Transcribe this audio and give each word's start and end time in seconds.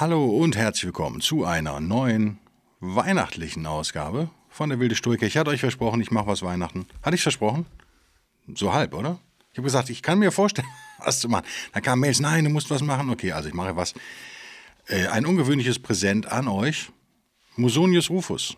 Hallo 0.00 0.24
und 0.24 0.56
herzlich 0.56 0.86
willkommen 0.86 1.20
zu 1.20 1.44
einer 1.44 1.78
neuen 1.78 2.38
weihnachtlichen 2.80 3.66
Ausgabe 3.66 4.30
von 4.48 4.70
der 4.70 4.80
Wilde 4.80 4.94
Stoiker. 4.94 5.26
Ich 5.26 5.36
hatte 5.36 5.50
euch 5.50 5.60
versprochen, 5.60 6.00
ich 6.00 6.10
mache 6.10 6.26
was 6.26 6.40
Weihnachten. 6.40 6.86
Hatte 7.02 7.16
ich 7.16 7.22
versprochen? 7.22 7.66
So 8.54 8.72
halb, 8.72 8.94
oder? 8.94 9.20
Ich 9.52 9.58
habe 9.58 9.66
gesagt, 9.66 9.90
ich 9.90 10.00
kann 10.00 10.18
mir 10.18 10.32
vorstellen, 10.32 10.66
was 11.04 11.20
zu 11.20 11.28
machen. 11.28 11.44
Dann 11.74 11.82
kam 11.82 12.00
Mails, 12.00 12.18
nein, 12.18 12.44
du 12.44 12.50
musst 12.50 12.70
was 12.70 12.80
machen. 12.80 13.10
Okay, 13.10 13.32
also 13.32 13.50
ich 13.50 13.54
mache 13.54 13.76
was. 13.76 13.92
Äh, 14.86 15.08
ein 15.08 15.26
ungewöhnliches 15.26 15.78
Präsent 15.78 16.24
an 16.32 16.48
euch. 16.48 16.90
Musonius 17.56 18.08
Rufus. 18.08 18.56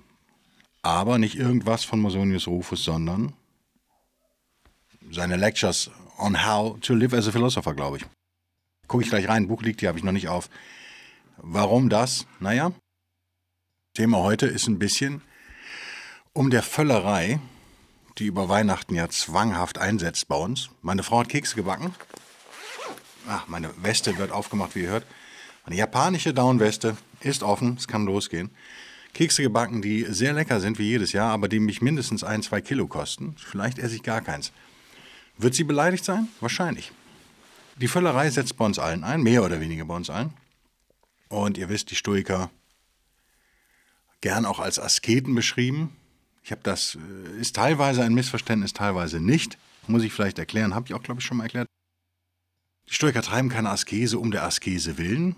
Aber 0.83 1.19
nicht 1.19 1.35
irgendwas 1.35 1.83
von 1.83 1.99
Musonius 1.99 2.47
Rufus, 2.47 2.85
sondern 2.85 3.33
seine 5.11 5.35
Lectures 5.35 5.91
on 6.19 6.47
how 6.47 6.79
to 6.79 6.95
live 6.95 7.13
as 7.13 7.27
a 7.27 7.33
philosopher, 7.33 7.75
glaube 7.75 7.97
ich. 7.97 8.05
Gucke 8.87 9.03
ich 9.03 9.11
gleich 9.11 9.27
rein, 9.27 9.49
Buch 9.49 9.63
liegt 9.63 9.81
hier, 9.81 9.89
habe 9.89 9.99
ich 9.99 10.05
noch 10.05 10.13
nicht 10.13 10.29
auf. 10.29 10.49
Warum 11.45 11.89
das? 11.89 12.25
Naja, 12.39 12.71
Thema 13.95 14.19
heute 14.19 14.47
ist 14.47 14.69
ein 14.69 14.79
bisschen 14.79 15.23
um 16.33 16.51
der 16.51 16.63
Völlerei, 16.63 17.41
die 18.19 18.27
über 18.27 18.49
Weihnachten 18.49 18.95
ja 18.95 19.09
zwanghaft 19.09 19.77
einsetzt 19.77 20.29
bei 20.29 20.37
uns. 20.37 20.71
Meine 20.83 21.03
Frau 21.03 21.19
hat 21.19 21.29
Kekse 21.29 21.57
gebacken. 21.57 21.97
Ach, 23.29 23.49
meine 23.49 23.71
Weste 23.83 24.17
wird 24.19 24.31
aufgemacht, 24.31 24.77
wie 24.77 24.83
ihr 24.83 24.91
hört. 24.91 25.07
Meine 25.67 25.77
japanische 25.77 26.33
Downweste 26.33 26.97
ist 27.21 27.43
offen, 27.43 27.75
es 27.77 27.89
kann 27.89 28.07
losgehen. 28.07 28.53
Kekse 29.13 29.43
gebacken, 29.43 29.83
die 29.83 30.07
sehr 30.09 30.35
lecker 30.35 30.61
sind 30.61 30.79
wie 30.79 30.87
jedes 30.87 31.13
Jahr, 31.13 31.33
aber 31.33 31.49
die 31.49 31.59
mich 31.59 31.83
mindestens 31.83 32.23
ein, 32.23 32.45
zwei 32.45 32.61
Kilo 32.61 32.87
kosten. 32.87 33.35
Vielleicht 33.37 33.81
esse 33.81 33.97
ich 33.97 34.05
gar 34.05 34.21
keins. 34.21 34.53
Wird 35.39 35.55
sie 35.57 35.65
beleidigt 35.65 36.05
sein? 36.05 36.29
Wahrscheinlich. 36.39 36.93
Die 37.79 37.89
Völlerei 37.89 38.31
setzt 38.31 38.57
bei 38.57 38.65
uns 38.65 38.79
allen 38.79 39.03
ein, 39.03 39.23
mehr 39.23 39.43
oder 39.43 39.61
weniger 39.61 39.85
bei 39.85 39.97
uns 39.97 40.09
ein. 40.09 40.33
Und 41.33 41.57
ihr 41.57 41.71
wisst, 41.71 41.91
die 41.91 41.95
Stoiker 41.95 42.51
gern 44.21 44.45
auch 44.45 44.61
als 44.61 44.79
Asketen 44.79 45.35
beschrieben. 45.35 45.97
Ich 46.45 46.51
habe 46.51 46.61
das, 46.63 46.97
äh, 46.97 47.41
ist 47.41 47.57
teilweise 47.57 48.05
ein 48.05 48.13
Missverständnis, 48.13 48.75
teilweise 48.75 49.19
nicht. 49.19 49.57
Muss 49.87 50.03
ich 50.03 50.13
vielleicht 50.13 50.39
erklären, 50.39 50.75
habe 50.75 50.87
ich 50.87 50.95
auch, 50.95 51.03
glaube 51.03 51.21
ich, 51.21 51.27
schon 51.27 51.39
mal 51.39 51.45
erklärt. 51.45 51.69
Die 52.91 52.93
Stoiker 52.93 53.23
treiben 53.23 53.49
keine 53.49 53.71
Askese 53.71 54.19
um 54.19 54.31
der 54.31 54.45
Askese 54.45 54.99
willen. 54.99 55.35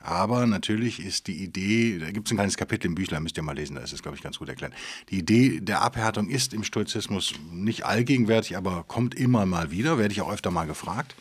Aber 0.00 0.46
natürlich 0.46 1.00
ist 1.00 1.28
die 1.28 1.42
Idee, 1.42 1.98
da 1.98 2.10
gibt 2.10 2.28
es 2.28 2.32
ein 2.32 2.36
kleines 2.36 2.58
Kapitel 2.58 2.86
im 2.86 2.94
Büchlein, 2.94 3.22
müsst 3.22 3.38
ihr 3.38 3.42
mal 3.42 3.56
lesen, 3.56 3.76
da 3.76 3.80
ist 3.80 3.94
es, 3.94 4.02
glaube 4.02 4.18
ich, 4.18 4.22
ganz 4.22 4.38
gut 4.38 4.50
erklärt. 4.50 4.74
Die 5.08 5.20
Idee 5.20 5.60
der 5.60 5.80
Abhärtung 5.80 6.28
ist 6.28 6.52
im 6.52 6.62
Stoizismus 6.62 7.32
nicht 7.50 7.86
allgegenwärtig, 7.86 8.58
aber 8.58 8.84
kommt 8.86 9.14
immer 9.14 9.46
mal 9.46 9.70
wieder, 9.70 9.96
werde 9.96 10.12
ich 10.12 10.20
auch 10.20 10.30
öfter 10.30 10.50
mal 10.50 10.66
gefragt. 10.66 11.14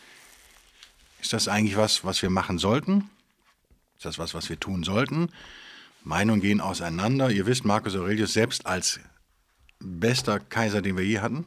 Ist 1.21 1.31
das 1.31 1.47
eigentlich 1.47 1.77
was, 1.77 2.03
was 2.03 2.21
wir 2.21 2.29
machen 2.29 2.57
sollten? 2.57 3.09
Ist 4.05 4.19
das 4.19 4.19
was, 4.19 4.35
was 4.35 4.49
wir 4.49 4.59
tun 4.59 4.83
sollten? 4.83 5.29
Meinungen 6.03 6.39
gehen 6.39 6.61
auseinander. 6.61 7.31
Ihr 7.31 7.47
wisst, 7.47 7.65
Marcus 7.65 7.95
Aurelius 7.95 8.33
selbst 8.33 8.67
als 8.67 8.99
bester 9.79 10.39
Kaiser, 10.39 10.83
den 10.83 10.95
wir 10.95 11.03
je 11.03 11.21
hatten, 11.21 11.45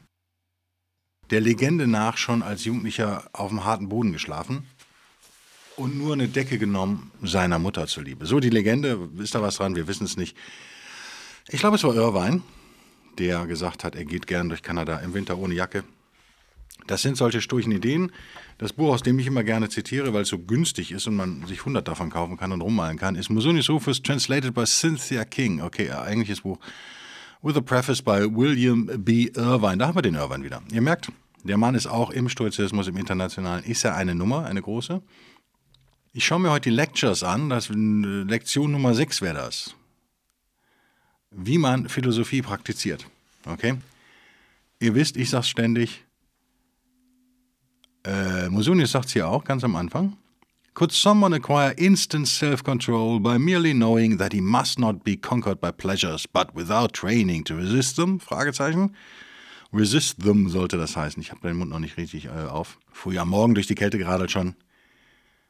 der 1.29 1.39
Legende 1.39 1.87
nach 1.87 2.17
schon 2.17 2.43
als 2.43 2.65
Jugendlicher 2.65 3.29
auf 3.31 3.47
dem 3.47 3.63
harten 3.63 3.87
Boden 3.87 4.11
geschlafen 4.11 4.67
und 5.77 5.97
nur 5.97 6.11
eine 6.11 6.27
Decke 6.27 6.57
genommen 6.57 7.11
seiner 7.21 7.59
Mutter 7.59 7.87
zuliebe. 7.87 8.25
So 8.25 8.41
die 8.41 8.49
Legende, 8.49 9.09
ist 9.19 9.35
da 9.35 9.41
was 9.41 9.55
dran? 9.55 9.77
Wir 9.77 9.87
wissen 9.87 10.03
es 10.03 10.17
nicht. 10.17 10.35
Ich 11.47 11.61
glaube, 11.61 11.77
es 11.77 11.83
war 11.85 11.95
Irvine, 11.95 12.41
der 13.19 13.45
gesagt 13.47 13.85
hat, 13.85 13.95
er 13.95 14.03
geht 14.03 14.27
gern 14.27 14.49
durch 14.49 14.63
Kanada 14.63 14.97
im 14.97 15.13
Winter 15.13 15.37
ohne 15.37 15.53
Jacke. 15.53 15.85
Das 16.89 17.03
sind 17.03 17.17
solche 17.17 17.39
sturchen 17.39 17.71
Ideen. 17.71 18.11
Das 18.57 18.73
Buch, 18.73 18.91
aus 18.91 19.03
dem 19.03 19.19
ich 19.19 19.27
immer 19.27 19.43
gerne 19.43 19.69
zitiere, 19.69 20.11
weil 20.11 20.23
es 20.23 20.29
so 20.29 20.39
günstig 20.39 20.91
ist 20.91 21.05
und 21.05 21.15
man 21.15 21.45
sich 21.45 21.59
100 21.59 21.87
davon 21.87 22.09
kaufen 22.09 22.35
kann 22.35 22.51
und 22.51 22.61
rummalen 22.61 22.97
kann, 22.97 23.15
ist 23.15 23.29
Musonius 23.29 23.69
Rufus, 23.69 24.01
translated 24.01 24.55
by 24.55 24.65
Cynthia 24.65 25.23
King. 25.23 25.61
Okay, 25.61 25.91
eigentliches 25.91 26.41
Buch. 26.41 26.57
With 27.43 27.55
a 27.57 27.61
preface 27.61 28.01
by 28.01 28.25
William 28.25 28.87
B. 29.05 29.29
Irvine. 29.35 29.77
Da 29.77 29.87
haben 29.87 29.97
wir 29.97 30.01
den 30.01 30.15
Irvine 30.15 30.43
wieder. 30.43 30.63
Ihr 30.71 30.81
merkt, 30.81 31.11
der 31.43 31.57
Mann 31.57 31.75
ist 31.75 31.85
auch 31.85 32.09
im 32.09 32.27
Stoizismus, 32.27 32.87
im 32.87 32.97
Internationalen, 32.97 33.63
ist 33.65 33.85
er 33.85 33.95
eine 33.95 34.15
Nummer, 34.15 34.47
eine 34.47 34.63
große. 34.63 34.99
Ich 36.13 36.25
schaue 36.25 36.39
mir 36.39 36.49
heute 36.49 36.71
die 36.71 36.75
Lectures 36.75 37.21
an. 37.21 37.51
Das, 37.51 37.69
Lektion 37.69 38.71
Nummer 38.71 38.95
6 38.95 39.21
wäre 39.21 39.35
das. 39.35 39.75
Wie 41.29 41.59
man 41.59 41.87
Philosophie 41.87 42.41
praktiziert. 42.41 43.05
Okay? 43.45 43.75
Ihr 44.79 44.95
wisst, 44.95 45.17
ich 45.17 45.29
sage 45.29 45.45
ständig, 45.45 46.03
äh, 48.05 48.49
Musonius 48.49 48.91
sagt 48.91 49.07
es 49.07 49.13
hier 49.13 49.27
auch 49.27 49.43
ganz 49.43 49.63
am 49.63 49.75
Anfang. 49.75 50.17
Could 50.73 50.91
someone 50.91 51.35
acquire 51.35 51.73
instant 51.77 52.27
self-control 52.27 53.19
by 53.19 53.37
merely 53.37 53.73
knowing 53.73 54.17
that 54.17 54.31
he 54.31 54.39
must 54.39 54.79
not 54.79 55.03
be 55.03 55.17
conquered 55.17 55.59
by 55.59 55.71
pleasures, 55.71 56.25
but 56.27 56.55
without 56.55 56.93
training 56.93 57.43
to 57.43 57.55
resist 57.55 57.97
them? 57.97 58.19
Fragezeichen. 58.19 58.95
Resist 59.73 60.23
them 60.23 60.49
sollte 60.49 60.77
das 60.77 60.95
heißen. 60.95 61.21
Ich 61.21 61.31
habe 61.31 61.41
den 61.41 61.57
Mund 61.57 61.71
noch 61.71 61.79
nicht 61.79 61.97
richtig 61.97 62.25
äh, 62.25 62.29
auf. 62.29 62.79
Früh 62.91 63.17
am 63.17 63.29
Morgen 63.29 63.55
durch 63.55 63.67
die 63.67 63.75
Kälte 63.75 63.97
gerade 63.97 64.29
schon. 64.29 64.55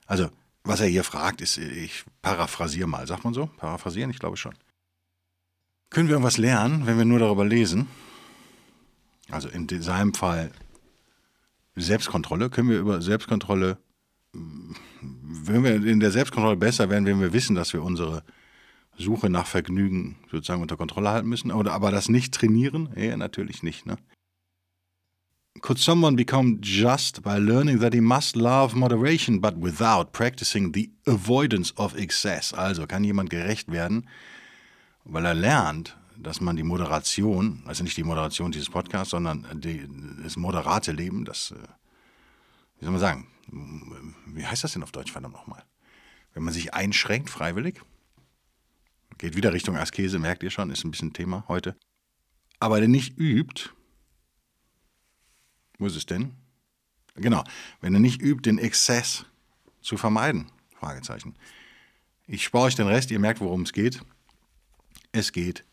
Also, 0.08 0.30
was 0.64 0.82
er 0.82 0.88
hier 0.88 1.04
fragt, 1.04 1.42
ist, 1.42 1.58
ich 1.58 2.04
paraphrasiere 2.22 2.88
mal. 2.88 3.06
Sagt 3.06 3.24
man 3.24 3.34
so? 3.34 3.48
Paraphrasieren? 3.58 4.10
Ich 4.10 4.20
glaube 4.20 4.38
schon. 4.38 4.56
Können 5.90 6.08
wir 6.08 6.14
irgendwas 6.14 6.38
lernen, 6.38 6.86
wenn 6.86 6.98
wir 6.98 7.06
nur 7.06 7.20
darüber 7.20 7.46
lesen? 7.46 7.88
Also 9.30 9.48
in 9.48 9.68
seinem 9.82 10.14
Fall 10.14 10.52
Selbstkontrolle. 11.82 12.50
Können 12.50 12.70
wir 12.70 12.80
über 12.80 13.02
Selbstkontrolle, 13.02 13.78
wenn 14.34 15.64
wir 15.64 15.76
in 15.76 16.00
der 16.00 16.12
Selbstkontrolle 16.12 16.58
besser 16.58 16.90
werden, 16.90 17.06
wenn 17.06 17.22
wir 17.22 17.34
wissen, 17.34 17.56
dass 17.56 17.74
wir 17.74 17.84
unsere 17.84 18.24
Suche 18.98 19.30
nach 19.30 19.48
Vergnügen 19.48 20.18
sozusagen 20.30 20.62
unter 20.62 20.78
Kontrolle 20.78 21.10
halten 21.10 21.30
müssen, 21.30 21.52
oder 21.52 21.74
aber 21.74 21.92
das 21.92 22.10
nicht 22.10 22.34
trainieren? 22.34 22.90
Ja, 22.96 23.16
natürlich 23.16 23.64
nicht. 23.64 23.86
Ne? 23.86 23.98
Could 25.62 25.80
someone 25.80 26.16
become 26.16 26.60
just 26.62 27.22
by 27.24 27.38
learning 27.38 27.80
that 27.80 27.94
he 27.94 28.02
must 28.02 28.36
love 28.36 28.76
moderation, 28.76 29.42
but 29.42 29.56
without 29.58 30.12
practicing 30.12 30.74
the 30.74 30.92
avoidance 31.06 31.74
of 31.76 31.96
excess? 31.96 32.54
Also 32.54 32.88
kann 32.88 33.04
jemand 33.04 33.30
gerecht 33.30 33.72
werden, 33.72 34.08
weil 35.04 35.26
er 35.26 35.34
lernt, 35.34 35.98
dass 36.22 36.42
man 36.42 36.56
die 36.56 36.64
Moderation, 36.64 37.64
also 37.66 37.84
nicht 37.84 37.98
die 37.98 38.04
Moderation 38.04 38.52
dieses 38.52 38.70
Podcasts, 38.70 39.12
sondern 39.12 39.48
die, 39.62 39.88
das 40.22 40.36
moderate 40.36 40.92
Leben, 40.92 41.26
das, 41.26 41.52
äh, 41.52 41.56
wie 42.78 42.86
soll 42.86 42.92
man 42.92 43.00
sagen, 43.00 43.28
wie 44.28 44.46
heißt 44.46 44.64
das 44.64 44.74
denn 44.74 44.84
auf 44.84 44.92
Deutsch, 44.92 45.12
verdammt 45.12 45.34
nochmal? 45.34 45.64
Wenn 46.34 46.44
man 46.44 46.54
sich 46.54 46.74
einschränkt, 46.74 47.30
freiwillig, 47.30 47.82
geht 49.18 49.36
wieder 49.36 49.54
Richtung 49.54 49.78
Askese, 49.78 50.20
merkt 50.20 50.44
ihr 50.44 50.52
schon, 50.52 50.70
ist 50.70 50.84
ein 50.84 50.92
bisschen 50.92 51.14
Thema 51.14 51.46
heute. 51.48 51.76
Aber 52.60 52.80
der 52.80 52.90
nicht 52.90 53.18
übt, 53.18 53.70
wo 55.78 55.88
ist 55.88 55.96
es 55.96 56.06
denn? 56.06 56.34
Genau, 57.16 57.44
wenn 57.82 57.94
er 57.94 58.00
nicht 58.00 58.22
übt, 58.22 58.50
den 58.50 58.60
Exzess 58.60 59.26
zu 59.82 59.98
vermeiden, 59.98 60.52
Fragezeichen. 60.76 61.36
Ich 62.28 62.44
spare 62.44 62.66
euch 62.66 62.76
den 62.76 62.88
Rest, 62.88 63.10
ihr 63.12 63.20
merkt, 63.20 63.40
worum 63.40 63.64
es 63.64 63.74
geht. 63.74 64.02
Es 65.12 65.32
geht 65.32 65.66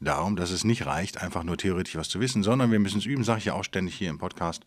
darum, 0.00 0.36
dass 0.36 0.50
es 0.50 0.64
nicht 0.64 0.86
reicht, 0.86 1.18
einfach 1.18 1.44
nur 1.44 1.56
theoretisch 1.56 1.96
was 1.96 2.08
zu 2.08 2.20
wissen, 2.20 2.42
sondern 2.42 2.72
wir 2.72 2.78
müssen 2.78 2.98
es 2.98 3.06
üben, 3.06 3.24
sage 3.24 3.40
ich 3.40 3.44
ja 3.46 3.54
auch 3.54 3.64
ständig 3.64 3.94
hier 3.94 4.10
im 4.10 4.18
Podcast. 4.18 4.64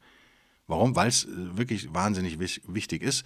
Warum? 0.67 0.95
Weil 0.95 1.09
es 1.09 1.25
äh, 1.25 1.57
wirklich 1.57 1.93
wahnsinnig 1.93 2.39
wichtig 2.39 3.01
ist. 3.01 3.25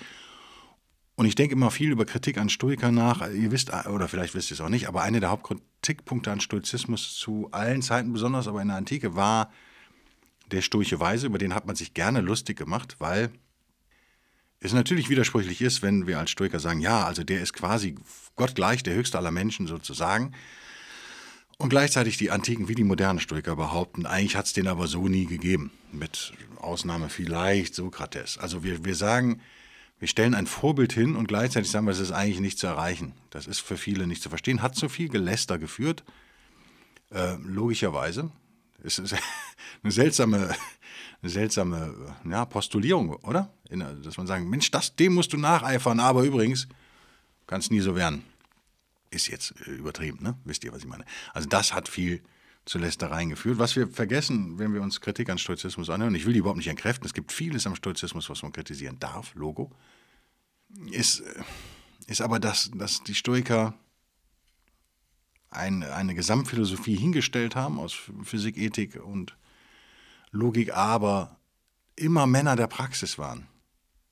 Und 1.15 1.25
ich 1.25 1.35
denke 1.35 1.53
immer 1.53 1.71
viel 1.71 1.91
über 1.91 2.05
Kritik 2.05 2.37
an 2.37 2.49
Stoikern 2.49 2.95
nach. 2.95 3.27
Ihr 3.31 3.51
wisst, 3.51 3.69
äh, 3.69 3.89
oder 3.89 4.07
vielleicht 4.07 4.35
wisst 4.35 4.51
ihr 4.51 4.55
es 4.55 4.61
auch 4.61 4.69
nicht, 4.69 4.87
aber 4.87 5.01
einer 5.01 5.19
der 5.19 5.29
Hauptkritikpunkte 5.29 6.31
an 6.31 6.39
Stoizismus 6.39 7.15
zu 7.15 7.49
allen 7.51 7.81
Zeiten, 7.81 8.13
besonders 8.13 8.47
aber 8.47 8.61
in 8.61 8.69
der 8.69 8.77
Antike, 8.77 9.15
war 9.15 9.51
der 10.51 10.61
stoische 10.61 10.99
Weise. 10.99 11.27
Über 11.27 11.37
den 11.37 11.53
hat 11.53 11.67
man 11.67 11.75
sich 11.75 11.93
gerne 11.93 12.21
lustig 12.21 12.57
gemacht, 12.57 12.95
weil 12.99 13.31
es 14.59 14.73
natürlich 14.73 15.09
widersprüchlich 15.09 15.61
ist, 15.61 15.81
wenn 15.81 16.07
wir 16.07 16.19
als 16.19 16.31
Stoiker 16.31 16.59
sagen, 16.59 16.79
ja, 16.79 17.05
also 17.05 17.23
der 17.23 17.41
ist 17.41 17.53
quasi 17.53 17.95
gottgleich, 18.35 18.81
der 18.81 18.95
höchste 18.95 19.17
aller 19.17 19.31
Menschen 19.31 19.67
sozusagen. 19.67 20.33
Und 21.57 21.69
gleichzeitig 21.69 22.17
die 22.17 22.31
antiken 22.31 22.67
wie 22.67 22.75
die 22.75 22.83
modernen 22.83 23.19
Stoiker 23.19 23.55
behaupten, 23.55 24.05
eigentlich 24.05 24.35
hat 24.35 24.45
es 24.45 24.53
den 24.53 24.67
aber 24.67 24.87
so 24.87 25.07
nie 25.07 25.25
gegeben. 25.25 25.71
Mit 25.91 26.33
Ausnahme 26.57 27.09
vielleicht 27.09 27.73
Sokrates. 27.73 28.37
Also 28.37 28.63
wir, 28.63 28.85
wir 28.85 28.95
sagen, 28.95 29.41
Wir 29.99 30.07
stellen 30.07 30.35
ein 30.35 30.45
Vorbild 30.45 30.93
hin 30.93 31.15
und 31.15 31.27
gleichzeitig 31.27 31.71
sagen 31.71 31.87
wir, 31.87 31.91
es 31.91 31.99
ist 31.99 32.11
eigentlich 32.11 32.39
nicht 32.39 32.59
zu 32.59 32.67
erreichen. 32.67 33.13
Das 33.31 33.47
ist 33.47 33.61
für 33.61 33.77
viele 33.77 34.05
nicht 34.05 34.21
zu 34.21 34.29
verstehen. 34.29 34.61
Hat 34.61 34.75
zu 34.75 34.89
viel 34.89 35.09
Geläster 35.09 35.57
geführt, 35.57 36.03
äh, 37.09 37.35
logischerweise. 37.43 38.29
Es 38.83 38.99
ist 38.99 39.15
eine 39.83 39.91
seltsame, 39.91 40.55
eine 41.23 41.31
seltsame 41.31 42.15
ja, 42.29 42.45
Postulierung, 42.45 43.15
oder? 43.15 43.51
Dass 44.03 44.17
man 44.17 44.27
sagen, 44.27 44.47
Mensch, 44.49 44.69
das, 44.69 44.95
dem 44.95 45.15
musst 45.15 45.33
du 45.33 45.37
nacheifern, 45.37 45.99
aber 45.99 46.21
übrigens 46.21 46.67
kann 47.47 47.59
es 47.59 47.71
nie 47.71 47.79
so 47.79 47.95
werden. 47.95 48.23
Ist 49.09 49.27
jetzt 49.27 49.53
äh, 49.67 49.71
übertrieben, 49.71 50.21
ne? 50.21 50.37
Wisst 50.43 50.63
ihr, 50.63 50.71
was 50.71 50.79
ich 50.79 50.87
meine? 50.87 51.05
Also 51.33 51.47
das 51.47 51.73
hat 51.73 51.87
viel 51.87 52.21
zu 52.65 52.77
Lästereien 52.77 53.29
geführt. 53.29 53.59
Was 53.59 53.75
wir 53.75 53.87
vergessen, 53.87 54.59
wenn 54.59 54.73
wir 54.73 54.81
uns 54.81 54.99
Kritik 54.99 55.29
an 55.29 55.37
Stoizismus 55.37 55.89
anhören, 55.89 56.15
ich 56.15 56.25
will 56.25 56.33
die 56.33 56.39
überhaupt 56.39 56.57
nicht 56.57 56.67
entkräften, 56.67 57.05
es 57.05 57.13
gibt 57.13 57.31
vieles 57.31 57.65
am 57.65 57.75
Stoizismus, 57.75 58.29
was 58.29 58.43
man 58.43 58.51
kritisieren 58.51 58.99
darf, 58.99 59.33
Logo, 59.35 59.71
ist, 60.91 61.21
äh, 61.21 61.43
ist 62.07 62.21
aber, 62.21 62.39
dass, 62.39 62.69
dass 62.73 63.03
die 63.03 63.15
Stoiker 63.15 63.73
ein, 65.49 65.83
eine 65.83 66.13
Gesamtphilosophie 66.13 66.95
hingestellt 66.95 67.55
haben 67.55 67.79
aus 67.79 67.97
Physik, 68.23 68.57
Ethik 68.57 69.01
und 69.01 69.37
Logik, 70.31 70.73
aber 70.73 71.39
immer 71.95 72.27
Männer 72.27 72.55
der 72.55 72.67
Praxis 72.67 73.17
waren. 73.17 73.47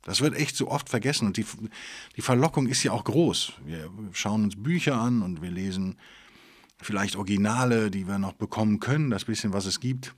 Das 0.05 0.21
wird 0.21 0.35
echt 0.35 0.55
so 0.55 0.69
oft 0.69 0.87
vergessen 0.87 1.25
und 1.25 1.37
die, 1.37 1.45
die 2.15 2.21
Verlockung 2.21 2.67
ist 2.67 2.83
ja 2.83 2.91
auch 2.91 3.03
groß. 3.03 3.53
Wir 3.65 3.89
schauen 4.13 4.43
uns 4.43 4.55
Bücher 4.55 4.95
an 4.95 5.23
und 5.23 5.41
wir 5.41 5.49
lesen 5.49 5.97
vielleicht 6.79 7.15
Originale, 7.15 7.89
die 7.89 8.07
wir 8.07 8.19
noch 8.19 8.33
bekommen 8.33 8.79
können, 8.79 9.09
das 9.09 9.25
bisschen, 9.25 9.51
was 9.51 9.65
es 9.65 9.79
gibt. 9.79 10.13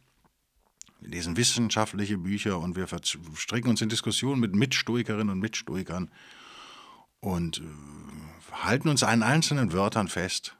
Wir 0.99 1.09
lesen 1.11 1.37
wissenschaftliche 1.37 2.17
Bücher 2.17 2.59
und 2.59 2.75
wir 2.75 2.87
verstricken 2.87 3.69
uns 3.69 3.81
in 3.81 3.87
Diskussionen 3.87 4.41
mit 4.41 4.53
Mitstoikerinnen 4.53 5.29
und 5.29 5.39
Mitstoikern 5.39 6.11
und 7.21 7.59
äh, 7.59 7.63
halten 8.51 8.89
uns 8.89 9.03
an 9.03 9.23
einzelnen 9.23 9.71
Wörtern 9.71 10.09
fest 10.09 10.57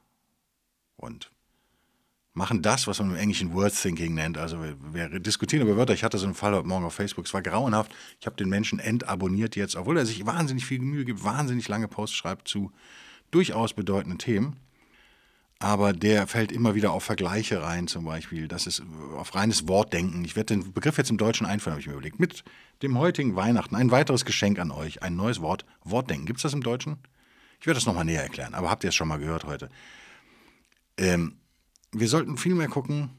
und 0.95 1.31
machen 2.38 2.62
das, 2.62 2.86
was 2.86 3.00
man 3.00 3.10
im 3.10 3.16
Englischen 3.18 3.54
Word 3.54 3.74
Thinking 3.74 4.13
nennt. 4.13 4.38
Also 4.38 4.62
wir, 4.62 4.78
wir, 4.94 5.19
diskutieren 5.19 5.63
über 5.63 5.75
Wörter. 5.75 5.94
Ich 5.94 6.04
hatte 6.04 6.19
so 6.19 6.25
einen 6.25 6.36
Fall 6.36 6.54
heute 6.54 6.68
Morgen 6.68 6.86
auf 6.86 6.94
Facebook. 6.94 7.25
Es 7.25 7.34
war 7.34 7.42
grauenhaft. 7.42 7.92
Ich 8.19 8.28
habe 8.28 8.36
den 8.36 8.48
Menschen 8.48 8.78
entabonniert 8.78 9.56
jetzt, 9.56 9.75
obwohl 9.75 9.98
er 9.98 10.06
sich 10.06 10.25
wahnsinnig 10.25 10.66
viel 10.66 10.80
Mühe 10.80 11.04
gibt, 11.04 11.24
wahnsinnig 11.24 11.68
lange 11.68 11.88
Posts 11.88 12.16
schreibt 12.16 12.48
zu 12.48 12.72
durchaus 13.31 13.74
bedeutenden 13.74 14.19
Themen. 14.19 14.56
Aber 15.60 15.92
der 15.92 16.28
fällt 16.28 16.51
immer 16.51 16.75
wieder 16.75 16.92
auf 16.92 17.04
Vergleiche 17.04 17.63
rein, 17.63 17.88
zum 17.88 18.06
Beispiel. 18.06 18.48
Das 18.48 18.68
ist 18.68 18.84
auf 19.18 19.34
reines 19.34 19.68
Wortdenken. 19.68 20.24
Ich 20.24 20.36
werde 20.36 20.54
den 20.54 20.72
Begriff 20.72 21.00
jetzt 21.00 21.10
im 21.10 21.18
Deutschen 21.18 21.48
einführen, 21.48 21.74
habe 21.74 21.81
ich 21.81 21.88
mir 21.88 21.94
überlegt. 21.94 22.19
Mit 22.19 22.44
dem 22.84 23.00
heutigen 23.00 23.36
Weihnachten 23.36 23.75
ein 23.75 23.89
weiteres 23.89 24.24
Geschenk 24.24 24.60
an 24.60 24.69
euch. 24.69 25.01
Ein 25.01 25.16
neues 25.16 25.42
Wort. 25.42 25.66
Wortdenken. 25.84 26.28
Gibt 26.28 26.38
es 26.38 26.44
das 26.44 26.54
im 26.54 26.62
Deutschen? 26.62 27.00
Ich 27.60 27.66
werde 27.66 27.80
das 27.80 27.88
nochmal 27.88 28.06
näher 28.06 28.22
erklären. 28.22 28.54
Aber 28.54 28.69
habt 28.69 28.84
ihr 28.84 28.89
es 28.89 28.95
schon 28.95 29.07
mal 29.07 29.18
gehört 29.18 29.45
heute? 29.45 29.69
Ähm, 31.00 31.38
wir 31.92 32.07
sollten 32.07 32.38
viel 32.38 32.56
mehr 32.56 32.68
gucken, 32.68 33.10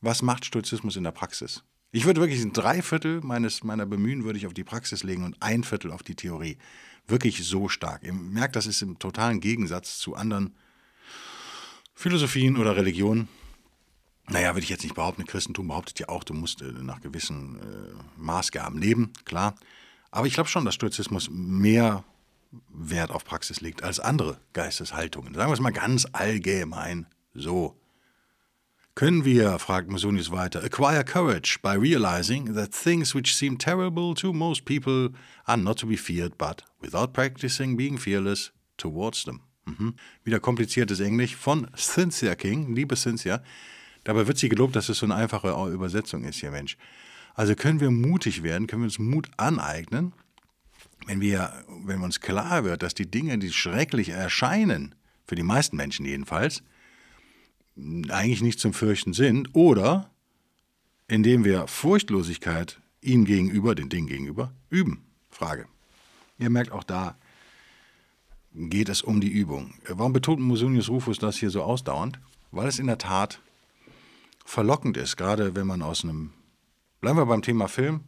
was 0.00 0.22
macht 0.22 0.44
Stoizismus 0.44 0.96
in 0.96 1.04
der 1.04 1.12
Praxis. 1.12 1.64
Ich 1.90 2.04
würde 2.04 2.20
wirklich 2.20 2.42
ein 2.42 2.52
Dreiviertel 2.52 3.20
meines, 3.22 3.64
meiner 3.64 3.86
Bemühen 3.86 4.24
würde 4.24 4.38
ich 4.38 4.46
auf 4.46 4.54
die 4.54 4.64
Praxis 4.64 5.02
legen 5.02 5.24
und 5.24 5.36
ein 5.40 5.64
Viertel 5.64 5.90
auf 5.90 6.02
die 6.02 6.14
Theorie. 6.14 6.58
Wirklich 7.06 7.42
so 7.44 7.68
stark. 7.68 8.02
Ihr 8.02 8.12
merkt, 8.12 8.56
das 8.56 8.66
ist 8.66 8.82
im 8.82 8.98
totalen 8.98 9.40
Gegensatz 9.40 9.98
zu 9.98 10.14
anderen 10.14 10.54
Philosophien 11.94 12.58
oder 12.58 12.76
Religionen. 12.76 13.28
Naja, 14.28 14.54
würde 14.54 14.64
ich 14.64 14.68
jetzt 14.68 14.82
nicht 14.82 14.94
behaupten, 14.94 15.24
Christentum 15.24 15.68
behauptet 15.68 15.98
ja 15.98 16.10
auch, 16.10 16.22
du 16.22 16.34
musst 16.34 16.60
äh, 16.60 16.66
nach 16.66 17.00
gewissen 17.00 17.56
äh, 17.56 18.20
Maßgaben 18.20 18.78
leben, 18.78 19.12
klar. 19.24 19.54
Aber 20.10 20.26
ich 20.26 20.34
glaube 20.34 20.50
schon, 20.50 20.66
dass 20.66 20.74
Stoizismus 20.74 21.30
mehr 21.30 22.04
Wert 22.68 23.10
auf 23.10 23.24
Praxis 23.24 23.62
legt 23.62 23.82
als 23.82 24.00
andere 24.00 24.38
Geisteshaltungen. 24.52 25.34
Sagen 25.34 25.50
wir 25.50 25.54
es 25.54 25.60
mal 25.60 25.72
ganz 25.72 26.06
allgemein 26.12 27.06
so. 27.40 27.76
Können 28.94 29.24
wir, 29.24 29.60
fragt 29.60 29.88
Musonius 29.88 30.32
weiter, 30.32 30.64
acquire 30.64 31.04
courage 31.04 31.60
by 31.62 31.74
realizing 31.74 32.54
that 32.54 32.72
things 32.72 33.14
which 33.14 33.36
seem 33.36 33.56
terrible 33.56 34.12
to 34.14 34.32
most 34.32 34.64
people 34.64 35.10
are 35.46 35.56
not 35.56 35.78
to 35.78 35.86
be 35.86 35.96
feared, 35.96 36.36
but 36.36 36.64
without 36.80 37.12
practicing 37.12 37.76
being 37.76 37.96
fearless 37.96 38.50
towards 38.76 39.22
them. 39.22 39.42
Mhm. 39.66 39.94
Wieder 40.24 40.40
kompliziertes 40.40 40.98
Englisch 40.98 41.36
von 41.36 41.68
Cynthia 41.76 42.34
King, 42.34 42.74
liebe 42.74 42.96
Cynthia. 42.96 43.40
Dabei 44.02 44.26
wird 44.26 44.38
sie 44.38 44.48
gelobt, 44.48 44.74
dass 44.74 44.88
es 44.88 44.98
so 44.98 45.06
eine 45.06 45.14
einfache 45.14 45.48
Übersetzung 45.70 46.24
ist 46.24 46.40
hier, 46.40 46.50
Mensch. 46.50 46.76
Also 47.34 47.54
können 47.54 47.78
wir 47.78 47.92
mutig 47.92 48.42
werden, 48.42 48.66
können 48.66 48.82
wir 48.82 48.86
uns 48.86 48.98
Mut 48.98 49.28
aneignen, 49.36 50.12
wenn 51.06 51.20
wir, 51.20 51.52
wenn 51.84 52.02
uns 52.02 52.20
klar 52.20 52.64
wird, 52.64 52.82
dass 52.82 52.94
die 52.94 53.08
Dinge, 53.08 53.38
die 53.38 53.52
schrecklich 53.52 54.08
erscheinen, 54.08 54.96
für 55.26 55.36
die 55.36 55.44
meisten 55.44 55.76
Menschen 55.76 56.04
jedenfalls, 56.04 56.64
eigentlich 58.08 58.42
nicht 58.42 58.60
zum 58.60 58.72
Fürchten 58.72 59.12
sind, 59.12 59.54
oder 59.54 60.10
indem 61.06 61.44
wir 61.44 61.66
Furchtlosigkeit 61.66 62.80
ihnen 63.00 63.24
gegenüber, 63.24 63.74
den 63.74 63.88
Dingen 63.88 64.08
gegenüber, 64.08 64.52
üben. 64.68 65.04
Frage. 65.30 65.66
Ihr 66.38 66.50
merkt 66.50 66.72
auch 66.72 66.84
da 66.84 67.16
geht 68.58 68.88
es 68.88 69.02
um 69.02 69.20
die 69.20 69.30
Übung. 69.30 69.74
Warum 69.88 70.12
betont 70.12 70.40
Musonius 70.40 70.88
Rufus 70.88 71.18
das 71.18 71.36
hier 71.36 71.50
so 71.50 71.62
ausdauernd? 71.62 72.18
Weil 72.50 72.68
es 72.68 72.78
in 72.78 72.86
der 72.86 72.98
Tat 72.98 73.40
verlockend 74.44 74.96
ist, 74.96 75.16
gerade 75.16 75.54
wenn 75.54 75.66
man 75.66 75.82
aus 75.82 76.02
einem. 76.02 76.32
Bleiben 77.00 77.18
wir 77.18 77.26
beim 77.26 77.42
Thema 77.42 77.68
Film. 77.68 78.00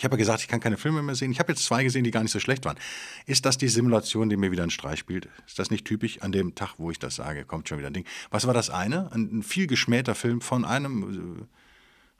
Ich 0.00 0.04
habe 0.04 0.14
ja 0.14 0.20
gesagt, 0.20 0.40
ich 0.40 0.48
kann 0.48 0.60
keine 0.60 0.78
Filme 0.78 1.02
mehr 1.02 1.14
sehen. 1.14 1.30
Ich 1.30 1.40
habe 1.40 1.52
jetzt 1.52 1.62
zwei 1.62 1.84
gesehen, 1.84 2.04
die 2.04 2.10
gar 2.10 2.22
nicht 2.22 2.32
so 2.32 2.40
schlecht 2.40 2.64
waren. 2.64 2.78
Ist 3.26 3.44
das 3.44 3.58
die 3.58 3.68
Simulation, 3.68 4.30
die 4.30 4.38
mir 4.38 4.50
wieder 4.50 4.62
einen 4.62 4.70
Streich 4.70 4.98
spielt? 4.98 5.28
Ist 5.46 5.58
das 5.58 5.70
nicht 5.70 5.84
typisch? 5.84 6.22
An 6.22 6.32
dem 6.32 6.54
Tag, 6.54 6.76
wo 6.78 6.90
ich 6.90 6.98
das 6.98 7.16
sage, 7.16 7.44
kommt 7.44 7.68
schon 7.68 7.76
wieder 7.76 7.88
ein 7.88 7.92
Ding. 7.92 8.06
Was 8.30 8.46
war 8.46 8.54
das 8.54 8.70
eine? 8.70 9.12
Ein, 9.12 9.42
viel 9.42 9.66
geschmähter 9.66 10.14
Film 10.14 10.40
von 10.40 10.64
einem 10.64 11.48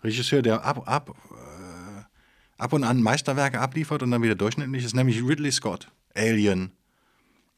äh, 0.03 0.05
Regisseur, 0.05 0.43
der 0.43 0.63
ab, 0.63 0.87
ab, 0.87 1.17
äh, 1.31 2.03
ab 2.59 2.75
und 2.75 2.85
an 2.85 3.01
Meisterwerke 3.01 3.59
abliefert 3.59 4.03
und 4.03 4.11
dann 4.11 4.23
wieder 4.23 4.35
durchschnittlich 4.35 4.85
ist, 4.85 4.95
nämlich 4.95 5.27
Ridley 5.27 5.51
Scott. 5.51 5.91
Alien, 6.15 6.73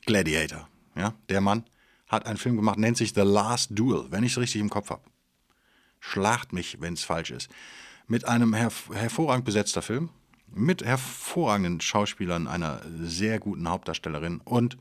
Gladiator. 0.06 0.68
Ja, 0.94 1.14
der 1.30 1.40
Mann 1.40 1.64
hat 2.06 2.26
einen 2.26 2.36
Film 2.36 2.54
gemacht, 2.54 2.78
nennt 2.78 2.96
sich 2.96 3.12
The 3.12 3.22
Last 3.22 3.70
Duel, 3.76 4.06
wenn 4.10 4.22
ich 4.22 4.30
es 4.30 4.38
richtig 4.38 4.60
im 4.60 4.70
Kopf 4.70 4.90
habe. 4.90 5.02
Schlacht 5.98 6.52
mich, 6.52 6.80
wenn 6.80 6.94
es 6.94 7.02
falsch 7.02 7.32
ist 7.32 7.48
mit 8.06 8.26
einem 8.26 8.54
herv 8.54 8.90
hervorragend 8.92 9.44
besetzter 9.44 9.82
Film, 9.82 10.10
mit 10.54 10.84
hervorragenden 10.84 11.80
Schauspielern, 11.80 12.46
einer 12.46 12.80
sehr 13.00 13.38
guten 13.38 13.68
Hauptdarstellerin 13.68 14.40
und 14.44 14.76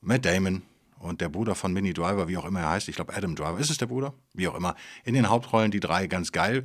Matt 0.00 0.24
Damon 0.24 0.62
und 0.98 1.20
der 1.20 1.28
Bruder 1.28 1.54
von 1.54 1.72
Minnie 1.72 1.92
Driver, 1.92 2.28
wie 2.28 2.36
auch 2.36 2.44
immer 2.44 2.60
er 2.60 2.70
heißt, 2.70 2.88
ich 2.88 2.96
glaube 2.96 3.14
Adam 3.14 3.34
Driver, 3.34 3.58
ist 3.58 3.70
es 3.70 3.78
der 3.78 3.86
Bruder? 3.86 4.14
Wie 4.34 4.48
auch 4.48 4.54
immer. 4.54 4.76
In 5.04 5.14
den 5.14 5.28
Hauptrollen 5.28 5.70
die 5.70 5.80
drei 5.80 6.06
ganz 6.06 6.32
geil. 6.32 6.62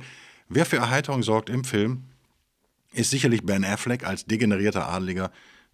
Wer 0.48 0.64
für 0.64 0.76
Erheiterung 0.76 1.22
sorgt 1.22 1.50
im 1.50 1.64
Film, 1.64 2.04
ist 2.92 3.10
sicherlich 3.10 3.44
Ben 3.44 3.64
Affleck 3.64 4.04
als 4.04 4.24
degenerierter 4.26 4.88
Adeliger 4.88 5.30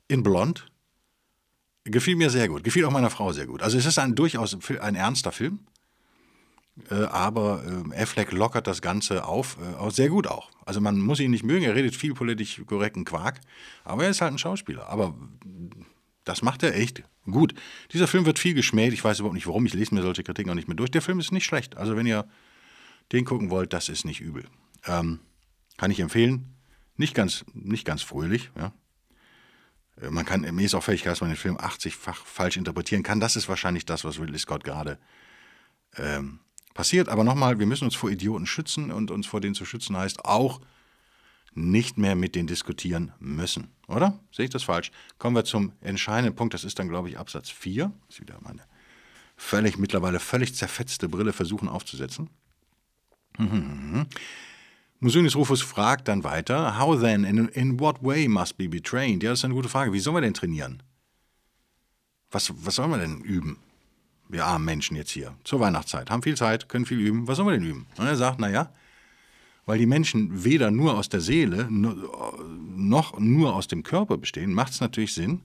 in 0.08 0.22
Blond. 0.22 0.66
Gefiel 1.84 2.16
mir 2.16 2.30
sehr 2.30 2.48
gut, 2.48 2.64
gefiel 2.64 2.84
auch 2.86 2.90
meiner 2.90 3.10
Frau 3.10 3.32
sehr 3.32 3.46
gut. 3.46 3.62
Also 3.62 3.76
es 3.76 3.86
ist 3.86 3.98
ein 3.98 4.14
durchaus 4.14 4.56
ein 4.80 4.94
ernster 4.94 5.32
Film, 5.32 5.60
aber 6.92 7.62
äh, 7.64 8.02
Affleck 8.02 8.32
lockert 8.32 8.66
das 8.66 8.82
Ganze 8.82 9.24
auf, 9.24 9.58
äh, 9.58 9.90
sehr 9.90 10.08
gut 10.08 10.26
auch. 10.26 10.50
Also 10.66 10.80
man 10.80 10.98
muss 10.98 11.20
ihn 11.20 11.30
nicht 11.30 11.44
mögen, 11.44 11.64
er 11.64 11.74
redet 11.74 11.94
viel 11.94 12.14
politisch 12.14 12.62
korrekten 12.66 13.04
Quark, 13.04 13.40
aber 13.84 14.04
er 14.04 14.10
ist 14.10 14.20
halt 14.20 14.32
ein 14.32 14.38
Schauspieler. 14.38 14.88
Aber 14.88 15.14
das 16.24 16.42
macht 16.42 16.62
er 16.62 16.74
echt 16.74 17.02
gut. 17.30 17.54
Dieser 17.92 18.08
Film 18.08 18.26
wird 18.26 18.38
viel 18.38 18.54
geschmäht, 18.54 18.92
ich 18.92 19.04
weiß 19.04 19.20
überhaupt 19.20 19.34
nicht 19.34 19.46
warum, 19.46 19.66
ich 19.66 19.74
lese 19.74 19.94
mir 19.94 20.02
solche 20.02 20.24
Kritiken 20.24 20.50
auch 20.50 20.56
nicht 20.56 20.68
mehr 20.68 20.76
durch. 20.76 20.90
Der 20.90 21.02
Film 21.02 21.20
ist 21.20 21.32
nicht 21.32 21.44
schlecht, 21.44 21.76
also 21.76 21.96
wenn 21.96 22.06
ihr 22.06 22.26
den 23.12 23.24
gucken 23.24 23.50
wollt, 23.50 23.72
das 23.72 23.88
ist 23.88 24.04
nicht 24.04 24.20
übel. 24.20 24.44
Ähm, 24.86 25.20
kann 25.76 25.90
ich 25.90 26.00
empfehlen. 26.00 26.56
Nicht 26.96 27.14
ganz, 27.14 27.44
nicht 27.52 27.84
ganz 27.84 28.02
fröhlich, 28.02 28.50
ja. 28.56 28.72
Äh, 30.00 30.10
man 30.10 30.24
kann, 30.24 30.40
mir 30.40 30.64
ist 30.64 30.74
auch 30.74 30.82
völlig 30.82 31.02
dass 31.02 31.20
man 31.20 31.30
den 31.30 31.36
Film 31.36 31.56
80-fach 31.56 32.24
falsch 32.24 32.56
interpretieren 32.56 33.02
kann. 33.02 33.20
Das 33.20 33.36
ist 33.36 33.48
wahrscheinlich 33.48 33.86
das, 33.86 34.04
was 34.04 34.18
Ridley 34.18 34.38
Scott 34.38 34.64
gerade 34.64 34.98
ähm, 35.96 36.40
passiert. 36.74 37.08
Aber 37.08 37.24
nochmal, 37.24 37.58
wir 37.58 37.66
müssen 37.66 37.84
uns 37.84 37.94
vor 37.94 38.10
Idioten 38.10 38.46
schützen 38.46 38.90
und 38.90 39.10
uns 39.10 39.26
vor 39.26 39.40
denen 39.40 39.54
zu 39.54 39.64
schützen 39.64 39.96
heißt 39.96 40.24
auch 40.24 40.60
nicht 41.54 41.96
mehr 41.96 42.16
mit 42.16 42.34
denen 42.34 42.48
diskutieren 42.48 43.12
müssen. 43.20 43.68
Oder? 43.86 44.18
Sehe 44.32 44.46
ich 44.46 44.50
das 44.50 44.64
falsch? 44.64 44.90
Kommen 45.18 45.36
wir 45.36 45.44
zum 45.44 45.72
entscheidenden 45.80 46.34
Punkt. 46.34 46.52
Das 46.52 46.64
ist 46.64 46.78
dann, 46.78 46.88
glaube 46.88 47.08
ich, 47.08 47.18
Absatz 47.18 47.48
4. 47.48 47.92
Das 48.06 48.16
ist 48.16 48.20
wieder 48.20 48.38
meine 48.42 48.62
völlig, 49.36 49.78
mittlerweile 49.78 50.20
völlig 50.20 50.54
zerfetzte 50.54 51.08
Brille 51.08 51.32
versuchen 51.32 51.68
aufzusetzen. 51.68 52.30
Mhm. 53.38 54.06
Musonius 55.00 55.36
Rufus 55.36 55.60
fragt 55.60 56.08
dann 56.08 56.24
weiter, 56.24 56.78
how 56.78 56.98
then, 56.98 57.24
in, 57.24 57.48
in 57.48 57.80
what 57.80 58.02
way 58.02 58.28
must 58.28 58.56
be 58.56 58.68
betrayed? 58.68 59.22
Ja, 59.22 59.30
das 59.30 59.40
ist 59.40 59.44
eine 59.44 59.54
gute 59.54 59.68
Frage. 59.68 59.92
Wie 59.92 60.00
sollen 60.00 60.16
wir 60.16 60.20
denn 60.20 60.34
trainieren? 60.34 60.82
Was, 62.30 62.52
was 62.64 62.76
sollen 62.76 62.90
wir 62.90 62.98
denn 62.98 63.20
üben? 63.20 63.58
Wir 64.28 64.44
armen 64.44 64.64
Menschen 64.64 64.96
jetzt 64.96 65.10
hier, 65.10 65.34
zur 65.44 65.60
Weihnachtszeit, 65.60 66.10
haben 66.10 66.22
viel 66.22 66.36
Zeit, 66.36 66.68
können 66.68 66.86
viel 66.86 66.98
üben, 66.98 67.26
was 67.28 67.36
sollen 67.36 67.48
wir 67.48 67.58
denn 67.58 67.68
üben? 67.68 67.86
Und 67.96 68.06
er 68.06 68.16
sagt, 68.16 68.40
naja, 68.40 68.72
weil 69.66 69.78
die 69.78 69.86
Menschen 69.86 70.44
weder 70.44 70.70
nur 70.70 70.96
aus 70.96 71.08
der 71.08 71.20
Seele 71.20 71.68
noch 71.70 73.18
nur 73.18 73.54
aus 73.54 73.68
dem 73.68 73.82
Körper 73.82 74.18
bestehen, 74.18 74.52
macht 74.52 74.72
es 74.72 74.80
natürlich 74.80 75.14
Sinn, 75.14 75.40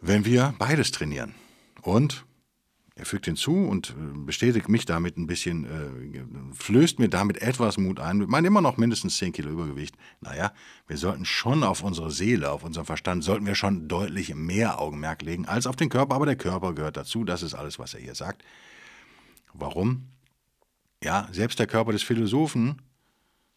wenn 0.00 0.24
wir 0.24 0.54
beides 0.58 0.92
trainieren. 0.92 1.34
Und 1.82 2.24
er 2.96 3.06
fügt 3.06 3.24
hinzu 3.24 3.56
und 3.56 3.90
äh, 3.90 3.94
bestätigt 4.24 4.68
mich 4.68 4.84
damit 4.84 5.16
ein 5.16 5.26
bisschen, 5.26 5.64
äh, 5.64 6.54
flößt 6.54 7.00
mir 7.00 7.08
damit 7.08 7.42
etwas 7.42 7.76
Mut 7.76 7.98
ein. 7.98 8.20
Ich 8.20 8.28
meine 8.28 8.46
immer 8.46 8.60
noch 8.60 8.76
mindestens 8.76 9.16
10 9.16 9.32
Kilo 9.32 9.50
Übergewicht. 9.50 9.96
Naja, 10.20 10.52
wir 10.86 10.96
sollten 10.96 11.24
schon 11.24 11.64
auf 11.64 11.82
unsere 11.82 12.12
Seele, 12.12 12.52
auf 12.52 12.62
unseren 12.62 12.84
Verstand, 12.84 13.24
sollten 13.24 13.46
wir 13.46 13.56
schon 13.56 13.88
deutlich 13.88 14.32
mehr 14.34 14.80
Augenmerk 14.80 15.22
legen 15.22 15.46
als 15.46 15.66
auf 15.66 15.74
den 15.74 15.88
Körper. 15.88 16.14
Aber 16.14 16.26
der 16.26 16.36
Körper 16.36 16.72
gehört 16.72 16.96
dazu. 16.96 17.24
Das 17.24 17.42
ist 17.42 17.54
alles, 17.54 17.80
was 17.80 17.94
er 17.94 18.00
hier 18.00 18.14
sagt. 18.14 18.44
Warum? 19.52 20.08
Ja, 21.02 21.28
selbst 21.32 21.58
der 21.58 21.66
Körper 21.66 21.90
des 21.90 22.04
Philosophen 22.04 22.80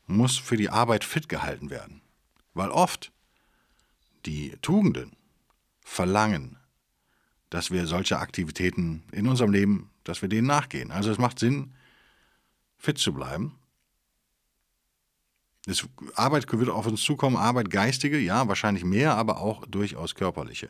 muss 0.08 0.38
für 0.38 0.58
die 0.58 0.70
Arbeit 0.70 1.04
fit 1.04 1.30
gehalten 1.30 1.70
werden. 1.70 2.02
Weil 2.56 2.72
oft 2.72 3.12
die 4.26 4.58
Tugenden 4.64 5.16
verlangen, 5.84 6.58
dass 7.50 7.72
wir 7.72 7.88
solche 7.88 8.20
Aktivitäten 8.20 9.04
in 9.12 9.28
unserem 9.28 9.52
Leben, 9.52 9.90
dass 10.04 10.22
wir 10.22 10.30
denen 10.30 10.48
nachgehen. 10.48 10.92
Also 10.92 11.12
es 11.12 11.18
macht 11.18 11.40
Sinn, 11.40 11.74
fit 12.78 12.98
zu 12.98 13.14
bleiben. 13.14 13.56
Das 15.66 15.86
Arbeit 16.16 16.52
wird 16.52 16.70
auf 16.70 16.88
uns 16.88 17.02
zukommen, 17.02 17.36
Arbeit 17.36 17.70
geistige, 17.70 18.18
ja, 18.18 18.48
wahrscheinlich 18.48 18.86
mehr, 18.86 19.16
aber 19.16 19.40
auch 19.40 19.66
durchaus 19.68 20.16
körperliche. 20.16 20.70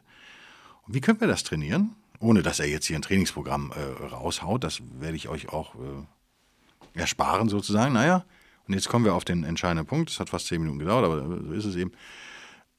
Und 0.88 0.96
wie 0.96 1.02
können 1.02 1.22
wir 1.22 1.28
das 1.28 1.44
trainieren? 1.44 1.96
Ohne 2.20 2.42
dass 2.42 2.60
er 2.60 2.68
jetzt 2.68 2.88
hier 2.88 2.96
ein 2.96 3.04
Trainingsprogramm 3.04 3.72
äh, 3.76 4.06
raushaut, 4.06 4.64
das 4.64 4.82
werde 5.00 5.16
ich 5.16 5.28
euch 5.30 5.50
auch 5.50 5.76
äh, 5.76 7.00
ersparen 7.00 7.48
sozusagen. 7.48 7.94
Naja, 7.94 8.26
und 8.68 8.74
jetzt 8.74 8.90
kommen 8.90 9.06
wir 9.06 9.14
auf 9.14 9.24
den 9.24 9.44
entscheidenden 9.44 9.86
Punkt. 9.86 10.10
Das 10.10 10.20
hat 10.20 10.30
fast 10.30 10.48
zehn 10.48 10.62
Minuten 10.62 10.80
gedauert, 10.80 11.06
aber 11.06 11.44
so 11.44 11.54
ist 11.54 11.66
es 11.66 11.76
eben. 11.76 11.92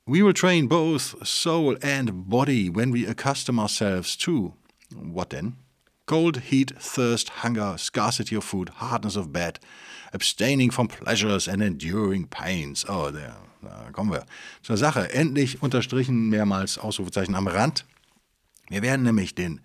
We 0.09 0.23
will 0.23 0.33
train 0.33 0.69
both 0.69 1.27
soul 1.29 1.77
and 1.83 2.31
body 2.31 2.71
when 2.71 2.91
we 2.91 3.05
accustom 3.05 3.61
ourselves 3.61 4.17
to 4.17 4.55
what 4.95 5.29
then? 5.29 5.57
Cold, 6.07 6.39
heat, 6.45 6.73
thirst, 6.79 7.29
hunger, 7.45 7.77
scarcity 7.77 8.35
of 8.35 8.43
food, 8.43 8.71
hardness 8.77 9.17
of 9.17 9.35
bed, 9.35 9.61
abstaining 10.15 10.71
from 10.71 10.89
pleasures 10.89 11.47
and 11.47 11.63
enduring 11.63 12.27
pains. 12.27 12.87
Oh, 12.89 13.11
der, 13.11 13.37
da 13.61 13.91
kommen 13.93 14.11
wir 14.11 14.25
zur 14.63 14.79
Sache. 14.79 15.13
Endlich 15.13 15.63
unterstrichen 15.63 16.31
mehrmals 16.31 16.79
Ausrufezeichen 16.79 17.35
am 17.35 17.47
Rand. 17.47 17.85
Wir 18.71 18.81
werden 18.81 19.03
nämlich 19.03 19.35
den 19.35 19.61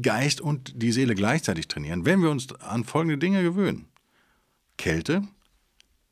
Geist 0.00 0.40
und 0.40 0.72
die 0.80 0.92
Seele 0.92 1.16
gleichzeitig 1.16 1.66
trainieren, 1.66 2.06
wenn 2.06 2.22
wir 2.22 2.30
uns 2.30 2.52
an 2.60 2.84
folgende 2.84 3.18
Dinge 3.18 3.42
gewöhnen. 3.42 3.88
Kälte, 4.78 5.22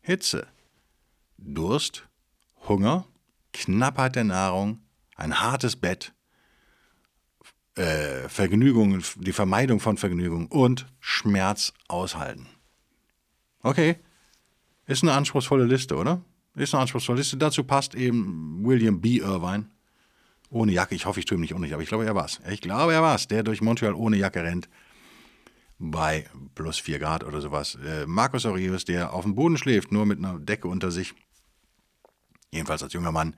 Hitze, 0.01 0.49
Durst, 1.37 2.09
Hunger, 2.67 3.07
Knappheit 3.53 4.17
der 4.17 4.25
Nahrung, 4.25 4.81
ein 5.17 5.41
hartes 5.41 5.77
Bett, 5.77 6.13
äh, 7.75 8.29
Vergnügungen, 8.29 9.03
die 9.17 9.33
Vermeidung 9.33 9.81
von 9.81 9.97
Vergnügung 9.97 10.47
und 10.47 10.87
Schmerz 11.01 11.73
aushalten. 11.87 12.47
Okay, 13.63 13.97
ist 14.87 15.03
eine 15.03 15.13
anspruchsvolle 15.13 15.65
Liste, 15.65 15.97
oder? 15.97 16.23
Ist 16.55 16.75
eine 16.75 16.83
anspruchsvolle 16.83 17.19
Liste. 17.19 17.37
Dazu 17.37 17.63
passt 17.63 17.95
eben 17.95 18.65
William 18.65 19.01
B. 19.01 19.19
Irvine. 19.19 19.67
Ohne 20.51 20.73
Jacke, 20.73 20.95
ich 20.95 21.05
hoffe, 21.05 21.21
ich 21.21 21.27
tue 21.27 21.37
ihm 21.37 21.43
nicht 21.43 21.55
unrecht, 21.55 21.75
aber 21.75 21.83
ich 21.83 21.89
glaube, 21.89 22.07
er 22.07 22.15
war 22.15 22.25
es. 22.25 22.41
Ich 22.51 22.63
glaube, 22.63 22.95
er 22.95 23.03
war 23.03 23.15
es, 23.15 23.29
der 23.29 23.43
durch 23.43 23.61
Montreal 23.61 23.95
ohne 23.95 24.17
Jacke 24.17 24.43
rennt. 24.43 24.69
Bei 25.79 26.27
plus 26.55 26.79
4 26.79 26.99
Grad 26.99 27.23
oder 27.23 27.41
sowas. 27.41 27.79
Äh, 27.85 28.07
Marcus 28.07 28.47
Aurelius, 28.47 28.85
der 28.85 29.13
auf 29.13 29.25
dem 29.25 29.35
Boden 29.35 29.59
schläft, 29.59 29.93
nur 29.93 30.07
mit 30.07 30.19
einer 30.19 30.39
Decke 30.39 30.67
unter 30.67 30.91
sich 30.91 31.15
jedenfalls 32.53 32.83
als 32.83 32.93
junger 32.93 33.13
Mann. 33.13 33.35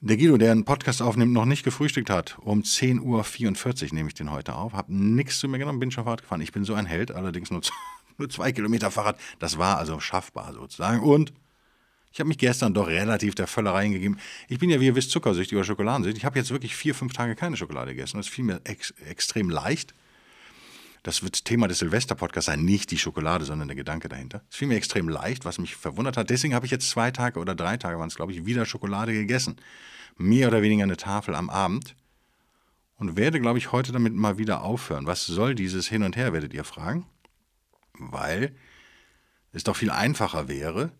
Der 0.00 0.16
Guido, 0.18 0.36
der 0.36 0.52
einen 0.52 0.64
Podcast 0.64 1.00
aufnimmt, 1.00 1.32
noch 1.32 1.46
nicht 1.46 1.64
gefrühstückt 1.64 2.10
hat. 2.10 2.38
Um 2.40 2.60
10.44 2.60 3.84
Uhr 3.84 3.94
nehme 3.94 4.08
ich 4.08 4.14
den 4.14 4.30
heute 4.30 4.54
auf. 4.54 4.74
Habe 4.74 4.94
nichts 4.94 5.38
zu 5.38 5.48
mir 5.48 5.58
genommen, 5.58 5.80
bin 5.80 5.90
schon 5.90 6.04
Fahrrad 6.04 6.22
gefahren. 6.22 6.42
Ich 6.42 6.52
bin 6.52 6.64
so 6.64 6.74
ein 6.74 6.86
Held, 6.86 7.12
allerdings 7.12 7.50
nur, 7.50 7.62
nur 8.18 8.28
zwei 8.28 8.52
Kilometer 8.52 8.90
Fahrrad. 8.90 9.18
Das 9.38 9.56
war 9.56 9.78
also 9.78 9.98
schaffbar 9.98 10.52
sozusagen. 10.52 11.00
Und 11.00 11.32
ich 12.12 12.20
habe 12.20 12.28
mich 12.28 12.38
gestern 12.38 12.74
doch 12.74 12.88
relativ 12.88 13.34
der 13.34 13.46
Völlerei 13.46 13.84
hingegeben. 13.84 14.18
Ich 14.48 14.58
bin 14.58 14.70
ja, 14.70 14.80
wie 14.80 14.86
ihr 14.86 14.94
wisst, 14.94 15.10
zuckersüchtig 15.10 15.56
oder 15.56 15.64
schokoladensüchtig. 15.64 16.22
Ich 16.22 16.24
habe 16.24 16.38
jetzt 16.38 16.50
wirklich 16.50 16.76
vier, 16.76 16.94
fünf 16.94 17.12
Tage 17.14 17.34
keine 17.34 17.56
Schokolade 17.56 17.94
gegessen. 17.94 18.18
Das 18.18 18.28
fiel 18.28 18.44
mir 18.44 18.60
ex 18.64 18.92
extrem 19.06 19.50
leicht. 19.50 19.94
Das 21.06 21.22
wird 21.22 21.44
Thema 21.44 21.68
des 21.68 21.78
Silvester-Podcasts 21.78 22.46
sein, 22.46 22.64
nicht 22.64 22.90
die 22.90 22.98
Schokolade, 22.98 23.44
sondern 23.44 23.68
der 23.68 23.76
Gedanke 23.76 24.08
dahinter. 24.08 24.42
Es 24.50 24.56
fiel 24.56 24.66
mir 24.66 24.74
extrem 24.74 25.08
leicht, 25.08 25.44
was 25.44 25.58
mich 25.58 25.76
verwundert 25.76 26.16
hat. 26.16 26.30
Deswegen 26.30 26.52
habe 26.52 26.66
ich 26.66 26.72
jetzt 26.72 26.90
zwei 26.90 27.12
Tage 27.12 27.38
oder 27.38 27.54
drei 27.54 27.76
Tage, 27.76 27.96
waren 28.00 28.08
es 28.08 28.16
glaube 28.16 28.32
ich, 28.32 28.44
wieder 28.44 28.66
Schokolade 28.66 29.12
gegessen. 29.12 29.54
Mehr 30.16 30.48
oder 30.48 30.62
weniger 30.62 30.82
eine 30.82 30.96
Tafel 30.96 31.36
am 31.36 31.48
Abend. 31.48 31.94
Und 32.96 33.16
werde, 33.16 33.38
glaube 33.40 33.58
ich, 33.58 33.70
heute 33.70 33.92
damit 33.92 34.14
mal 34.14 34.36
wieder 34.36 34.62
aufhören. 34.62 35.06
Was 35.06 35.24
soll 35.24 35.54
dieses 35.54 35.86
Hin 35.86 36.02
und 36.02 36.16
Her, 36.16 36.32
werdet 36.32 36.52
ihr 36.52 36.64
fragen? 36.64 37.06
Weil 37.92 38.56
es 39.52 39.62
doch 39.62 39.76
viel 39.76 39.90
einfacher 39.90 40.48
wäre, 40.48 40.90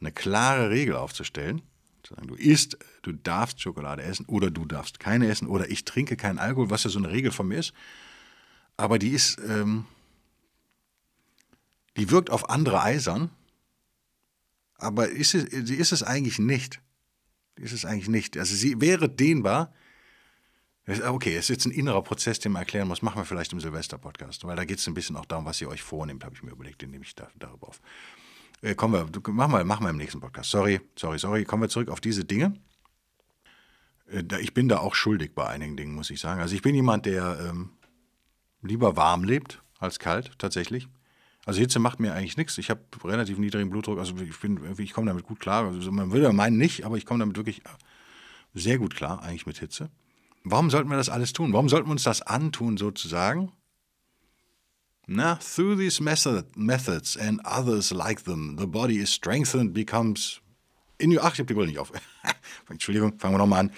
eine 0.00 0.10
klare 0.10 0.70
Regel 0.70 0.96
aufzustellen. 0.96 1.60
Du 2.22 2.34
isst, 2.34 2.78
du 3.02 3.12
darfst 3.12 3.60
Schokolade 3.60 4.04
essen 4.04 4.24
oder 4.24 4.50
du 4.50 4.64
darfst 4.64 5.00
keine 5.00 5.28
essen 5.28 5.48
oder 5.48 5.70
ich 5.70 5.84
trinke 5.84 6.16
keinen 6.16 6.38
Alkohol, 6.38 6.70
was 6.70 6.84
ja 6.84 6.88
so 6.88 6.98
eine 6.98 7.10
Regel 7.10 7.30
von 7.30 7.46
mir 7.46 7.58
ist 7.58 7.74
aber 8.80 8.98
die 8.98 9.10
ist, 9.10 9.38
ähm, 9.46 9.84
die 11.96 12.10
wirkt 12.10 12.30
auf 12.30 12.48
andere 12.48 12.82
eisern, 12.82 13.30
aber 14.76 15.10
ist 15.10 15.34
es, 15.34 15.66
sie 15.66 15.74
ist 15.74 15.92
es 15.92 16.02
eigentlich 16.02 16.38
nicht. 16.38 16.80
Ist 17.56 17.72
es 17.72 17.84
eigentlich 17.84 18.08
nicht. 18.08 18.38
Also 18.38 18.54
sie 18.54 18.80
wäre 18.80 19.08
dehnbar. 19.08 19.74
Okay, 20.86 21.36
es 21.36 21.44
ist 21.44 21.48
jetzt 21.50 21.66
ein 21.66 21.72
innerer 21.72 22.02
Prozess, 22.02 22.40
den 22.40 22.52
man 22.52 22.62
erklären 22.62 22.88
muss. 22.88 23.02
Machen 23.02 23.18
wir 23.20 23.26
vielleicht 23.26 23.52
im 23.52 23.60
Silvester-Podcast, 23.60 24.44
weil 24.44 24.56
da 24.56 24.64
geht 24.64 24.78
es 24.78 24.86
ein 24.86 24.94
bisschen 24.94 25.16
auch 25.16 25.26
darum, 25.26 25.44
was 25.44 25.60
ihr 25.60 25.68
euch 25.68 25.82
vornehmt, 25.82 26.24
habe 26.24 26.34
ich 26.34 26.42
mir 26.42 26.52
überlegt, 26.52 26.80
den 26.80 26.90
nehme 26.90 27.04
ich 27.04 27.14
da, 27.14 27.28
darüber 27.38 27.68
auf. 27.68 27.82
Äh, 28.62 28.74
kommen 28.74 28.94
wir, 28.94 29.32
machen 29.32 29.52
wir, 29.52 29.64
machen 29.64 29.84
wir 29.84 29.90
im 29.90 29.98
nächsten 29.98 30.20
Podcast. 30.20 30.50
Sorry, 30.50 30.80
sorry, 30.96 31.18
sorry. 31.18 31.44
Kommen 31.44 31.62
wir 31.62 31.68
zurück 31.68 31.90
auf 31.90 32.00
diese 32.00 32.24
Dinge. 32.24 32.54
Äh, 34.10 34.24
ich 34.40 34.54
bin 34.54 34.68
da 34.68 34.78
auch 34.78 34.94
schuldig 34.94 35.34
bei 35.34 35.46
einigen 35.46 35.76
Dingen, 35.76 35.94
muss 35.94 36.08
ich 36.08 36.18
sagen. 36.18 36.40
Also 36.40 36.54
ich 36.54 36.62
bin 36.62 36.74
jemand, 36.74 37.04
der 37.04 37.50
ähm, 37.50 37.72
lieber 38.62 38.96
warm 38.96 39.24
lebt 39.24 39.62
als 39.78 39.98
kalt, 39.98 40.32
tatsächlich. 40.38 40.88
Also 41.46 41.60
Hitze 41.60 41.78
macht 41.78 42.00
mir 42.00 42.14
eigentlich 42.14 42.36
nichts. 42.36 42.58
Ich 42.58 42.70
habe 42.70 42.82
relativ 43.02 43.38
niedrigen 43.38 43.70
Blutdruck, 43.70 43.98
also 43.98 44.14
ich, 44.16 44.78
ich 44.78 44.92
komme 44.92 45.06
damit 45.06 45.24
gut 45.24 45.40
klar. 45.40 45.66
Also 45.66 45.90
man 45.90 46.12
würde 46.12 46.32
meinen 46.32 46.58
nicht, 46.58 46.84
aber 46.84 46.96
ich 46.96 47.06
komme 47.06 47.20
damit 47.20 47.36
wirklich 47.36 47.62
sehr 48.54 48.78
gut 48.78 48.94
klar, 48.94 49.22
eigentlich 49.22 49.46
mit 49.46 49.58
Hitze. 49.58 49.90
Warum 50.44 50.70
sollten 50.70 50.90
wir 50.90 50.96
das 50.96 51.08
alles 51.08 51.32
tun? 51.32 51.52
Warum 51.52 51.68
sollten 51.68 51.88
wir 51.88 51.92
uns 51.92 52.02
das 52.02 52.22
antun, 52.22 52.76
sozusagen? 52.76 53.52
Na, 55.06 55.36
through 55.36 55.76
these 55.76 56.02
method, 56.02 56.46
methods 56.56 57.16
and 57.16 57.40
others 57.44 57.90
like 57.90 58.24
them, 58.24 58.56
the 58.58 58.66
body 58.66 58.98
is 58.98 59.12
strengthened, 59.12 59.74
becomes. 59.74 60.40
In, 60.98 61.18
ach, 61.18 61.32
ich 61.32 61.40
habe 61.40 61.46
die 61.46 61.54
Brille 61.54 61.66
nicht 61.66 61.78
auf. 61.78 61.92
Entschuldigung, 62.68 63.18
fangen 63.18 63.34
wir 63.34 63.38
nochmal 63.38 63.60
an. 63.60 63.72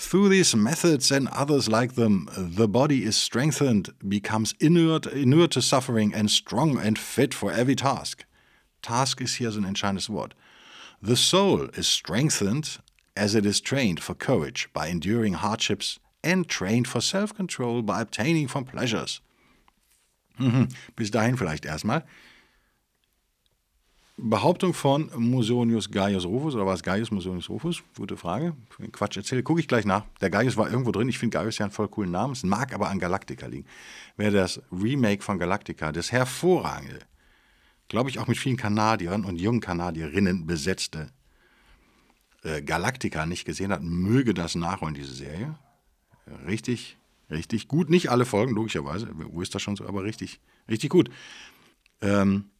Through 0.00 0.30
these 0.30 0.56
methods 0.56 1.12
and 1.12 1.28
others 1.28 1.68
like 1.68 1.94
them, 1.94 2.26
the 2.34 2.66
body 2.66 3.04
is 3.04 3.16
strengthened, 3.16 3.90
becomes 4.08 4.54
inert, 4.58 5.06
inert 5.06 5.50
to 5.52 5.60
suffering 5.62 6.14
and 6.14 6.30
strong 6.30 6.78
and 6.78 6.98
fit 6.98 7.34
for 7.34 7.52
every 7.52 7.76
task. 7.76 8.24
Task 8.80 9.20
is 9.20 9.34
here 9.34 9.50
so 9.50 9.60
ein 9.60 9.66
entscheidendes 9.66 10.08
Wort. 10.08 10.32
The 11.02 11.16
soul 11.16 11.68
is 11.74 11.86
strengthened 11.86 12.78
as 13.14 13.34
it 13.34 13.44
is 13.44 13.60
trained 13.60 14.00
for 14.02 14.14
courage 14.14 14.70
by 14.72 14.88
enduring 14.88 15.34
hardships 15.34 15.98
and 16.24 16.48
trained 16.48 16.88
for 16.88 17.02
self-control 17.02 17.82
by 17.82 18.00
obtaining 18.00 18.48
from 18.48 18.64
pleasures. 18.64 19.20
Mhm. 20.38 20.72
Bis 20.96 21.10
dahin 21.10 21.36
vielleicht 21.36 21.66
erstmal. 21.66 22.04
Behauptung 24.22 24.74
von 24.74 25.10
Musonius 25.16 25.90
Gaius 25.90 26.26
Rufus, 26.26 26.54
oder 26.54 26.66
war 26.66 26.74
es 26.74 26.82
Gaius 26.82 27.10
Musonius 27.10 27.48
Rufus? 27.48 27.82
Gute 27.96 28.18
Frage. 28.18 28.54
Quatsch 28.92 29.16
erzähle, 29.16 29.42
gucke 29.42 29.60
ich 29.60 29.68
gleich 29.68 29.86
nach. 29.86 30.04
Der 30.20 30.28
Gaius 30.28 30.58
war 30.58 30.70
irgendwo 30.70 30.92
drin. 30.92 31.08
Ich 31.08 31.18
finde 31.18 31.38
Gaius 31.38 31.56
ja 31.56 31.64
einen 31.64 31.72
voll 31.72 31.88
coolen 31.88 32.10
Namen. 32.10 32.34
Es 32.34 32.42
mag 32.42 32.74
aber 32.74 32.90
an 32.90 32.98
Galactica 32.98 33.46
liegen. 33.46 33.66
Wer 34.18 34.30
das 34.30 34.60
Remake 34.70 35.22
von 35.22 35.38
Galactica, 35.38 35.90
das 35.90 36.12
hervorragende, 36.12 36.98
glaube 37.88 38.10
ich 38.10 38.18
auch 38.18 38.26
mit 38.26 38.36
vielen 38.36 38.58
Kanadiern 38.58 39.24
und 39.24 39.40
jungen 39.40 39.60
Kanadierinnen 39.60 40.46
besetzte 40.46 41.08
äh, 42.42 42.60
Galactica 42.60 43.24
nicht 43.24 43.46
gesehen 43.46 43.72
hat, 43.72 43.82
möge 43.82 44.34
das 44.34 44.54
nachholen, 44.54 44.94
diese 44.94 45.14
Serie. 45.14 45.54
Richtig, 46.46 46.98
richtig 47.30 47.68
gut. 47.68 47.88
Nicht 47.88 48.10
alle 48.10 48.26
Folgen, 48.26 48.54
logischerweise. 48.54 49.08
Wo 49.14 49.40
ist 49.40 49.54
das 49.54 49.62
schon 49.62 49.76
so? 49.76 49.86
Aber 49.86 50.04
richtig, 50.04 50.40
richtig 50.68 50.90
gut. 50.90 51.08
Ähm, 52.02 52.50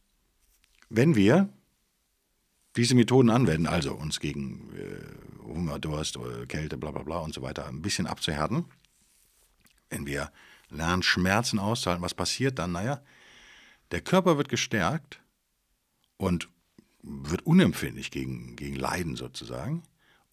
wenn 0.91 1.15
wir 1.15 1.49
diese 2.75 2.95
Methoden 2.95 3.29
anwenden, 3.29 3.67
also 3.67 3.93
uns 3.93 4.19
gegen 4.19 4.69
äh, 4.75 5.43
Hunger, 5.43 5.79
Durst, 5.79 6.17
äh, 6.17 6.45
Kälte, 6.45 6.77
bla 6.77 6.91
bla 6.91 7.03
bla 7.03 7.19
und 7.19 7.33
so 7.33 7.41
weiter 7.41 7.67
ein 7.67 7.81
bisschen 7.81 8.07
abzuhärten, 8.07 8.65
wenn 9.89 10.05
wir 10.05 10.31
lernen, 10.69 11.03
Schmerzen 11.03 11.59
auszuhalten, 11.59 12.03
was 12.03 12.13
passiert 12.13 12.59
dann? 12.59 12.73
Naja, 12.73 13.01
der 13.91 14.01
Körper 14.01 14.37
wird 14.37 14.49
gestärkt 14.49 15.21
und 16.17 16.49
wird 17.03 17.45
unempfindlich 17.45 18.11
gegen, 18.11 18.55
gegen 18.55 18.75
Leiden 18.75 19.15
sozusagen. 19.15 19.83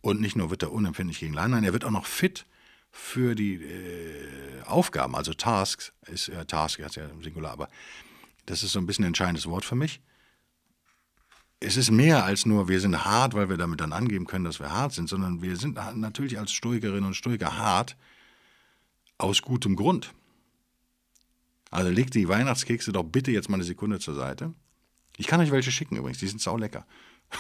Und 0.01 0.21
nicht 0.21 0.37
nur 0.37 0.51
wird 0.51 0.63
er 0.63 0.73
unempfindlich 0.73 1.19
gegen 1.19 1.35
Leiden, 1.35 1.53
nein, 1.53 1.65
er 1.65 1.73
wird 1.73 1.85
auch 1.85 1.91
noch 1.91 2.07
fit 2.07 2.47
für 2.91 3.35
die 3.35 3.55
äh, 3.55 4.63
Aufgaben, 4.65 5.15
also 5.15 5.35
Tasks, 5.35 5.93
ist 6.07 6.29
äh, 6.29 6.45
Task, 6.47 6.79
ist 6.79 6.97
ja 6.97 7.09
Singular, 7.21 7.53
aber 7.53 7.69
das 8.47 8.63
ist 8.63 8.73
so 8.73 8.79
ein 8.79 8.87
bisschen 8.87 9.05
ein 9.05 9.09
entscheidendes 9.09 9.47
Wort 9.47 9.65
für 9.65 9.75
mich. 9.75 10.01
Es 11.61 11.77
ist 11.77 11.91
mehr 11.91 12.25
als 12.25 12.47
nur, 12.47 12.69
wir 12.69 12.81
sind 12.81 13.05
hart, 13.05 13.35
weil 13.35 13.49
wir 13.49 13.57
damit 13.57 13.81
dann 13.81 13.93
angeben 13.93 14.27
können, 14.27 14.45
dass 14.45 14.61
wir 14.61 14.71
hart 14.71 14.93
sind, 14.93 15.09
sondern 15.09 15.43
wir 15.43 15.57
sind 15.57 15.75
natürlich 15.97 16.39
als 16.39 16.53
Stoikerinnen 16.53 17.05
und 17.05 17.15
Stoiker 17.15 17.57
hart 17.57 17.97
aus 19.19 19.43
gutem 19.43 19.75
Grund. 19.75 20.15
Also 21.71 21.91
legt 21.91 22.15
die 22.15 22.29
Weihnachtskekse 22.29 22.93
doch 22.93 23.03
bitte 23.03 23.33
jetzt 23.33 23.49
mal 23.49 23.57
eine 23.57 23.65
Sekunde 23.65 23.99
zur 23.99 24.15
Seite. 24.15 24.55
Ich 25.17 25.27
kann 25.27 25.41
euch 25.41 25.51
welche 25.51 25.73
schicken 25.73 25.97
übrigens, 25.97 26.19
die 26.19 26.29
sind 26.29 26.41
sau 26.41 26.57
lecker. 26.57 26.87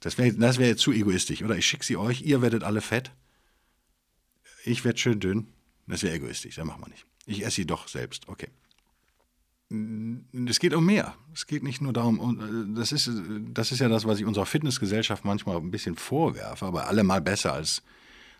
Das 0.00 0.18
wäre 0.18 0.34
das 0.34 0.58
wär 0.58 0.76
zu 0.76 0.92
egoistisch, 0.92 1.42
oder? 1.42 1.56
Ich 1.56 1.64
schicke 1.64 1.82
sie 1.82 1.96
euch, 1.96 2.20
ihr 2.20 2.42
werdet 2.42 2.62
alle 2.62 2.82
fett. 2.82 3.10
Ich 4.66 4.84
werde 4.84 4.98
schön 4.98 5.18
dünn. 5.18 5.46
Das 5.86 6.02
wäre 6.02 6.16
egoistisch, 6.16 6.56
das 6.56 6.66
machen 6.66 6.82
wir 6.82 6.90
nicht. 6.90 7.06
Ich 7.24 7.40
esse 7.40 7.56
sie 7.56 7.66
doch 7.66 7.88
selbst, 7.88 8.28
okay. 8.28 8.50
Es 10.48 10.58
geht 10.58 10.74
um 10.74 10.86
mehr. 10.86 11.14
Es 11.32 11.46
geht 11.46 11.62
nicht 11.62 11.80
nur 11.80 11.92
darum, 11.92 12.74
das 12.76 12.92
ist, 12.92 13.10
das 13.52 13.72
ist 13.72 13.80
ja 13.80 13.88
das, 13.88 14.06
was 14.06 14.18
ich 14.18 14.24
unserer 14.24 14.46
Fitnessgesellschaft 14.46 15.24
manchmal 15.24 15.56
ein 15.56 15.70
bisschen 15.70 15.96
vorwerfe, 15.96 16.66
aber 16.66 16.88
allemal 16.88 17.20
besser 17.20 17.52
als, 17.52 17.82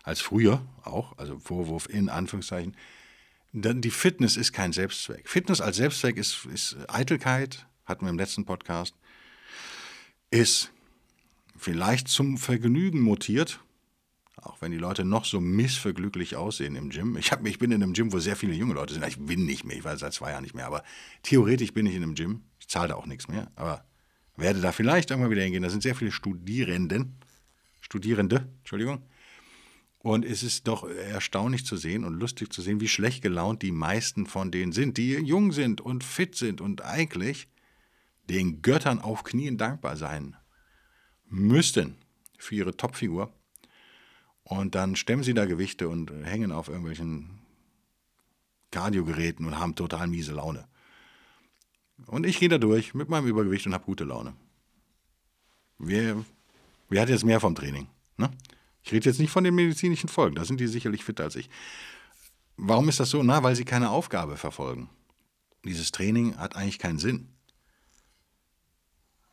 als 0.03 0.21
früher 0.21 0.61
auch, 0.83 1.17
also 1.17 1.39
Vorwurf 1.39 1.87
in 1.89 2.09
Anführungszeichen. 2.09 2.75
Die 3.53 3.91
Fitness 3.91 4.37
ist 4.37 4.51
kein 4.51 4.73
Selbstzweck. 4.73 5.27
Fitness 5.29 5.61
als 5.61 5.77
Selbstzweck 5.77 6.17
ist, 6.17 6.45
ist 6.53 6.77
Eitelkeit, 6.87 7.65
hatten 7.85 8.05
wir 8.05 8.09
im 8.09 8.17
letzten 8.17 8.45
Podcast, 8.45 8.95
ist 10.29 10.71
vielleicht 11.57 12.07
zum 12.07 12.37
Vergnügen 12.37 13.01
mutiert, 13.01 13.59
auch 14.45 14.61
wenn 14.61 14.71
die 14.71 14.77
Leute 14.77 15.03
noch 15.05 15.25
so 15.25 15.41
missverglücklich 15.41 16.35
aussehen 16.35 16.75
im 16.75 16.89
Gym. 16.89 17.17
Ich, 17.17 17.31
hab, 17.31 17.45
ich 17.45 17.59
bin 17.59 17.71
in 17.71 17.81
einem 17.81 17.93
Gym, 17.93 18.13
wo 18.13 18.19
sehr 18.19 18.35
viele 18.35 18.53
junge 18.53 18.73
Leute 18.73 18.93
sind. 18.93 19.05
Ich 19.07 19.19
bin 19.19 19.45
nicht 19.45 19.65
mehr, 19.65 19.77
ich 19.77 19.83
war 19.83 19.97
seit 19.97 20.13
zwei 20.13 20.31
Jahren 20.31 20.43
nicht 20.43 20.55
mehr, 20.55 20.67
aber 20.67 20.83
theoretisch 21.23 21.73
bin 21.73 21.85
ich 21.85 21.95
in 21.95 22.03
einem 22.03 22.15
Gym. 22.15 22.43
Ich 22.59 22.67
zahle 22.67 22.89
da 22.89 22.95
auch 22.95 23.05
nichts 23.05 23.27
mehr, 23.27 23.51
aber 23.55 23.85
werde 24.37 24.61
da 24.61 24.71
vielleicht 24.71 25.11
irgendwann 25.11 25.31
wieder 25.31 25.43
hingehen. 25.43 25.63
Da 25.63 25.69
sind 25.69 25.83
sehr 25.83 25.95
viele 25.95 26.11
Studierenden, 26.11 27.15
Studierende, 27.81 28.47
Entschuldigung. 28.59 29.03
Und 29.99 30.23
es 30.23 30.43
ist 30.43 30.67
doch 30.67 30.87
erstaunlich 30.87 31.65
zu 31.65 31.77
sehen 31.77 32.03
und 32.03 32.13
lustig 32.13 32.53
zu 32.53 32.61
sehen, 32.61 32.79
wie 32.79 32.87
schlecht 32.87 33.23
gelaunt 33.23 33.63
die 33.63 33.71
meisten 33.71 34.27
von 34.27 34.51
denen 34.51 34.71
sind, 34.71 34.97
die 34.97 35.13
jung 35.13 35.51
sind 35.51 35.81
und 35.81 36.03
fit 36.03 36.35
sind 36.35 36.61
und 36.61 36.83
eigentlich 36.83 37.47
den 38.29 38.61
Göttern 38.61 38.99
auf 38.99 39.23
Knien 39.23 39.57
dankbar 39.57 39.97
sein 39.97 40.35
müssten 41.27 41.95
für 42.37 42.55
ihre 42.55 42.77
Topfigur. 42.77 43.33
Und 44.45 44.75
dann 44.75 44.95
stemmen 44.95 45.23
sie 45.23 45.33
da 45.33 45.45
Gewichte 45.45 45.89
und 45.89 46.11
hängen 46.23 46.51
auf 46.51 46.69
irgendwelchen 46.69 47.39
Kardiogeräten 48.71 49.45
und 49.45 49.57
haben 49.57 49.73
total 49.73 50.07
miese 50.07 50.33
Laune. 50.33 50.67
Und 52.05 52.25
ich 52.25 52.39
gehe 52.39 52.49
da 52.49 52.59
durch 52.59 52.93
mit 52.93 53.09
meinem 53.09 53.25
Übergewicht 53.25 53.65
und 53.65 53.73
habe 53.73 53.85
gute 53.85 54.03
Laune. 54.03 54.35
Wer, 55.79 56.23
wer 56.89 57.01
hat 57.01 57.09
jetzt 57.09 57.25
mehr 57.25 57.39
vom 57.39 57.55
Training? 57.55 57.87
Ne? 58.17 58.29
Ich 58.83 58.91
rede 58.91 59.09
jetzt 59.09 59.19
nicht 59.19 59.31
von 59.31 59.43
den 59.43 59.55
medizinischen 59.55 60.09
Folgen, 60.09 60.35
da 60.35 60.45
sind 60.45 60.59
die 60.59 60.67
sicherlich 60.67 61.03
fitter 61.03 61.23
als 61.23 61.35
ich. 61.35 61.49
Warum 62.55 62.87
ist 62.87 62.99
das 62.99 63.09
so? 63.09 63.23
Na, 63.23 63.41
weil 63.41 63.55
sie 63.55 63.65
keine 63.65 63.89
Aufgabe 63.89 64.37
verfolgen. 64.37 64.89
Dieses 65.63 65.91
Training 65.91 66.37
hat 66.37 66.55
eigentlich 66.55 66.77
keinen 66.77 66.99
Sinn. 66.99 67.29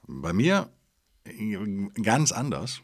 Bei 0.06 0.32
mir 0.32 0.70
ganz 2.02 2.32
anders. 2.32 2.80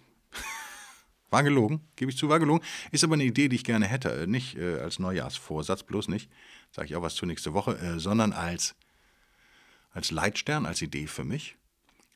War 1.30 1.42
gelogen, 1.42 1.86
gebe 1.96 2.10
ich 2.10 2.16
zu, 2.16 2.28
war 2.28 2.38
gelogen. 2.38 2.64
Ist 2.90 3.04
aber 3.04 3.14
eine 3.14 3.24
Idee, 3.24 3.48
die 3.48 3.56
ich 3.56 3.64
gerne 3.64 3.86
hätte. 3.86 4.26
Nicht 4.26 4.56
äh, 4.56 4.78
als 4.78 4.98
Neujahrsvorsatz, 4.98 5.82
bloß 5.82 6.08
nicht, 6.08 6.30
sage 6.70 6.86
ich 6.86 6.96
auch 6.96 7.02
was 7.02 7.14
zur 7.14 7.28
nächste 7.28 7.52
Woche, 7.52 7.76
äh, 7.78 7.98
sondern 7.98 8.32
als, 8.32 8.74
als 9.90 10.10
Leitstern, 10.10 10.64
als 10.64 10.80
Idee 10.80 11.06
für 11.06 11.24
mich. 11.24 11.56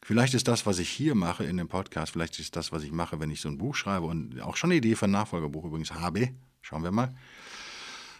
Vielleicht 0.04 0.34
ist 0.34 0.48
das, 0.48 0.66
was 0.66 0.78
ich 0.78 0.88
hier 0.88 1.14
mache 1.14 1.44
in 1.44 1.58
dem 1.58 1.68
Podcast, 1.68 2.12
vielleicht 2.12 2.38
ist 2.40 2.56
das, 2.56 2.72
was 2.72 2.82
ich 2.82 2.90
mache, 2.90 3.20
wenn 3.20 3.30
ich 3.30 3.40
so 3.40 3.48
ein 3.48 3.58
Buch 3.58 3.76
schreibe 3.76 4.06
und 4.06 4.40
auch 4.40 4.56
schon 4.56 4.70
eine 4.70 4.78
Idee 4.78 4.96
für 4.96 5.04
ein 5.04 5.12
Nachfolgerbuch 5.12 5.64
übrigens 5.64 5.92
habe. 5.92 6.30
Schauen 6.60 6.82
wir 6.82 6.90
mal. 6.90 7.14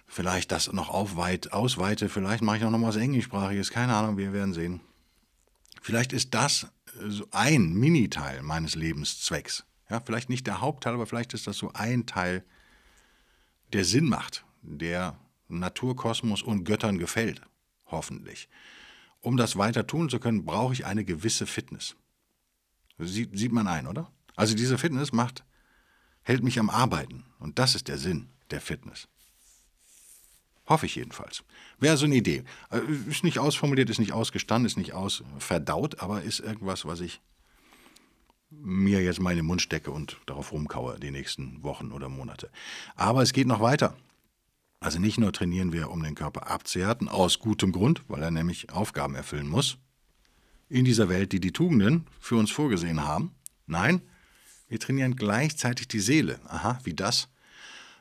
Vielleicht 0.07 0.53
das 0.53 0.73
noch 0.73 0.91
aufweit, 0.91 1.53
ausweite, 1.53 2.09
vielleicht 2.09 2.43
mache 2.43 2.59
ich 2.59 2.65
auch 2.65 2.71
noch 2.71 2.83
was 2.83 2.97
Englischsprachiges, 2.97 3.71
keine 3.71 3.95
Ahnung, 3.95 4.19
wir 4.19 4.33
werden 4.33 4.53
sehen. 4.53 4.81
Vielleicht 5.81 6.13
ist 6.13 6.35
das 6.35 6.69
so 7.09 7.27
ein 7.31 7.73
Miniteil 7.73 8.43
meines 8.43 8.75
Lebenszwecks. 8.75 9.65
Ja, 9.93 10.01
vielleicht 10.01 10.31
nicht 10.31 10.47
der 10.47 10.63
Hauptteil, 10.63 10.95
aber 10.95 11.05
vielleicht 11.05 11.35
ist 11.35 11.47
das 11.47 11.59
so 11.59 11.71
ein 11.75 12.07
Teil, 12.07 12.43
der 13.75 13.85
Sinn 13.85 14.09
macht, 14.09 14.43
der 14.63 15.19
Naturkosmos 15.49 16.41
und 16.41 16.65
Göttern 16.65 16.97
gefällt, 16.97 17.43
hoffentlich. 17.85 18.49
Um 19.21 19.37
das 19.37 19.59
weiter 19.59 19.87
tun 19.87 20.09
zu 20.09 20.19
können, 20.19 20.47
brauche 20.47 20.73
ich 20.73 20.87
eine 20.87 21.05
gewisse 21.05 21.47
Fitness. 21.47 21.95
Sieht, 22.97 23.37
sieht 23.39 23.53
man 23.53 23.69
ein, 23.69 23.87
oder? 23.87 24.11
Also 24.35 24.57
diese 24.57 24.79
Fitness 24.79 25.13
macht, 25.13 25.45
hält 26.23 26.43
mich 26.43 26.59
am 26.59 26.71
Arbeiten. 26.71 27.27
Und 27.39 27.59
das 27.59 27.75
ist 27.75 27.89
der 27.89 27.99
Sinn 27.99 28.31
der 28.51 28.63
Fitness. 28.63 29.09
Hoffe 30.67 30.87
ich 30.87 30.95
jedenfalls. 30.95 31.45
Wäre 31.79 31.99
so 31.99 32.07
eine 32.07 32.15
Idee. 32.15 32.45
Äh, 32.71 32.81
ist 33.11 33.25
nicht 33.25 33.39
ausformuliert, 33.39 33.91
ist 33.91 33.99
nicht 33.99 34.13
ausgestanden, 34.13 34.65
ist 34.65 34.79
nicht 34.79 34.95
ausverdaut, 34.95 36.01
aber 36.01 36.23
ist 36.23 36.41
irgendwas, 36.41 36.87
was 36.87 37.01
ich 37.01 37.21
mir 38.61 39.03
jetzt 39.03 39.21
mal 39.21 39.31
in 39.31 39.39
den 39.39 39.47
Mund 39.47 39.63
stecke 39.63 39.91
und 39.91 40.19
darauf 40.27 40.53
rumkaue 40.53 40.99
die 40.99 41.11
nächsten 41.11 41.63
Wochen 41.63 41.93
oder 41.93 42.09
Monate. 42.09 42.51
Aber 42.95 43.23
es 43.23 43.33
geht 43.33 43.47
noch 43.47 43.61
weiter. 43.61 43.97
Also 44.81 44.99
nicht 44.99 45.19
nur 45.19 45.33
trainieren 45.33 45.73
wir, 45.73 45.91
um 45.91 46.03
den 46.03 46.15
Körper 46.15 46.51
abzuhärten, 46.51 47.09
aus 47.09 47.39
gutem 47.39 47.71
Grund, 47.71 48.03
weil 48.09 48.23
er 48.23 48.31
nämlich 48.31 48.71
Aufgaben 48.71 49.15
erfüllen 49.15 49.49
muss, 49.49 49.79
in 50.69 50.85
dieser 50.85 51.09
Welt, 51.09 51.33
die 51.33 51.41
die 51.41 51.53
Tugenden 51.53 52.07
für 52.19 52.37
uns 52.37 52.51
vorgesehen 52.51 53.05
haben. 53.05 53.33
Nein, 53.67 54.03
wir 54.69 54.81
trainieren 54.81 55.15
gleichzeitig 55.15 55.87
die 55.87 56.01
Seele. 56.01 56.41
Aha, 56.47 56.81
wie 56.83 56.95
das? 56.95 57.29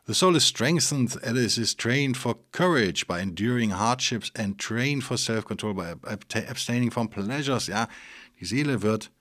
The 0.07 0.13
soul 0.13 0.35
is 0.35 0.47
strengthened 0.47 1.23
and 1.23 1.37
is 1.37 1.75
trained 1.77 2.17
for 2.17 2.35
courage 2.51 3.05
by 3.05 3.19
enduring 3.19 3.77
hardships 3.77 4.31
and 4.35 4.59
trained 4.59 5.03
for 5.03 5.17
self-control 5.17 5.75
by 5.75 5.93
abstaining 6.49 6.91
from 6.91 7.09
pleasures. 7.09 7.67
Ja, 7.67 7.87
die 8.39 8.45
Seele 8.45 8.81
wird 8.81 9.11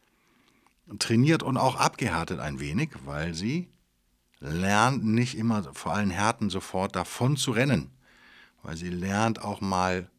trainiert 0.99 1.43
und 1.43 1.57
auch 1.57 1.77
abgehärtet 1.77 2.41
ein 2.41 2.61
wenig, 2.61 2.91
weil 3.05 3.35
sie 3.35 3.69
lernt 4.41 5.05
nicht 5.05 5.37
immer 5.37 5.75
vor 5.75 5.95
allen 5.95 6.11
Härten 6.11 6.51
sofort 6.51 6.97
davon 6.97 7.37
zu 7.37 7.53
rennen, 7.53 7.91
weil 8.63 8.77
sie 8.77 8.91
lernt 8.91 9.43
auch 9.43 9.61
mal 9.61 10.11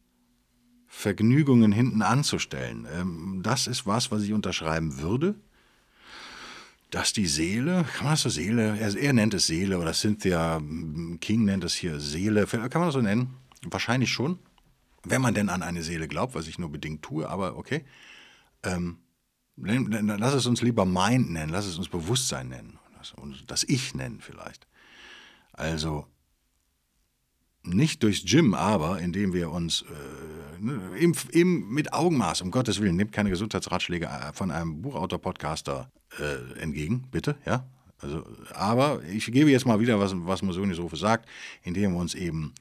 Vergnügungen 0.88 1.72
hinten 1.72 2.02
anzustellen. 2.02 2.88
Ähm, 2.94 3.40
das 3.44 3.68
ist 3.68 3.86
was, 3.86 4.12
was 4.12 4.24
ich 4.24 4.34
unterschreiben 4.34 5.00
würde 5.00 5.36
dass 6.92 7.14
die 7.14 7.26
Seele, 7.26 7.86
kann 7.96 8.04
man 8.04 8.14
das 8.14 8.22
so 8.22 8.30
Seele, 8.30 8.78
er, 8.78 8.96
er, 8.96 9.14
nennt 9.14 9.34
es 9.34 9.48
Seele 9.48 9.80
oder 9.80 9.94
Cynthia 9.94 10.62
King 11.22 11.46
nennt 11.46 11.64
es 11.64 11.74
hier 11.74 12.00
Seele, 12.00 12.46
kann 12.46 12.70
man 12.70 12.84
das 12.84 12.94
so 12.94 13.02
nennen? 13.02 13.34
Wahrscheinlich 13.64 14.12
schon, 14.12 14.40
wenn 15.04 15.22
man 15.22 15.34
denn 15.34 15.50
an 15.50 15.64
eine 15.64 15.84
Seele 15.84 16.10
glaubt, 16.10 16.36
was 16.36 16.48
ich 16.48 16.60
nur 16.60 16.70
bedingt 16.70 17.02
tue, 17.02 17.28
aber 17.28 17.56
okay. 17.56 17.86
Ähm, 18.64 18.98
lass 19.62 20.34
es 20.34 20.46
uns 20.46 20.62
lieber 20.62 20.86
Mind 20.86 21.32
nennen, 21.32 21.52
lass 21.52 21.66
es 21.66 21.78
uns 21.78 21.90
Bewusstsein 21.90 22.50
nennen, 22.50 22.80
das 23.48 23.64
Ich 23.64 23.94
nennen 23.94 24.20
vielleicht. 24.22 24.68
Also 25.54 26.08
nicht 27.64 28.02
durchs 28.04 28.26
Gym, 28.26 28.54
aber 28.54 29.00
indem 29.00 29.34
wir 29.34 29.52
uns 29.52 29.84
äh, 29.84 30.64
ne, 30.64 30.80
im, 30.98 31.14
im, 31.32 31.70
mit 31.70 31.94
Augenmaß, 31.94 32.42
um 32.42 32.52
Gottes 32.52 32.80
Willen, 32.80 32.96
nehmt 32.96 33.12
keine 33.12 33.30
Gesundheitsratschläge 33.30 34.08
äh, 34.08 34.34
von 34.34 34.52
einem 34.52 34.82
Buchautor-Podcaster 34.82 35.92
äh, 36.20 36.60
entgegen, 36.60 37.08
bitte, 37.12 37.36
ja. 37.46 37.66
Also, 38.00 38.26
aber 38.56 39.04
ich 39.04 39.32
gebe 39.32 39.52
jetzt 39.52 39.68
mal 39.68 39.80
wieder, 39.80 40.00
was, 40.00 40.14
was 40.16 40.42
Musonius 40.42 40.80
Rufe 40.80 40.96
sagt, 40.96 41.30
indem 41.62 41.92
wir 41.94 42.00
uns 42.00 42.16
eben 42.16 42.54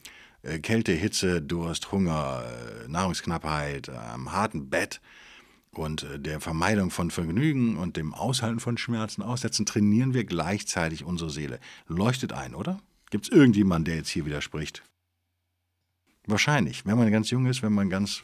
äh, 0.43 0.59
Kälte, 0.59 0.91
Hitze, 0.91 1.41
Durst, 1.41 1.91
Hunger, 1.91 2.43
äh, 2.45 2.87
Nahrungsknappheit, 2.87 3.89
am 3.89 4.31
harten 4.31 4.69
Bett 4.69 5.01
und 5.75 6.03
äh, 6.03 6.19
der 6.19 6.41
Vermeidung 6.41 6.91
von 6.91 7.11
Vergnügen 7.11 7.77
und 7.77 7.97
dem 7.97 8.13
Aushalten 8.13 8.59
von 8.59 8.77
Schmerzen 8.77 9.21
aussetzen, 9.21 9.65
trainieren 9.65 10.13
wir 10.13 10.25
gleichzeitig 10.25 11.03
unsere 11.03 11.29
Seele. 11.29 11.59
Leuchtet 11.87 12.33
ein, 12.33 12.55
oder? 12.55 12.79
Gibt 13.09 13.25
es 13.25 13.31
irgendjemanden, 13.31 13.85
der 13.85 13.95
jetzt 13.95 14.09
hier 14.09 14.25
widerspricht? 14.25 14.83
Wahrscheinlich. 16.25 16.85
Wenn 16.85 16.97
man 16.97 17.11
ganz 17.11 17.29
jung 17.29 17.45
ist, 17.45 17.61
wenn 17.61 17.73
man 17.73 17.89
ganz 17.89 18.23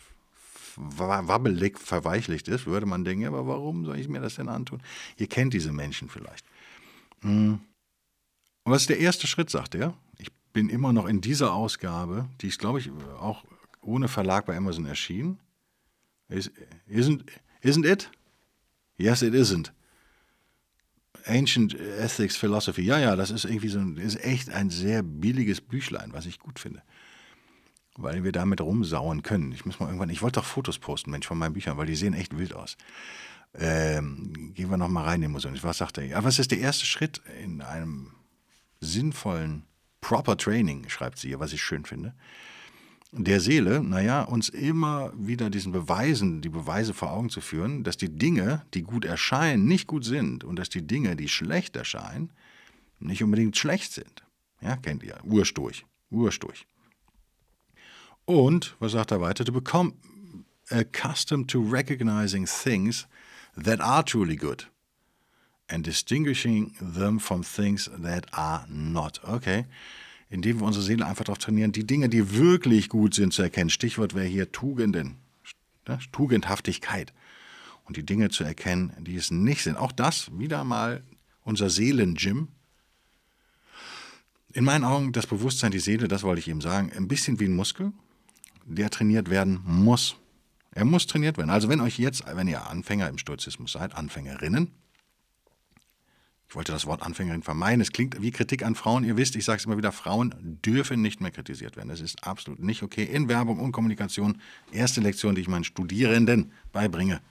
wabbelig, 0.78 1.80
verweichlicht 1.80 2.48
ist, 2.48 2.68
würde 2.68 2.86
man 2.86 3.04
denken, 3.04 3.26
aber 3.26 3.48
warum 3.48 3.86
soll 3.86 3.98
ich 3.98 4.08
mir 4.08 4.22
das 4.22 4.36
denn 4.36 4.48
antun? 4.48 4.82
Ihr 5.18 5.28
kennt 5.28 5.54
diese 5.54 5.72
Menschen 5.72 6.08
vielleicht. 6.08 6.46
Hm. 7.22 7.60
Und 8.64 8.72
was 8.72 8.82
ist 8.82 8.90
der 8.90 9.00
erste 9.00 9.26
Schritt, 9.26 9.50
sagt 9.50 9.74
er? 9.74 9.94
Ich 10.20 10.32
bin 10.54 10.70
immer 10.70 10.94
noch 10.94 11.08
in 11.08 11.22
dieser 11.22 11.54
Ausgabe, 11.54 12.30
die 12.42 12.48
ist, 12.48 12.60
glaube 12.60 12.80
ich, 12.80 12.92
auch 13.20 13.44
ohne 13.82 14.08
Verlag 14.08 14.46
bei 14.46 14.56
Amazon 14.56 14.86
erschienen. 14.86 15.40
Is, 16.30 16.52
isn't, 16.88 17.24
isn't 17.62 17.86
it? 17.86 18.10
Yes, 18.98 19.22
it 19.22 19.34
isn't. 19.34 19.72
Ancient 21.26 21.76
Ethics 21.76 22.36
Philosophy. 22.36 22.84
Ja, 22.84 23.00
ja, 23.00 23.16
das 23.16 23.32
ist 23.32 23.46
irgendwie 23.46 23.70
so 23.70 23.80
ein, 23.80 23.98
ist 23.98 24.24
echt 24.24 24.50
ein 24.50 24.70
sehr 24.70 25.04
billiges 25.04 25.62
Büchlein, 25.62 26.14
was 26.14 26.26
ich 26.26 26.40
gut 26.40 26.60
finde. 26.60 26.82
Weil 27.96 28.24
wir 28.24 28.32
damit 28.32 28.62
rumsauen 28.62 29.24
können. 29.24 29.52
Ich 29.52 29.66
muss 29.66 29.80
mal 29.80 29.88
irgendwann, 29.88 30.10
ich 30.10 30.22
wollte 30.22 30.40
doch 30.40 30.46
Fotos 30.46 30.80
posten, 30.80 31.12
Mensch, 31.12 31.28
von 31.28 31.38
meinen 31.38 31.54
Büchern, 31.54 31.78
weil 31.78 31.88
die 31.88 31.96
sehen 31.96 32.14
echt 32.14 32.38
wild 32.38 32.54
aus. 32.54 32.78
Ähm, 33.56 34.54
gehen 34.54 34.70
wir 34.70 34.78
noch 34.78 34.90
mal 34.90 35.04
rein 35.04 35.16
in 35.16 35.22
den 35.24 35.32
Museum. 35.32 35.56
Was 35.62 35.80
sagt 35.80 35.98
er? 35.98 36.06
Ja, 36.06 36.24
was 36.24 36.40
ist 36.40 36.52
der 36.52 36.60
erste 36.60 36.86
Schritt 36.86 37.22
in 37.42 37.62
einem 37.62 38.12
sinnvollen 38.80 39.64
Proper 40.00 40.38
Training, 40.38 40.88
schreibt 40.90 41.18
sie 41.18 41.30
hier, 41.30 41.40
was 41.40 41.54
ich 41.54 41.62
schön 41.62 41.84
finde 41.86 42.14
der 43.12 43.40
Seele, 43.40 43.82
naja, 43.82 44.24
uns 44.24 44.50
immer 44.50 45.12
wieder 45.16 45.50
diesen 45.50 45.72
Beweisen, 45.72 46.42
die 46.42 46.50
Beweise 46.50 46.94
vor 46.94 47.12
Augen 47.12 47.30
zu 47.30 47.42
führen, 47.42 47.84
dass 47.84 47.98
die 47.98 48.10
Dinge, 48.10 48.66
die 48.74 48.84
gut 48.84 49.06
erscheinen, 49.06 49.66
nicht 49.66 49.88
gut 49.88 50.04
sind 50.04 50.44
und 50.44 50.58
dass 50.58 50.70
die 50.70 50.86
Dinge, 50.86 51.16
die 51.16 51.30
schlecht 51.30 51.76
erscheinen, 51.76 52.32
nicht 53.00 53.24
unbedingt 53.24 53.56
schlecht 53.58 53.94
sind. 53.94 54.24
Ja, 54.62 54.76
kennt 54.76 55.04
ihr, 55.04 55.18
Ursturch, 55.24 55.86
Ursturch. 56.10 56.66
Und, 58.26 58.76
was 58.80 58.92
sagt 58.92 59.12
er 59.12 59.22
weiter, 59.22 59.46
to 59.46 59.54
become 59.54 59.94
accustomed 60.70 61.50
to 61.50 61.62
recognizing 61.62 62.46
things 62.46 63.08
that 63.56 63.80
are 63.80 64.04
truly 64.04 64.36
good 64.36 64.70
and 65.70 65.86
distinguishing 65.86 66.76
them 66.80 67.20
from 67.20 67.42
things 67.42 67.90
that 68.04 68.26
are 68.34 68.66
not. 68.68 69.22
Okay 69.24 69.66
indem 70.30 70.60
wir 70.60 70.68
unsere 70.68 70.84
Seele 70.84 71.06
einfach 71.06 71.26
darauf 71.26 71.38
trainieren, 71.38 71.72
die 71.72 71.86
Dinge, 71.86 72.10
die 72.10 72.36
wirklich 72.36 72.90
gut 72.90 73.14
sind, 73.14 73.34
zu 73.34 73.42
erkennen. 73.42 73.70
Stichwort 73.70 74.14
wäre 74.14 74.26
hier 74.26 74.52
Tugenden, 74.52 75.18
ne? 75.88 76.00
Tugendhaftigkeit. 76.12 77.14
Und 77.86 77.96
die 77.96 78.06
Dinge 78.06 78.30
zu 78.30 78.44
erkennen, 78.44 78.92
die 79.00 79.16
es 79.16 79.32
nicht 79.32 79.64
sind. 79.64 79.78
Auch 79.78 79.94
das 79.94 80.30
wieder 80.38 80.66
mal 80.66 81.04
unser 81.44 81.70
Seelengym. 81.70 82.50
In 84.52 84.66
meinen 84.66 84.84
Augen 84.84 85.14
das 85.14 85.26
Bewusstsein, 85.26 85.72
die 85.72 85.80
Seele, 85.80 86.10
das 86.10 86.24
wollte 86.24 86.40
ich 86.40 86.50
eben 86.50 86.60
sagen, 86.60 86.92
ein 86.94 87.08
bisschen 87.08 87.40
wie 87.40 87.46
ein 87.46 87.56
Muskel, 87.56 87.94
der 88.66 88.90
trainiert 88.90 89.30
werden 89.30 89.62
muss. 89.64 90.18
Er 90.72 90.84
muss 90.84 91.08
trainiert 91.08 91.38
werden. 91.38 91.50
Also 91.50 91.70
wenn 91.70 91.80
euch 91.80 91.98
jetzt, 91.98 92.26
wenn 92.28 92.50
ihr 92.50 92.68
Anfänger 92.68 93.08
im 93.08 93.18
Stoizismus 93.18 93.72
seid, 93.72 93.96
Anfängerinnen, 93.96 94.72
ich 96.50 96.56
wollte 96.56 96.72
das 96.72 96.86
Wort 96.86 97.02
Anfängerin 97.02 97.44
vermeiden. 97.44 97.82
Es 97.82 97.92
klingt 97.92 98.22
wie 98.22 98.32
Kritik 98.32 98.64
an 98.64 98.76
Frauen. 98.76 99.04
Ihr 99.04 99.18
wisst, 99.18 99.36
ich 99.36 99.44
sage 99.44 99.58
es 99.58 99.66
immer 99.66 99.78
wieder, 99.78 99.92
Frauen 99.92 100.34
dürfen 100.66 101.02
nicht 101.02 101.20
mehr 101.20 101.32
kritisiert 101.32 101.76
werden. 101.76 101.90
Das 101.90 102.00
ist 102.00 102.26
absolut 102.26 102.60
nicht 102.60 102.84
okay. 102.84 103.04
In 103.04 103.28
Werbung 103.28 103.60
und 103.60 103.74
Kommunikation, 103.74 104.42
erste 104.72 105.02
Lektion, 105.02 105.36
die 105.36 105.42
ich 105.42 105.50
meinen 105.50 105.66
Studierenden 105.66 106.54
beibringe. 106.72 107.22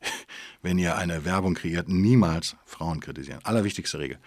Wenn 0.62 0.78
ihr 0.78 0.96
eine 0.96 1.24
Werbung 1.24 1.54
kreiert, 1.54 1.88
niemals 1.88 2.56
Frauen 2.64 3.00
kritisieren. 3.00 3.40
Allerwichtigste 3.42 3.98
Regel. 3.98 4.18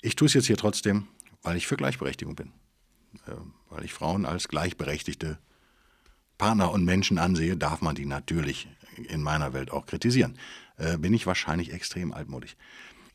Ich 0.00 0.16
tue 0.16 0.26
es 0.26 0.34
jetzt 0.34 0.46
hier 0.46 0.56
trotzdem, 0.56 1.08
weil 1.42 1.56
ich 1.56 1.66
für 1.66 1.76
Gleichberechtigung 1.76 2.34
bin. 2.34 2.52
Äh, 3.26 3.32
weil 3.68 3.84
ich 3.84 3.92
Frauen 3.92 4.24
als 4.24 4.48
gleichberechtigte 4.48 5.38
Partner 6.38 6.72
und 6.72 6.86
Menschen 6.86 7.18
ansehe, 7.18 7.58
darf 7.58 7.82
man 7.82 7.94
die 7.94 8.06
natürlich 8.06 8.66
in 8.96 9.22
meiner 9.22 9.52
Welt 9.52 9.70
auch 9.70 9.84
kritisieren. 9.84 10.38
Äh, 10.78 10.96
bin 10.96 11.12
ich 11.12 11.26
wahrscheinlich 11.26 11.72
extrem 11.72 12.12
altmodisch. 12.12 12.56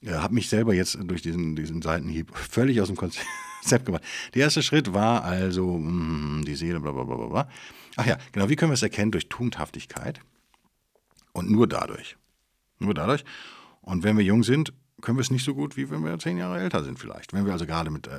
Äh, 0.08 0.14
habe 0.14 0.34
mich 0.34 0.50
selber 0.50 0.74
jetzt 0.74 0.98
durch 1.02 1.22
diesen, 1.22 1.56
diesen 1.56 1.82
Seitenhieb 1.82 2.36
völlig 2.36 2.80
aus 2.82 2.88
dem 2.88 2.96
Konzept 3.62 3.86
gemacht. 3.86 4.04
Der 4.34 4.44
erste 4.44 4.64
Schritt 4.64 4.94
war 4.94 5.24
also 5.24 5.78
mh, 5.78 6.46
die 6.46 6.56
Seele, 6.56 6.80
bla 6.80 6.92
bla 6.92 7.04
bla 7.04 7.16
bla. 7.16 7.50
Ach 7.98 8.06
ja, 8.06 8.18
genau, 8.32 8.50
wie 8.50 8.56
können 8.56 8.72
wir 8.72 8.76
es 8.76 8.84
erkennen? 8.84 9.12
Durch 9.12 9.28
Tugendhaftigkeit. 9.30 10.22
Und 11.34 11.50
nur 11.50 11.68
dadurch. 11.68 12.18
Nur 12.80 12.94
dadurch. 12.94 13.26
Und 13.82 14.04
wenn 14.04 14.18
wir 14.18 14.24
jung 14.24 14.44
sind, 14.44 14.74
können 15.02 15.18
wir 15.18 15.22
es 15.22 15.32
nicht 15.32 15.46
so 15.46 15.54
gut, 15.54 15.78
wie 15.78 15.90
wenn 15.90 16.04
wir 16.04 16.18
zehn 16.20 16.38
Jahre 16.38 16.60
älter 16.60 16.84
sind 16.84 17.00
vielleicht. 17.00 17.34
Wenn 17.34 17.46
wir 17.46 17.54
also 17.54 17.66
gerade 17.66 17.92
mit 17.92 18.08
äh, 18.08 18.12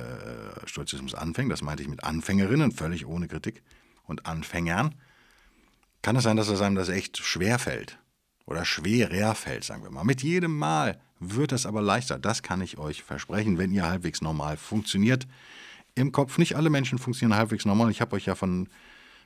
Stoizismus 0.65 1.13
anfangen, 1.13 1.49
das 1.49 1.61
meinte 1.61 1.83
ich 1.83 1.89
mit 1.89 2.03
Anfängerinnen, 2.03 2.71
völlig 2.71 3.05
ohne 3.05 3.27
Kritik, 3.27 3.63
und 4.05 4.25
Anfängern, 4.25 4.95
kann 6.01 6.15
es 6.15 6.23
sein, 6.23 6.37
dass 6.37 6.47
es 6.47 6.61
einem 6.61 6.75
das 6.75 6.89
echt 6.89 7.17
schwer 7.17 7.59
fällt. 7.59 7.99
Oder 8.49 8.65
schwerer 8.65 9.35
fällt, 9.35 9.63
sagen 9.63 9.83
wir 9.83 9.91
mal. 9.91 10.03
Mit 10.03 10.23
jedem 10.23 10.57
Mal 10.57 10.99
wird 11.19 11.51
es 11.51 11.67
aber 11.67 11.83
leichter. 11.83 12.17
Das 12.17 12.41
kann 12.41 12.61
ich 12.61 12.79
euch 12.79 13.03
versprechen, 13.03 13.59
wenn 13.59 13.71
ihr 13.71 13.85
halbwegs 13.85 14.21
normal 14.21 14.57
funktioniert. 14.57 15.27
Im 15.93 16.11
Kopf, 16.11 16.39
nicht 16.39 16.55
alle 16.55 16.71
Menschen 16.71 16.97
funktionieren 16.97 17.37
halbwegs 17.37 17.65
normal. 17.65 17.91
Ich 17.91 18.01
habe 18.01 18.15
euch 18.15 18.25
ja 18.25 18.33
von, 18.33 18.67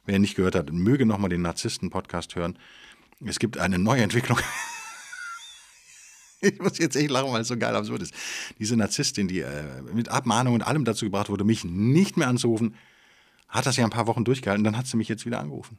wer 0.06 0.20
nicht 0.20 0.36
gehört 0.36 0.56
hat, 0.56 0.74
möge 0.74 1.06
nochmal 1.06 1.30
den 1.30 1.42
Narzissten-Podcast 1.42 2.36
hören. 2.36 2.60
Es 3.24 3.40
gibt 3.40 3.58
eine 3.58 3.80
Neuentwicklung. 3.80 4.38
ich 6.42 6.60
muss 6.60 6.78
jetzt 6.78 6.98
echt 6.98 7.10
lachen, 7.10 7.32
weil 7.32 7.44
es 7.44 7.48
so 7.48 7.56
geil 7.56 7.78
absurd 7.78 8.02
ist. 8.02 8.14
Diese 8.60 8.76
Narzisstin, 8.76 9.30
die 9.30 9.40
äh, 9.40 9.84
mit 9.94 10.10
Abmahnung 10.10 10.54
und 10.54 10.64
allem 10.64 10.84
dazu 10.84 11.06
gebracht 11.06 11.30
wurde, 11.30 11.46
mich 11.46 11.64
nicht 11.64 12.18
mehr 12.18 12.28
anzurufen, 12.28 12.76
hat 13.48 13.68
das 13.68 13.78
ja 13.78 13.86
ein 13.86 13.90
paar 13.90 14.08
Wochen 14.08 14.26
durchgehalten, 14.26 14.66
dann 14.66 14.78
hat 14.78 14.88
sie 14.88 14.98
mich 14.98 15.08
jetzt 15.08 15.26
wieder 15.26 15.40
angerufen. 15.40 15.78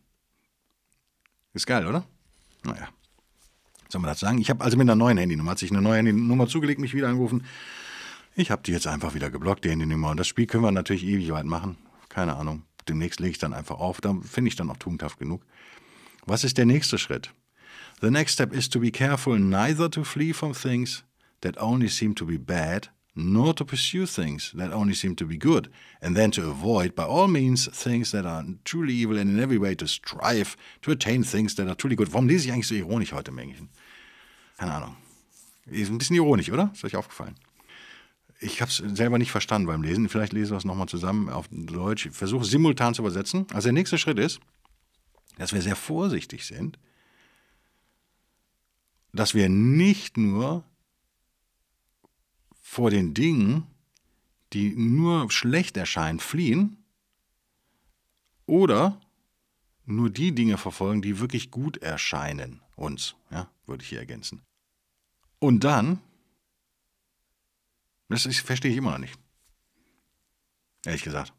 Ist 1.52 1.66
geil, 1.66 1.87
oder? 1.87 2.07
Naja 2.62 2.88
soll 3.88 4.01
man 4.01 4.11
das 4.11 4.20
sagen? 4.20 4.38
Ich 4.38 4.51
habe 4.51 4.64
also 4.64 4.77
mit 4.77 4.87
einer 4.87 4.97
neuen 4.97 5.18
Handynummer, 5.18 5.53
hat 5.53 5.59
sich 5.59 5.70
eine 5.70 5.83
neue 5.83 5.99
Handynummer 5.99 6.47
zugelegt, 6.47 6.81
mich 6.81 6.94
wieder 6.94 7.09
angerufen. 7.09 7.44
Ich 8.35 8.51
habe 8.51 8.62
die 8.62 8.73
jetzt 8.73 8.87
einfach 8.87 9.14
wieder 9.14 9.31
geblockt, 9.31 9.64
die 9.64 9.70
Handynummer. 9.70 10.11
Und 10.11 10.18
das 10.18 10.27
Spiel 10.27 10.47
können 10.47 10.64
wir 10.64 10.73
natürlich 10.73 11.05
ewig 11.05 11.31
weit 11.31 11.44
machen. 11.44 11.77
Keine 12.09 12.37
Ahnung. 12.37 12.62
Demnächst 12.88 13.20
lege 13.20 13.33
ich 13.33 13.38
dann 13.38 13.53
einfach 13.53 13.79
auf. 13.79 14.01
Da 14.01 14.14
finde 14.23 14.49
ich 14.49 14.57
dann 14.57 14.70
auch 14.70 14.77
tugendhaft 14.77 15.18
genug. 15.18 15.42
Was 16.27 16.44
ist 16.44 16.59
der 16.59 16.66
nächste 16.66 16.99
Schritt? 16.99 17.33
The 18.01 18.11
next 18.11 18.35
step 18.35 18.53
is 18.53 18.68
to 18.68 18.81
be 18.81 18.90
careful 18.90 19.38
neither 19.38 19.90
to 19.90 20.05
flee 20.05 20.33
from 20.33 20.53
things 20.53 21.05
that 21.42 21.61
only 21.61 21.88
seem 21.88 22.14
to 22.16 22.27
be 22.27 22.38
bad 22.38 22.90
nor 23.14 23.55
to 23.55 23.64
pursue 23.64 24.07
things 24.07 24.53
that 24.57 24.72
only 24.72 24.94
seem 24.94 25.14
to 25.16 25.27
be 25.27 25.37
good, 25.37 25.70
and 26.00 26.16
then 26.16 26.31
to 26.33 26.50
avoid, 26.50 26.94
by 26.94 27.05
all 27.05 27.29
means, 27.29 27.68
things 27.68 28.11
that 28.11 28.27
are 28.27 28.44
truly 28.64 28.92
evil 28.92 29.18
and 29.18 29.31
in 29.31 29.40
every 29.40 29.59
way 29.59 29.74
to 29.74 29.87
strive 29.87 30.57
to 30.83 30.90
attain 30.90 31.22
things 31.22 31.55
that 31.55 31.68
are 31.68 31.77
truly 31.77 31.96
good. 31.96 32.12
Warum 32.12 32.29
lese 32.29 32.46
ich 32.46 32.53
eigentlich 32.53 32.68
so 32.68 32.74
ironisch 32.74 33.12
heute, 33.12 33.31
Männchen? 33.31 33.68
Keine 34.59 34.72
Ahnung. 34.72 34.96
Ist 35.66 35.90
ein 35.90 35.98
bisschen 35.98 36.16
ironisch, 36.16 36.50
oder? 36.50 36.70
Ist 36.74 36.85
euch 36.85 36.96
aufgefallen? 36.96 37.37
Ich 38.40 38.61
habe 38.61 38.70
es 38.70 38.77
selber 38.77 39.18
nicht 39.18 39.31
verstanden 39.31 39.66
beim 39.66 39.83
Lesen. 39.83 40.09
Vielleicht 40.09 40.33
lese 40.33 40.53
ich 40.53 40.59
es 40.59 40.64
nochmal 40.64 40.88
zusammen 40.88 41.29
auf 41.29 41.48
Deutsch. 41.50 42.07
Ich 42.07 42.12
versuche 42.12 42.44
simultan 42.44 42.94
zu 42.94 43.03
übersetzen. 43.03 43.46
Also 43.53 43.66
der 43.66 43.72
nächste 43.72 43.96
Schritt 43.96 44.18
ist, 44.18 44.40
dass 45.38 45.53
wir 45.53 45.62
sehr 45.62 45.77
vorsichtig 45.77 46.44
sind, 46.44 46.79
dass 49.12 49.35
wir 49.35 49.48
nicht 49.48 50.16
nur 50.16 50.64
vor 52.74 52.90
den 52.90 53.14
Dingen, 53.14 53.68
die 54.52 54.74
nur 54.74 55.30
schlecht 55.30 55.76
erscheinen, 55.76 56.18
fliehen 56.18 56.76
oder 58.46 59.00
nur 59.84 60.10
die 60.10 60.34
Dinge 60.34 60.58
verfolgen, 60.58 61.00
die 61.00 61.20
wirklich 61.20 61.52
gut 61.52 61.76
erscheinen 61.76 62.60
uns, 62.74 63.14
ja, 63.30 63.48
würde 63.66 63.84
ich 63.84 63.90
hier 63.90 64.00
ergänzen. 64.00 64.42
Und 65.38 65.62
dann, 65.62 66.00
das 68.08 68.26
ist, 68.26 68.40
verstehe 68.40 68.72
ich 68.72 68.76
immer 68.76 68.90
noch 68.90 68.98
nicht. 68.98 69.16
Ehrlich 70.84 71.04
gesagt. 71.04 71.32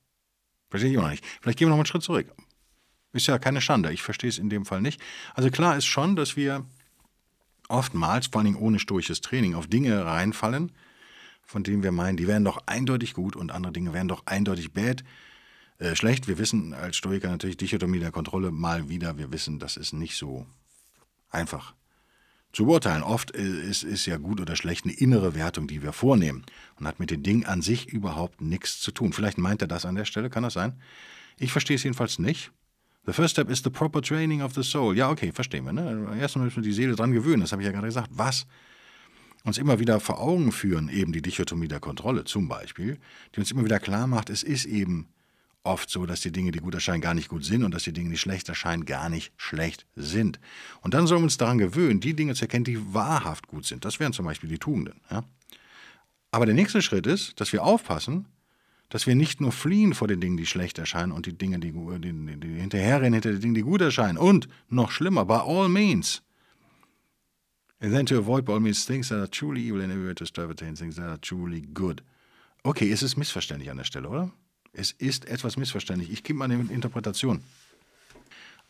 Verstehe 0.70 0.90
ich 0.90 0.96
immer 0.96 1.04
noch 1.04 1.12
nicht. 1.12 1.26
Vielleicht 1.42 1.60
gehen 1.60 1.68
wir 1.68 1.72
noch 1.72 1.80
einen 1.80 1.86
Schritt 1.86 2.04
zurück. 2.04 2.34
Ist 3.12 3.28
ja 3.28 3.40
keine 3.40 3.60
Schande, 3.60 3.92
ich 3.92 4.04
verstehe 4.04 4.30
es 4.30 4.38
in 4.38 4.50
dem 4.50 4.66
Fall 4.66 4.82
nicht. 4.82 5.02
Also 5.34 5.52
klar 5.52 5.76
ist 5.76 5.86
schon, 5.86 6.16
dass 6.16 6.38
wir 6.38 6.66
oftmals, 7.68 8.28
vor 8.28 8.40
allem 8.40 8.56
ohne 8.56 8.80
stoisches 8.80 9.20
Training, 9.20 9.54
auf 9.54 9.68
Dinge 9.68 10.06
reinfallen, 10.06 10.72
von 11.46 11.64
denen 11.64 11.84
wir 11.84 11.92
meinen, 11.92 12.18
die 12.18 12.28
wären 12.28 12.44
doch 12.44 12.60
eindeutig 12.66 13.14
gut 13.14 13.36
und 13.36 13.52
andere 13.52 13.74
Dinge 13.74 13.94
wären 13.94 14.08
doch 14.08 14.24
eindeutig 14.26 14.74
bad, 14.74 15.04
äh, 15.78 15.96
schlecht. 15.96 16.28
Wir 16.28 16.38
wissen 16.38 16.74
als 16.74 16.98
Stoiker 16.98 17.30
natürlich 17.30 17.58
Dichotomie 17.58 18.00
der 18.00 18.12
Kontrolle 18.12 18.52
mal 18.52 18.90
wieder, 18.90 19.18
wir 19.18 19.32
wissen, 19.32 19.60
das 19.60 19.78
ist 19.78 19.94
nicht 19.94 20.16
so 20.18 20.46
einfach 21.30 21.74
zu 22.54 22.66
beurteilen. 22.66 23.04
Oft 23.04 23.32
ist, 23.32 23.84
ist 23.84 24.06
ja 24.06 24.18
gut 24.18 24.40
oder 24.40 24.56
schlecht 24.56 24.86
eine 24.86 24.94
innere 24.94 25.36
Wertung, 25.36 25.68
die 25.68 25.84
wir 25.84 25.92
vornehmen 25.92 26.46
und 26.80 26.88
hat 26.88 27.00
mit 27.00 27.12
dem 27.12 27.22
Ding 27.22 27.46
an 27.46 27.62
sich 27.62 27.88
überhaupt 27.90 28.42
nichts 28.42 28.80
zu 28.80 28.92
tun. 28.92 29.12
Vielleicht 29.14 29.38
meint 29.38 29.62
er 29.62 29.68
das 29.68 29.86
an 29.86 29.96
der 29.96 30.06
Stelle, 30.06 30.30
kann 30.30 30.44
das 30.44 30.54
sein? 30.54 30.80
Ich 31.38 31.52
verstehe 31.52 31.76
es 31.76 31.84
jedenfalls 31.84 32.18
nicht. 32.18 32.52
The 33.06 33.14
first 33.14 33.34
step 33.34 33.50
is 33.50 33.62
the 33.62 33.70
proper 33.70 34.02
training 34.02 34.42
of 34.42 34.54
the 34.54 34.64
soul. 34.64 34.96
Ja, 34.98 35.12
okay, 35.12 35.32
verstehen 35.32 35.66
wir. 35.66 35.74
Ne? 35.74 36.18
Erstmal 36.20 36.46
müssen 36.46 36.58
wir 36.58 36.64
die 36.64 36.74
Seele 36.74 36.96
dran 36.96 37.12
gewöhnen, 37.12 37.42
das 37.42 37.52
habe 37.52 37.62
ich 37.62 37.66
ja 37.66 37.72
gerade 37.72 37.88
gesagt. 37.88 38.10
Was 38.12 38.48
uns 39.46 39.58
immer 39.58 39.80
wieder 39.80 40.00
vor 40.00 40.20
Augen 40.20 40.52
führen, 40.52 40.90
eben 40.90 41.14
die 41.14 41.22
Dichotomie 41.22 41.68
der 41.68 41.80
Kontrolle 41.80 42.26
zum 42.26 42.48
Beispiel, 42.48 42.98
die 43.34 43.40
uns 43.40 43.52
immer 43.52 43.64
wieder 43.64 43.80
klar 43.80 44.08
macht, 44.08 44.30
es 44.30 44.44
ist 44.44 44.66
eben 44.66 45.08
oft 45.64 45.90
so, 45.90 46.06
dass 46.06 46.22
die 46.22 46.32
Dinge, 46.32 46.52
die 46.52 46.60
gut 46.60 46.74
erscheinen, 46.74 47.02
gar 47.02 47.14
nicht 47.14 47.30
gut 47.30 47.44
sind 47.44 47.64
und 47.64 47.74
dass 47.74 47.84
die 47.84 47.94
Dinge, 47.94 48.10
die 48.10 48.18
schlecht 48.18 48.50
erscheinen, 48.50 48.86
gar 48.86 49.10
nicht 49.10 49.34
schlecht 49.38 49.86
sind. 49.96 50.40
Und 50.82 50.94
dann 50.94 51.08
sollen 51.08 51.22
wir 51.22 51.26
uns 51.26 51.38
daran 51.38 51.58
gewöhnen, 51.58 52.00
die 52.00 52.16
Dinge 52.16 52.36
zu 52.36 52.44
erkennen, 52.44 52.66
die 52.66 52.94
wahrhaft 52.94 53.48
gut 53.48 53.66
sind. 53.66 53.86
Das 53.86 54.00
wären 54.00 54.14
zum 54.14 54.26
Beispiel 54.26 54.50
die 54.50 54.60
Tugenden. 54.60 55.02
Ja? 55.10 55.24
Aber 56.32 56.46
der 56.46 56.56
nächste 56.56 56.82
Schritt 56.82 57.08
ist, 57.08 57.40
dass 57.40 57.54
wir 57.54 57.64
aufpassen, 57.64 58.28
dass 58.90 59.08
wir 59.08 59.16
nicht 59.16 59.42
nur 59.42 59.52
fliehen 59.52 59.94
vor 59.94 60.08
den 60.08 60.22
Dingen, 60.22 60.38
die 60.38 60.46
schlecht 60.46 60.78
erscheinen 60.78 61.12
und 61.12 61.26
die 61.26 61.38
Dinge, 61.38 61.60
die, 61.60 61.72
die, 61.72 62.40
die 62.40 62.60
hinterherrennen 62.60 63.14
hinter 63.14 63.32
den 63.32 63.42
Dingen, 63.42 63.56
die 63.56 63.62
gut 63.62 63.82
erscheinen. 63.82 64.18
Und 64.18 64.48
noch 64.70 64.92
schlimmer, 64.92 65.26
by 65.26 65.42
all 65.46 65.70
means, 65.70 66.22
And 67.80 67.94
then 67.94 68.06
to 68.06 68.18
avoid 68.18 68.46
by 68.46 68.54
all 68.54 68.60
means 68.60 68.86
things 68.86 69.10
that 69.10 69.20
are 69.20 69.28
truly 69.28 69.62
evil 69.62 69.82
and 69.82 69.92
everywhere 69.92 70.16
to 70.16 70.26
strive 70.26 70.50
attain 70.50 70.76
things 70.76 70.96
that 70.96 71.08
are 71.08 71.18
truly 71.18 71.62
good. 71.62 72.02
Okay, 72.64 72.92
es 72.92 73.04
ist 73.04 73.18
missverständlich 73.18 73.70
an 73.70 73.78
der 73.78 73.84
Stelle, 73.84 74.10
oder? 74.10 74.32
Es 74.74 74.92
ist 74.92 75.26
etwas 75.26 75.58
missverständlich. 75.58 76.10
Ich 76.10 76.24
gebe 76.24 76.40
mal 76.40 76.46
eine 76.46 76.56
Interpretation. 76.72 77.44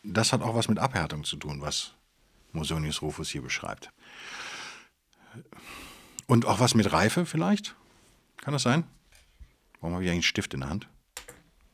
Das 0.02 0.32
hat 0.32 0.42
auch 0.42 0.54
was 0.54 0.68
mit 0.68 0.78
Abhärtung 0.78 1.24
zu 1.24 1.36
tun, 1.36 1.60
was 1.60 1.94
Mosonius 2.52 3.02
Rufus 3.02 3.28
hier 3.30 3.42
beschreibt. 3.42 3.90
Und 6.26 6.44
auch 6.44 6.60
was 6.60 6.74
mit 6.74 6.92
Reife 6.92 7.26
vielleicht? 7.26 7.74
Kann 8.38 8.52
das 8.52 8.62
sein? 8.62 8.84
Warum 9.80 9.94
habe 9.94 10.04
ich 10.04 10.10
eigentlich 10.10 10.16
einen 10.16 10.22
Stift 10.22 10.54
in 10.54 10.60
der 10.60 10.70
Hand? 10.70 10.88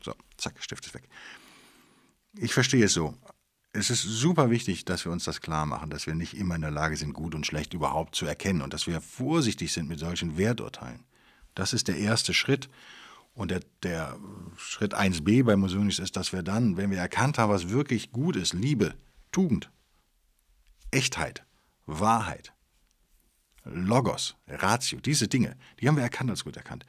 So, 0.02 0.14
zack, 0.36 0.62
Stift 0.62 0.86
ist 0.86 0.94
weg. 0.94 1.08
Ich 2.36 2.54
verstehe 2.54 2.84
es 2.84 2.94
so. 2.94 3.16
Es 3.74 3.88
ist 3.88 4.02
super 4.02 4.50
wichtig, 4.50 4.84
dass 4.84 5.06
wir 5.06 5.12
uns 5.12 5.24
das 5.24 5.40
klar 5.40 5.64
machen, 5.64 5.88
dass 5.88 6.06
wir 6.06 6.14
nicht 6.14 6.36
immer 6.36 6.56
in 6.56 6.60
der 6.60 6.70
Lage 6.70 6.96
sind, 6.96 7.14
gut 7.14 7.34
und 7.34 7.46
schlecht 7.46 7.72
überhaupt 7.72 8.14
zu 8.14 8.26
erkennen 8.26 8.60
und 8.60 8.74
dass 8.74 8.86
wir 8.86 9.00
vorsichtig 9.00 9.72
sind 9.72 9.88
mit 9.88 9.98
solchen 9.98 10.36
Werturteilen. 10.36 11.04
Das 11.54 11.72
ist 11.72 11.88
der 11.88 11.96
erste 11.96 12.34
Schritt. 12.34 12.68
Und 13.34 13.50
der, 13.50 13.60
der 13.82 14.18
Schritt 14.58 14.94
1b 14.94 15.44
bei 15.44 15.56
Mosonius 15.56 15.98
ist, 15.98 16.16
dass 16.16 16.34
wir 16.34 16.42
dann, 16.42 16.76
wenn 16.76 16.90
wir 16.90 16.98
erkannt 16.98 17.38
haben, 17.38 17.50
was 17.50 17.70
wirklich 17.70 18.12
gut 18.12 18.36
ist, 18.36 18.52
Liebe, 18.52 18.94
Tugend, 19.30 19.70
Echtheit, 20.90 21.42
Wahrheit, 21.86 22.52
Logos, 23.64 24.36
Ratio, 24.46 25.00
diese 25.00 25.28
Dinge, 25.28 25.56
die 25.80 25.88
haben 25.88 25.96
wir 25.96 26.02
erkannt 26.02 26.28
als 26.28 26.44
gut 26.44 26.58
erkannt. 26.58 26.84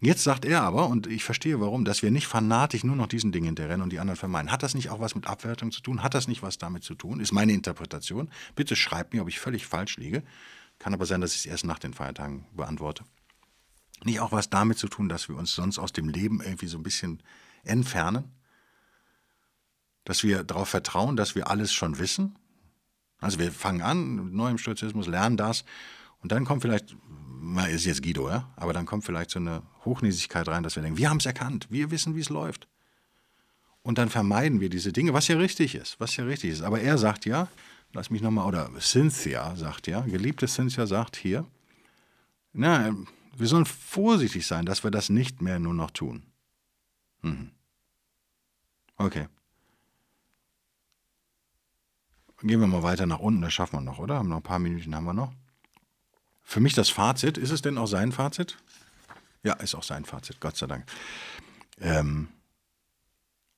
Jetzt 0.00 0.22
sagt 0.22 0.44
er 0.44 0.62
aber, 0.62 0.88
und 0.88 1.08
ich 1.08 1.24
verstehe 1.24 1.60
warum, 1.60 1.84
dass 1.84 2.02
wir 2.02 2.12
nicht 2.12 2.28
fanatisch 2.28 2.84
nur 2.84 2.94
noch 2.94 3.08
diesen 3.08 3.32
Dingen 3.32 3.46
hinterrennen 3.46 3.82
und 3.82 3.90
die 3.90 3.98
anderen 3.98 4.16
vermeiden. 4.16 4.52
Hat 4.52 4.62
das 4.62 4.74
nicht 4.74 4.90
auch 4.90 5.00
was 5.00 5.16
mit 5.16 5.26
Abwertung 5.26 5.72
zu 5.72 5.80
tun? 5.80 6.04
Hat 6.04 6.14
das 6.14 6.28
nicht 6.28 6.42
was 6.42 6.56
damit 6.56 6.84
zu 6.84 6.94
tun? 6.94 7.18
Ist 7.18 7.32
meine 7.32 7.52
Interpretation. 7.52 8.30
Bitte 8.54 8.76
schreibt 8.76 9.12
mir, 9.12 9.22
ob 9.22 9.28
ich 9.28 9.40
völlig 9.40 9.66
falsch 9.66 9.96
liege. 9.96 10.22
Kann 10.78 10.94
aber 10.94 11.04
sein, 11.04 11.20
dass 11.20 11.32
ich 11.32 11.40
es 11.40 11.46
erst 11.46 11.64
nach 11.64 11.80
den 11.80 11.94
Feiertagen 11.94 12.46
beantworte. 12.54 13.04
Nicht 14.04 14.20
auch 14.20 14.30
was 14.30 14.50
damit 14.50 14.78
zu 14.78 14.86
tun, 14.86 15.08
dass 15.08 15.28
wir 15.28 15.36
uns 15.36 15.54
sonst 15.54 15.80
aus 15.80 15.92
dem 15.92 16.08
Leben 16.08 16.40
irgendwie 16.40 16.68
so 16.68 16.78
ein 16.78 16.84
bisschen 16.84 17.20
entfernen? 17.64 18.30
Dass 20.04 20.22
wir 20.22 20.44
darauf 20.44 20.68
vertrauen, 20.68 21.16
dass 21.16 21.34
wir 21.34 21.50
alles 21.50 21.72
schon 21.72 21.98
wissen? 21.98 22.38
Also 23.20 23.40
wir 23.40 23.50
fangen 23.50 23.82
an 23.82 24.26
mit 24.26 24.32
neuem 24.32 24.58
Stoizismus, 24.58 25.08
lernen 25.08 25.36
das 25.36 25.64
und 26.20 26.30
dann 26.30 26.44
kommt 26.44 26.62
vielleicht, 26.62 26.96
mal 27.40 27.70
ist 27.70 27.84
jetzt 27.84 28.02
Guido, 28.02 28.28
ja, 28.28 28.50
aber 28.56 28.72
dann 28.72 28.86
kommt 28.86 29.04
vielleicht 29.04 29.30
so 29.30 29.38
eine 29.38 29.62
Hochnäsigkeit 29.84 30.48
rein, 30.48 30.62
dass 30.62 30.76
wir 30.76 30.82
denken, 30.82 30.98
wir 30.98 31.10
haben 31.10 31.18
es 31.18 31.26
erkannt, 31.26 31.66
wir 31.70 31.90
wissen, 31.90 32.14
wie 32.14 32.20
es 32.20 32.28
läuft. 32.28 32.68
Und 33.82 33.98
dann 33.98 34.10
vermeiden 34.10 34.60
wir 34.60 34.68
diese 34.68 34.92
Dinge, 34.92 35.14
was 35.14 35.28
ja 35.28 35.36
richtig 35.36 35.74
ist, 35.74 35.98
was 36.00 36.16
ja 36.16 36.24
richtig 36.24 36.50
ist. 36.50 36.62
Aber 36.62 36.80
er 36.80 36.98
sagt 36.98 37.24
ja, 37.24 37.48
lass 37.92 38.10
mich 38.10 38.22
nochmal, 38.22 38.46
oder 38.46 38.70
Cynthia 38.80 39.56
sagt 39.56 39.86
ja, 39.86 40.00
geliebte 40.02 40.46
Cynthia 40.46 40.86
sagt 40.86 41.16
hier, 41.16 41.46
na, 42.52 42.94
wir 43.36 43.46
sollen 43.46 43.66
vorsichtig 43.66 44.46
sein, 44.46 44.66
dass 44.66 44.84
wir 44.84 44.90
das 44.90 45.08
nicht 45.08 45.40
mehr 45.40 45.58
nur 45.58 45.74
noch 45.74 45.90
tun. 45.90 46.24
Mhm. 47.22 47.50
Okay. 48.96 49.28
Gehen 52.42 52.60
wir 52.60 52.66
mal 52.66 52.82
weiter 52.82 53.06
nach 53.06 53.20
unten, 53.20 53.42
das 53.42 53.52
schaffen 53.52 53.76
wir 53.76 53.80
noch, 53.80 53.98
oder? 53.98 54.22
Noch 54.22 54.36
ein 54.36 54.42
paar 54.42 54.58
Minuten 54.58 54.94
haben 54.94 55.04
wir 55.04 55.14
noch. 55.14 55.32
Für 56.48 56.60
mich 56.60 56.72
das 56.72 56.88
Fazit, 56.88 57.36
ist 57.36 57.50
es 57.50 57.60
denn 57.60 57.76
auch 57.76 57.88
sein 57.88 58.10
Fazit? 58.10 58.56
Ja, 59.44 59.52
ist 59.52 59.74
auch 59.74 59.82
sein 59.82 60.06
Fazit, 60.06 60.40
Gott 60.40 60.56
sei 60.56 60.66
Dank. 60.66 60.86
Ähm, 61.78 62.28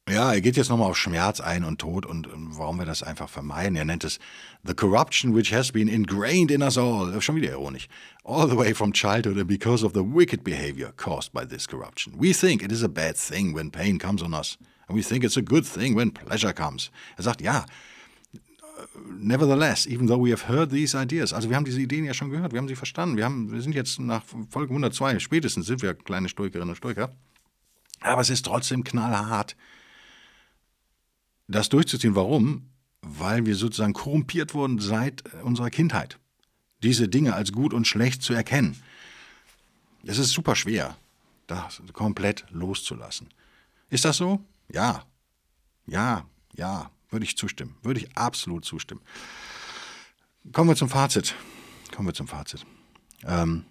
ja, 0.09 0.33
er 0.33 0.41
geht 0.41 0.57
jetzt 0.57 0.71
nochmal 0.71 0.91
auf 0.91 0.97
Schmerz 0.99 1.39
ein 1.39 1.63
und 1.63 1.81
Tod 1.81 2.05
und, 2.05 2.27
und 2.27 2.59
warum 2.59 2.81
wir 2.81 2.87
das 2.87 3.05
einfach 3.05 3.29
vermeiden. 3.29 3.77
Er 3.77 3.85
nennt 3.85 4.03
es 4.03 4.19
The 4.65 4.75
corruption 4.75 5.37
which 5.37 5.53
has 5.53 5.71
been 5.71 5.87
ingrained 5.87 6.51
in 6.51 6.63
us 6.63 6.77
all. 6.77 7.23
Schon 7.23 7.37
wieder 7.37 7.51
ironisch. 7.51 7.87
All 8.25 8.51
the 8.51 8.57
way 8.57 8.75
from 8.75 8.93
childhood 8.93 9.39
and 9.39 9.47
because 9.47 9.87
of 9.87 9.93
the 9.93 10.03
wicked 10.03 10.43
behavior 10.43 10.93
caused 10.97 11.33
by 11.33 11.47
this 11.47 11.69
corruption. 11.69 12.15
We 12.19 12.35
think 12.35 12.61
it 12.61 12.73
is 12.73 12.83
a 12.83 12.89
bad 12.89 13.17
thing 13.17 13.55
when 13.55 13.71
pain 13.71 14.01
comes 14.01 14.21
on 14.21 14.35
us. 14.35 14.59
And 14.89 14.99
we 14.99 15.05
think 15.05 15.23
it's 15.23 15.37
a 15.37 15.43
good 15.43 15.65
thing 15.65 15.95
when 15.95 16.11
pleasure 16.11 16.53
comes. 16.53 16.91
Er 17.17 17.23
sagt, 17.23 17.41
ja, 17.41 17.67
nevertheless, 19.19 19.87
even 19.87 20.07
though 20.07 20.25
we 20.25 20.31
have 20.31 20.49
heard 20.49 20.71
these 20.71 20.95
ideas, 20.95 21.33
also 21.33 21.49
wir 21.49 21.57
haben 21.57 21.65
diese 21.65 21.81
Ideen 21.81 22.05
ja 22.05 22.15
schon 22.15 22.31
gehört, 22.31 22.53
wir 22.53 22.59
haben 22.59 22.69
sie 22.69 22.77
verstanden, 22.77 23.17
wir, 23.17 23.25
haben, 23.25 23.53
wir 23.53 23.61
sind 23.63 23.75
jetzt 23.75 23.99
nach 23.99 24.25
Folge 24.51 24.71
102, 24.71 25.19
spätestens 25.19 25.67
sind 25.67 25.83
wir 25.83 25.95
kleine 25.95 26.29
Stoikerinnen 26.29 26.71
und 26.71 26.77
Stoiker, 26.77 27.15
aber 28.01 28.21
es 28.21 28.31
ist 28.31 28.45
trotzdem 28.47 28.85
knallhart, 28.85 29.57
das 31.49 31.69
durchzuziehen. 31.69 32.15
Warum? 32.15 32.71
Weil 33.03 33.47
wir 33.47 33.57
sozusagen 33.57 33.93
korrumpiert 33.93 34.55
wurden 34.55 34.79
seit 34.79 35.23
unserer 35.43 35.71
Kindheit, 35.71 36.19
diese 36.83 37.09
Dinge 37.09 37.35
als 37.35 37.53
gut 37.53 37.75
und 37.75 37.87
schlecht 37.87 38.23
zu 38.23 38.33
erkennen. 38.33 38.77
Es 40.05 40.19
ist 40.19 40.31
super 40.31 40.55
schwer, 40.57 40.97
das 41.47 41.83
komplett 41.93 42.45
loszulassen. 42.51 43.29
Ist 43.91 44.05
das 44.05 44.17
so? 44.17 44.41
Ja. 44.73 45.05
Ja, 45.87 46.27
ja. 46.55 46.91
Würde 47.11 47.25
ich 47.25 47.37
zustimmen. 47.37 47.77
Würde 47.83 48.01
ich 48.01 48.17
absolut 48.17 48.65
zustimmen. 48.65 49.01
Kommen 50.53 50.71
wir 50.71 50.77
zum 50.77 50.89
Fazit. 50.89 51.35
Kommen 51.95 52.09
wir 52.09 52.15
zum 52.15 52.29
Fazit. 52.29 52.65
Ähm, 53.27 53.65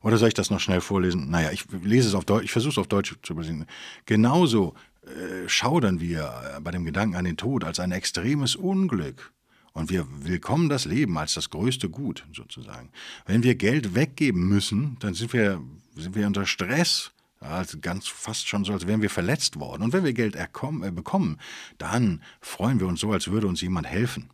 oder 0.00 0.18
soll 0.18 0.28
ich 0.28 0.34
das 0.34 0.50
noch 0.50 0.60
schnell 0.60 0.80
vorlesen? 0.80 1.30
Naja, 1.30 1.50
ich 1.50 1.64
lese 1.82 2.08
es 2.08 2.14
auf 2.14 2.24
Deutsch, 2.24 2.44
ich 2.44 2.52
versuche 2.52 2.72
es 2.72 2.78
auf 2.78 2.88
Deutsch 2.88 3.14
zu 3.22 3.32
übersetzen. 3.32 3.66
Genauso 4.04 4.74
äh, 5.02 5.48
schaudern 5.48 6.00
wir 6.00 6.60
bei 6.62 6.70
dem 6.70 6.84
Gedanken 6.84 7.16
an 7.16 7.24
den 7.24 7.36
Tod 7.36 7.64
als 7.64 7.80
ein 7.80 7.92
extremes 7.92 8.56
Unglück. 8.56 9.32
Und 9.72 9.90
wir 9.90 10.06
willkommen 10.10 10.68
das 10.68 10.84
Leben 10.84 11.18
als 11.18 11.34
das 11.34 11.50
größte 11.50 11.88
Gut, 11.88 12.24
sozusagen. 12.32 12.90
Wenn 13.26 13.42
wir 13.42 13.54
Geld 13.56 13.94
weggeben 13.94 14.46
müssen, 14.46 14.96
dann 15.00 15.14
sind 15.14 15.32
wir, 15.32 15.60
sind 15.96 16.14
wir 16.14 16.26
unter 16.26 16.46
Stress 16.46 17.13
also 17.44 17.78
ganz 17.80 18.08
fast 18.08 18.48
schon 18.48 18.64
so, 18.64 18.72
als 18.72 18.86
wären 18.86 19.02
wir 19.02 19.10
verletzt 19.10 19.58
worden. 19.60 19.82
Und 19.82 19.92
wenn 19.92 20.04
wir 20.04 20.12
Geld 20.12 20.36
äh, 20.36 20.90
bekommen, 20.90 21.38
dann 21.78 22.22
freuen 22.40 22.80
wir 22.80 22.86
uns 22.86 23.00
so, 23.00 23.12
als 23.12 23.28
würde 23.28 23.46
uns 23.46 23.60
jemand 23.60 23.86
helfen. 23.86 24.30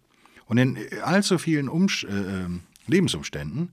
Und 0.46 0.58
in 0.58 0.78
allzu 1.02 1.38
vielen 1.38 1.68
Umst 1.68 2.04
äh, 2.04 2.08
ähm, 2.08 2.62
Lebensumständen 2.86 3.72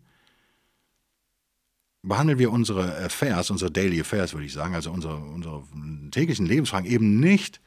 behandeln 2.04 2.40
wir 2.40 2.52
unsere 2.52 2.98
Affairs, 2.98 3.50
unsere 3.50 3.72
Daily 3.72 4.00
Affairs, 4.00 4.34
würde 4.34 4.46
ich 4.46 4.54
sagen, 4.54 4.76
also 4.76 4.92
unsere, 4.92 5.18
unsere 5.18 5.64
täglichen 6.12 6.46
Lebensfragen 6.46 6.90
eben 6.90 7.20
nicht 7.20 7.62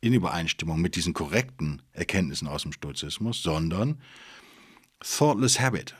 in 0.00 0.12
Übereinstimmung 0.12 0.80
mit 0.80 0.96
diesen 0.96 1.14
korrekten 1.14 1.82
Erkenntnissen 1.92 2.48
aus 2.48 2.62
dem 2.62 2.72
Stoizismus, 2.72 3.42
sondern 3.42 4.00
thoughtless 5.00 5.60
habit, 5.60 5.94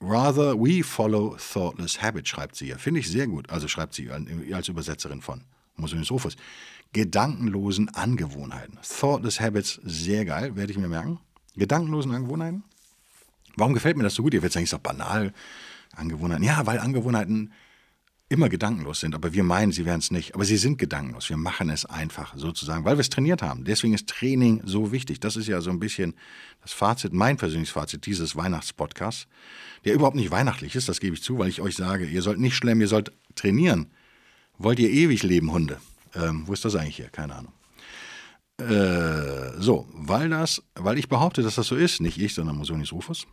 Rather 0.00 0.54
we 0.54 0.82
follow 0.82 1.36
thoughtless 1.36 2.00
habit, 2.00 2.28
schreibt 2.28 2.54
sie 2.54 2.68
ja. 2.68 2.78
Finde 2.78 3.00
ich 3.00 3.08
sehr 3.08 3.26
gut. 3.26 3.50
Also 3.50 3.66
schreibt 3.66 3.94
sie 3.94 4.10
als 4.10 4.68
Übersetzerin 4.68 5.22
von 5.22 5.42
Musonius 5.76 6.10
Rufus. 6.10 6.36
Gedankenlosen 6.92 7.88
Angewohnheiten. 7.94 8.78
Thoughtless 8.82 9.40
habits, 9.40 9.80
sehr 9.84 10.24
geil, 10.24 10.56
werde 10.56 10.72
ich 10.72 10.78
mir 10.78 10.88
merken. 10.88 11.18
Gedankenlosen 11.56 12.12
Angewohnheiten? 12.12 12.62
Warum 13.56 13.74
gefällt 13.74 13.96
mir 13.96 14.04
das 14.04 14.14
so 14.14 14.22
gut? 14.22 14.34
Ihr 14.34 14.40
werdet 14.42 14.52
sagen, 14.52 14.64
ich 14.64 14.70
sage 14.70 14.82
banal. 14.82 15.32
Angewohnheiten. 15.96 16.44
Ja, 16.44 16.64
weil 16.66 16.78
Angewohnheiten 16.78 17.52
immer 18.30 18.48
gedankenlos 18.48 19.00
sind, 19.00 19.14
aber 19.14 19.32
wir 19.32 19.42
meinen, 19.42 19.72
sie 19.72 19.86
wären 19.86 20.00
es 20.00 20.10
nicht. 20.10 20.34
Aber 20.34 20.44
sie 20.44 20.58
sind 20.58 20.76
gedankenlos. 20.76 21.30
Wir 21.30 21.38
machen 21.38 21.70
es 21.70 21.86
einfach 21.86 22.36
sozusagen, 22.36 22.84
weil 22.84 22.96
wir 22.96 23.00
es 23.00 23.08
trainiert 23.08 23.40
haben. 23.40 23.64
Deswegen 23.64 23.94
ist 23.94 24.06
Training 24.06 24.60
so 24.64 24.92
wichtig. 24.92 25.20
Das 25.20 25.36
ist 25.36 25.46
ja 25.46 25.60
so 25.62 25.70
ein 25.70 25.78
bisschen 25.78 26.14
das 26.60 26.72
Fazit, 26.72 27.12
mein 27.12 27.38
persönliches 27.38 27.72
Fazit 27.72 28.04
dieses 28.04 28.36
Weihnachtspodcasts, 28.36 29.26
der 29.84 29.94
überhaupt 29.94 30.16
nicht 30.16 30.30
weihnachtlich 30.30 30.74
ist, 30.74 30.88
das 30.88 31.00
gebe 31.00 31.14
ich 31.14 31.22
zu, 31.22 31.38
weil 31.38 31.48
ich 31.48 31.62
euch 31.62 31.76
sage, 31.76 32.04
ihr 32.04 32.20
sollt 32.20 32.38
nicht 32.38 32.54
schlemmen, 32.54 32.82
ihr 32.82 32.88
sollt 32.88 33.12
trainieren. 33.34 33.90
Wollt 34.58 34.78
ihr 34.78 34.90
ewig 34.90 35.22
leben, 35.22 35.52
Hunde? 35.52 35.80
Ähm, 36.14 36.42
wo 36.46 36.52
ist 36.52 36.64
das 36.64 36.74
eigentlich 36.74 36.96
hier? 36.96 37.08
Keine 37.08 37.34
Ahnung. 37.36 37.52
Äh, 38.60 39.60
so, 39.60 39.86
weil 39.92 40.28
das, 40.28 40.62
weil 40.74 40.98
ich 40.98 41.08
behaupte, 41.08 41.42
dass 41.42 41.54
das 41.54 41.68
so 41.68 41.76
ist, 41.76 42.00
nicht 42.00 42.20
ich, 42.20 42.34
sondern 42.34 42.56
Musonius 42.56 42.92
Rufus, 42.92 43.26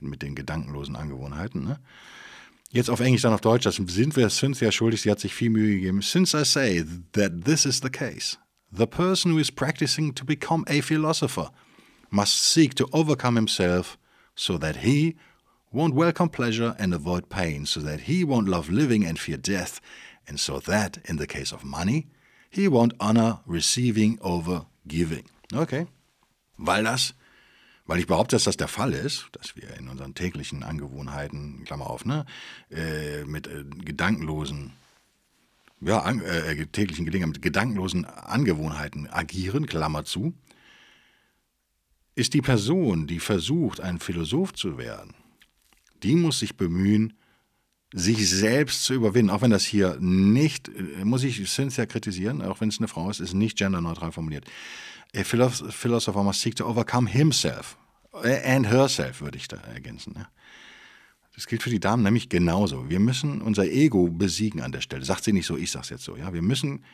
mit 0.00 0.22
den 0.22 0.34
gedankenlosen 0.34 0.96
Angewohnheiten, 0.96 1.64
ne? 1.64 1.78
Jetzt 2.74 2.88
auf 2.88 3.00
Englisch, 3.00 3.20
dann 3.20 3.34
auf 3.34 3.42
Deutsch, 3.42 3.64
das 3.64 3.76
sind 3.76 4.16
wir 4.16 4.30
Cynthia 4.30 4.72
schuldig, 4.72 5.02
sie 5.02 5.10
hat 5.10 5.20
sich 5.20 5.34
viel 5.34 5.50
Mühe 5.50 5.74
gegeben. 5.74 6.00
Since 6.00 6.34
I 6.34 6.42
say 6.42 6.82
that 7.12 7.44
this 7.44 7.66
is 7.66 7.80
the 7.82 7.90
case, 7.90 8.38
the 8.74 8.86
person 8.86 9.30
who 9.30 9.38
is 9.38 9.50
practicing 9.50 10.14
to 10.14 10.24
become 10.24 10.64
a 10.66 10.80
philosopher 10.80 11.50
must 12.10 12.32
seek 12.32 12.74
to 12.76 12.88
overcome 12.92 13.36
himself 13.36 13.98
so 14.34 14.56
that 14.56 14.76
he 14.76 15.16
won't 15.70 15.94
welcome 15.94 16.30
pleasure 16.30 16.74
and 16.78 16.94
avoid 16.94 17.28
pain, 17.28 17.66
so 17.66 17.78
that 17.80 18.00
he 18.08 18.24
won't 18.24 18.48
love 18.48 18.70
living 18.70 19.04
and 19.04 19.18
fear 19.18 19.36
death, 19.36 19.78
and 20.26 20.40
so 20.40 20.58
that, 20.60 20.96
in 21.04 21.16
the 21.16 21.26
case 21.26 21.52
of 21.52 21.64
money, 21.64 22.06
he 22.48 22.68
won't 22.68 22.94
honor 22.98 23.40
receiving 23.44 24.18
over 24.22 24.64
giving. 24.88 25.24
Okay. 25.54 25.86
Weil 26.58 26.84
das 26.84 27.12
weil 27.92 28.00
ich 28.00 28.06
behaupte, 28.06 28.36
dass 28.36 28.44
das 28.44 28.56
der 28.56 28.68
Fall 28.68 28.94
ist, 28.94 29.28
dass 29.32 29.54
wir 29.54 29.76
in 29.76 29.86
unseren 29.86 30.14
täglichen 30.14 30.62
Angewohnheiten, 30.62 31.62
Klammer 31.66 31.90
auf, 31.90 32.06
ne, 32.06 32.24
äh, 32.70 33.26
mit 33.26 33.48
äh, 33.48 33.64
gedankenlosen, 33.84 34.72
ja, 35.82 35.98
an, 35.98 36.22
äh, 36.22 36.64
täglichen 36.68 37.04
Gelegenheiten, 37.04 37.32
mit 37.32 37.42
gedankenlosen 37.42 38.06
Angewohnheiten 38.06 39.10
agieren, 39.10 39.66
Klammer 39.66 40.06
zu, 40.06 40.32
ist 42.14 42.32
die 42.32 42.40
Person, 42.40 43.06
die 43.06 43.20
versucht, 43.20 43.82
ein 43.82 43.98
Philosoph 43.98 44.54
zu 44.54 44.78
werden, 44.78 45.12
die 46.02 46.16
muss 46.16 46.38
sich 46.38 46.56
bemühen, 46.56 47.12
sich 47.92 48.26
selbst 48.26 48.84
zu 48.84 48.94
überwinden, 48.94 49.28
auch 49.28 49.42
wenn 49.42 49.50
das 49.50 49.66
hier 49.66 49.98
nicht, 50.00 50.68
äh, 50.68 51.04
muss 51.04 51.24
ich 51.24 51.46
Cynthia 51.46 51.84
kritisieren, 51.84 52.40
auch 52.40 52.62
wenn 52.62 52.70
es 52.70 52.78
eine 52.78 52.88
Frau 52.88 53.10
ist, 53.10 53.20
ist 53.20 53.34
nicht 53.34 53.58
genderneutral 53.58 54.12
formuliert. 54.12 54.46
A 55.14 55.24
philosopher 55.24 56.22
must 56.22 56.40
seek 56.40 56.56
to 56.56 56.66
overcome 56.66 57.06
himself 57.06 57.76
and 58.12 58.70
herself, 58.70 59.20
würde 59.20 59.38
ich 59.38 59.48
da 59.48 59.56
ergänzen. 59.56 60.14
Ja. 60.16 60.28
Das 61.34 61.46
gilt 61.46 61.62
für 61.62 61.70
die 61.70 61.80
Damen 61.80 62.02
nämlich 62.02 62.28
genauso. 62.28 62.90
Wir 62.90 63.00
müssen 63.00 63.40
unser 63.40 63.64
Ego 63.64 64.08
besiegen 64.08 64.60
an 64.60 64.72
der 64.72 64.82
Stelle. 64.82 65.04
Sagt 65.04 65.24
sie 65.24 65.32
nicht 65.32 65.46
so, 65.46 65.56
ich 65.56 65.70
sag's 65.70 65.88
jetzt 65.88 66.04
so. 66.04 66.16
Ja, 66.16 66.34
wir 66.34 66.42
müssen, 66.42 66.84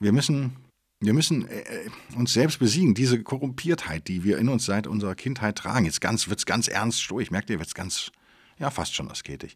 wir 0.00 0.12
müssen, 0.12 0.56
wir 1.00 1.12
müssen 1.12 1.46
äh, 1.46 1.88
uns 2.16 2.32
selbst 2.32 2.58
besiegen. 2.58 2.94
Diese 2.94 3.22
Korrumpiertheit, 3.22 4.08
die 4.08 4.24
wir 4.24 4.38
in 4.38 4.48
uns 4.48 4.64
seit 4.64 4.88
unserer 4.88 5.14
Kindheit 5.14 5.56
tragen. 5.56 5.84
Jetzt 5.84 6.00
ganz, 6.00 6.28
wird's 6.28 6.44
ganz 6.44 6.66
ernst 6.66 7.08
Ich 7.20 7.30
Merkt 7.30 7.50
ihr, 7.50 7.60
wird's 7.60 7.74
ganz, 7.74 8.10
ja, 8.58 8.70
fast 8.70 8.94
schon 8.94 9.10
asketisch. 9.10 9.54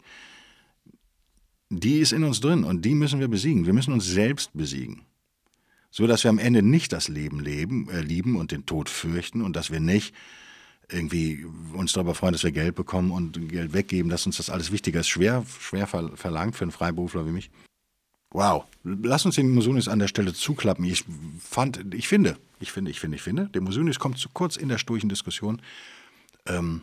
Die 1.71 1.99
ist 1.99 2.13
in 2.13 2.25
uns 2.25 2.41
drin 2.41 2.65
und 2.65 2.85
die 2.85 2.95
müssen 2.95 3.19
wir 3.19 3.29
besiegen. 3.29 3.67
Wir 3.67 3.73
müssen 3.73 3.93
uns 3.93 4.07
selbst 4.07 4.51
besiegen. 4.55 5.03
So 5.91 6.07
dass 6.07 6.25
wir 6.25 6.31
am 6.31 6.39
Ende 6.39 6.63
nicht 6.63 6.93
das 6.93 7.09
Leben 7.09 7.41
leben, 7.41 7.89
äh, 7.91 8.01
lieben 8.01 8.37
und 8.37 8.53
den 8.53 8.67
Tod 8.67 8.89
fürchten 8.89 9.43
und 9.43 9.57
dass 9.57 9.71
wir 9.71 9.81
nicht 9.81 10.15
irgendwie 10.91 11.45
uns 11.75 11.93
darüber 11.93 12.15
freuen, 12.15 12.33
dass 12.33 12.45
wir 12.45 12.53
Geld 12.53 12.75
bekommen 12.75 13.11
und 13.11 13.49
Geld 13.51 13.73
weggeben, 13.73 14.11
dass 14.11 14.27
uns 14.27 14.39
das 14.39 14.51
alles 14.51 14.73
wichtiger 14.73 15.01
ist. 15.01 15.09
Schwer, 15.09 15.45
schwer 15.61 15.87
verlangt 15.87 16.57
für 16.57 16.65
einen 16.65 16.73
Freiberufler 16.73 17.27
wie 17.27 17.31
mich. 17.31 17.51
Wow. 18.31 18.65
Lass 18.85 19.25
uns 19.25 19.37
den 19.37 19.51
Musunis 19.51 19.89
an 19.89 19.99
der 19.99 20.09
Stelle 20.09 20.35
zuklappen. 20.35 20.85
Ich 20.85 21.05
fand, 21.41 21.95
ich 21.95 22.09
finde, 22.09 22.37
ich 22.61 22.73
finde, 22.73 22.91
ich 22.91 23.01
finde, 23.01 23.17
ich 23.17 23.23
finde, 23.23 23.49
der 23.49 23.63
Musunis 23.63 23.99
kommt 23.99 24.19
zu 24.19 24.29
kurz 24.29 24.57
in 24.57 24.69
der 24.69 24.79
sturchen 24.79 25.09
Diskussion. 25.09 25.63
Ähm, 26.47 26.83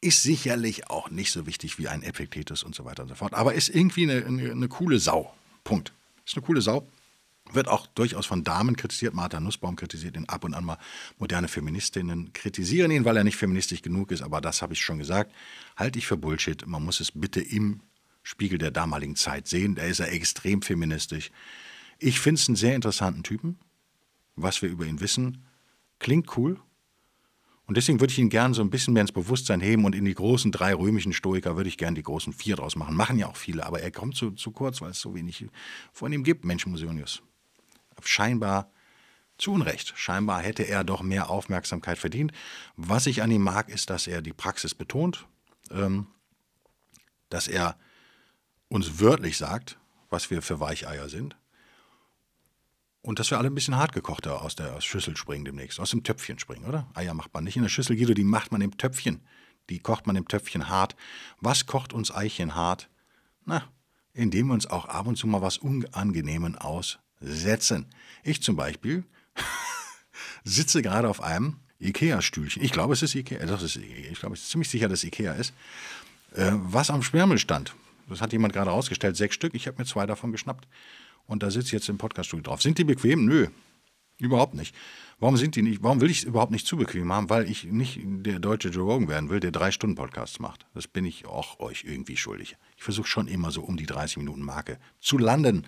ist 0.00 0.22
sicherlich 0.22 0.90
auch 0.90 1.10
nicht 1.10 1.32
so 1.32 1.46
wichtig 1.46 1.78
wie 1.78 1.88
ein 1.88 2.02
Epiktetus 2.02 2.62
und 2.62 2.74
so 2.74 2.84
weiter 2.84 3.02
und 3.02 3.08
so 3.08 3.14
fort. 3.14 3.34
Aber 3.34 3.54
ist 3.54 3.68
irgendwie 3.68 4.04
eine, 4.04 4.24
eine, 4.26 4.50
eine 4.50 4.68
coole 4.68 4.98
Sau. 4.98 5.34
Punkt. 5.64 5.92
Ist 6.26 6.36
eine 6.36 6.44
coole 6.44 6.60
Sau. 6.60 6.86
Wird 7.52 7.68
auch 7.68 7.86
durchaus 7.86 8.24
von 8.24 8.42
Damen 8.42 8.74
kritisiert. 8.74 9.14
Martha 9.14 9.38
Nussbaum 9.38 9.76
kritisiert 9.76 10.16
ihn 10.16 10.24
ab 10.28 10.44
und 10.44 10.54
an 10.54 10.64
mal. 10.64 10.78
Moderne 11.18 11.46
Feministinnen 11.46 12.32
kritisieren 12.32 12.90
ihn, 12.90 13.04
weil 13.04 13.18
er 13.18 13.24
nicht 13.24 13.36
feministisch 13.36 13.82
genug 13.82 14.12
ist. 14.12 14.22
Aber 14.22 14.40
das 14.40 14.62
habe 14.62 14.72
ich 14.72 14.80
schon 14.80 14.98
gesagt. 14.98 15.30
Halte 15.76 15.98
ich 15.98 16.06
für 16.06 16.16
Bullshit. 16.16 16.66
Man 16.66 16.82
muss 16.82 17.00
es 17.00 17.12
bitte 17.12 17.40
im 17.42 17.80
Spiegel 18.22 18.56
der 18.56 18.70
damaligen 18.70 19.14
Zeit 19.14 19.46
sehen. 19.46 19.74
Da 19.74 19.82
ist 19.82 20.00
er 20.00 20.10
extrem 20.10 20.62
feministisch. 20.62 21.30
Ich 21.98 22.18
finde 22.18 22.40
es 22.40 22.48
einen 22.48 22.56
sehr 22.56 22.74
interessanten 22.74 23.22
Typen. 23.22 23.58
Was 24.36 24.62
wir 24.62 24.70
über 24.70 24.86
ihn 24.86 25.00
wissen, 25.00 25.44
klingt 25.98 26.36
cool. 26.36 26.58
Und 27.66 27.76
deswegen 27.76 28.00
würde 28.00 28.12
ich 28.12 28.18
ihn 28.18 28.30
gern 28.30 28.54
so 28.54 28.62
ein 28.62 28.70
bisschen 28.70 28.94
mehr 28.94 29.02
ins 29.02 29.12
Bewusstsein 29.12 29.60
heben 29.60 29.84
und 29.84 29.94
in 29.94 30.04
die 30.04 30.14
großen 30.14 30.50
drei 30.50 30.74
römischen 30.74 31.12
Stoiker 31.12 31.56
würde 31.56 31.68
ich 31.68 31.78
gern 31.78 31.94
die 31.94 32.02
großen 32.02 32.32
vier 32.32 32.56
draus 32.56 32.74
machen. 32.74 32.96
Machen 32.96 33.18
ja 33.18 33.28
auch 33.28 33.36
viele, 33.36 33.64
aber 33.64 33.80
er 33.80 33.90
kommt 33.90 34.16
zu, 34.16 34.32
zu 34.32 34.50
kurz, 34.50 34.80
weil 34.80 34.90
es 34.90 35.00
so 35.00 35.14
wenig 35.14 35.46
von 35.92 36.12
ihm 36.12 36.24
gibt, 36.24 36.44
Mensch 36.44 36.66
Musonius 36.66 37.22
scheinbar 38.02 38.70
zu 39.38 39.52
Unrecht. 39.52 39.92
Scheinbar 39.96 40.42
hätte 40.42 40.62
er 40.62 40.84
doch 40.84 41.02
mehr 41.02 41.30
Aufmerksamkeit 41.30 41.98
verdient. 41.98 42.32
Was 42.76 43.06
ich 43.06 43.22
an 43.22 43.30
ihm 43.30 43.42
mag, 43.42 43.68
ist, 43.68 43.90
dass 43.90 44.06
er 44.06 44.22
die 44.22 44.32
Praxis 44.32 44.74
betont, 44.74 45.26
ähm, 45.70 46.06
dass 47.30 47.48
er 47.48 47.76
uns 48.68 49.00
wörtlich 49.00 49.36
sagt, 49.36 49.78
was 50.10 50.30
wir 50.30 50.42
für 50.42 50.60
Weicheier 50.60 51.08
sind. 51.08 51.36
Und 53.02 53.18
dass 53.18 53.30
wir 53.30 53.38
alle 53.38 53.48
ein 53.48 53.54
bisschen 53.54 53.76
hartgekochter 53.76 54.40
aus 54.40 54.56
der 54.56 54.80
Schüssel 54.80 55.16
springen 55.16 55.44
demnächst, 55.44 55.78
aus 55.78 55.90
dem 55.90 56.04
Töpfchen 56.04 56.38
springen, 56.38 56.64
oder? 56.64 56.88
Eier 56.94 57.12
macht 57.12 57.34
man 57.34 57.44
nicht 57.44 57.56
in 57.56 57.62
der 57.62 57.68
Schüssel, 57.68 57.96
Guido, 57.96 58.14
die 58.14 58.24
macht 58.24 58.50
man 58.50 58.62
im 58.62 58.78
Töpfchen. 58.78 59.20
Die 59.68 59.78
kocht 59.78 60.06
man 60.06 60.16
im 60.16 60.26
Töpfchen 60.28 60.68
hart. 60.68 60.96
Was 61.40 61.66
kocht 61.66 61.92
uns 61.92 62.10
Eichen 62.10 62.54
hart? 62.54 62.88
Na, 63.44 63.62
indem 64.12 64.46
wir 64.46 64.54
uns 64.54 64.66
auch 64.66 64.86
ab 64.86 65.06
und 65.06 65.16
zu 65.16 65.26
mal 65.26 65.42
was 65.42 65.58
Unangenehmen 65.58 66.56
aus 66.56 66.98
setzen. 67.24 67.86
Ich 68.22 68.42
zum 68.42 68.56
Beispiel 68.56 69.04
sitze 70.44 70.82
gerade 70.82 71.08
auf 71.08 71.22
einem 71.22 71.56
Ikea-Stühlchen. 71.80 72.62
Ich 72.62 72.72
glaube, 72.72 72.94
es 72.94 73.02
ist 73.02 73.14
Ikea. 73.14 73.38
Ist, 73.38 73.76
ich 73.76 74.18
glaube, 74.18 74.34
ich 74.34 74.42
bin 74.42 74.48
ziemlich 74.48 74.68
sicher, 74.68 74.88
dass 74.88 75.00
es 75.00 75.04
Ikea 75.04 75.32
ist. 75.34 75.52
Äh, 76.34 76.52
was 76.52 76.90
am 76.90 77.02
Sperrmüll 77.02 77.38
stand. 77.38 77.74
Das 78.08 78.20
hat 78.20 78.32
jemand 78.32 78.52
gerade 78.52 78.70
ausgestellt. 78.70 79.16
Sechs 79.16 79.34
Stück. 79.34 79.54
Ich 79.54 79.66
habe 79.66 79.78
mir 79.78 79.86
zwei 79.86 80.06
davon 80.06 80.32
geschnappt. 80.32 80.66
Und 81.26 81.42
da 81.42 81.50
sitze 81.50 81.68
ich 81.68 81.72
jetzt 81.72 81.88
im 81.88 81.98
Podcaststudio 81.98 82.42
drauf. 82.42 82.62
Sind 82.62 82.78
die 82.78 82.84
bequem? 82.84 83.24
Nö. 83.24 83.48
Überhaupt 84.18 84.54
nicht. 84.54 84.74
Warum 85.18 85.36
sind 85.36 85.56
die 85.56 85.62
nicht? 85.62 85.82
Warum 85.82 86.00
will 86.00 86.10
ich 86.10 86.18
es 86.18 86.24
überhaupt 86.24 86.52
nicht 86.52 86.66
zu 86.66 86.76
bequem 86.76 87.12
haben? 87.12 87.30
Weil 87.30 87.48
ich 87.50 87.64
nicht 87.64 88.00
der 88.04 88.38
deutsche 88.38 88.68
Joe 88.68 88.84
Rogan 88.84 89.08
werden 89.08 89.30
will, 89.30 89.40
der 89.40 89.50
drei 89.50 89.70
Stunden 89.70 89.96
Podcasts 89.96 90.38
macht. 90.38 90.66
Das 90.74 90.86
bin 90.86 91.04
ich 91.04 91.26
auch 91.26 91.60
euch 91.60 91.84
irgendwie 91.84 92.16
schuldig. 92.16 92.56
Ich 92.76 92.84
versuche 92.84 93.08
schon 93.08 93.26
immer 93.26 93.50
so 93.50 93.62
um 93.62 93.76
die 93.76 93.86
30 93.86 94.18
Minuten 94.18 94.42
Marke 94.42 94.78
zu 95.00 95.18
landen. 95.18 95.66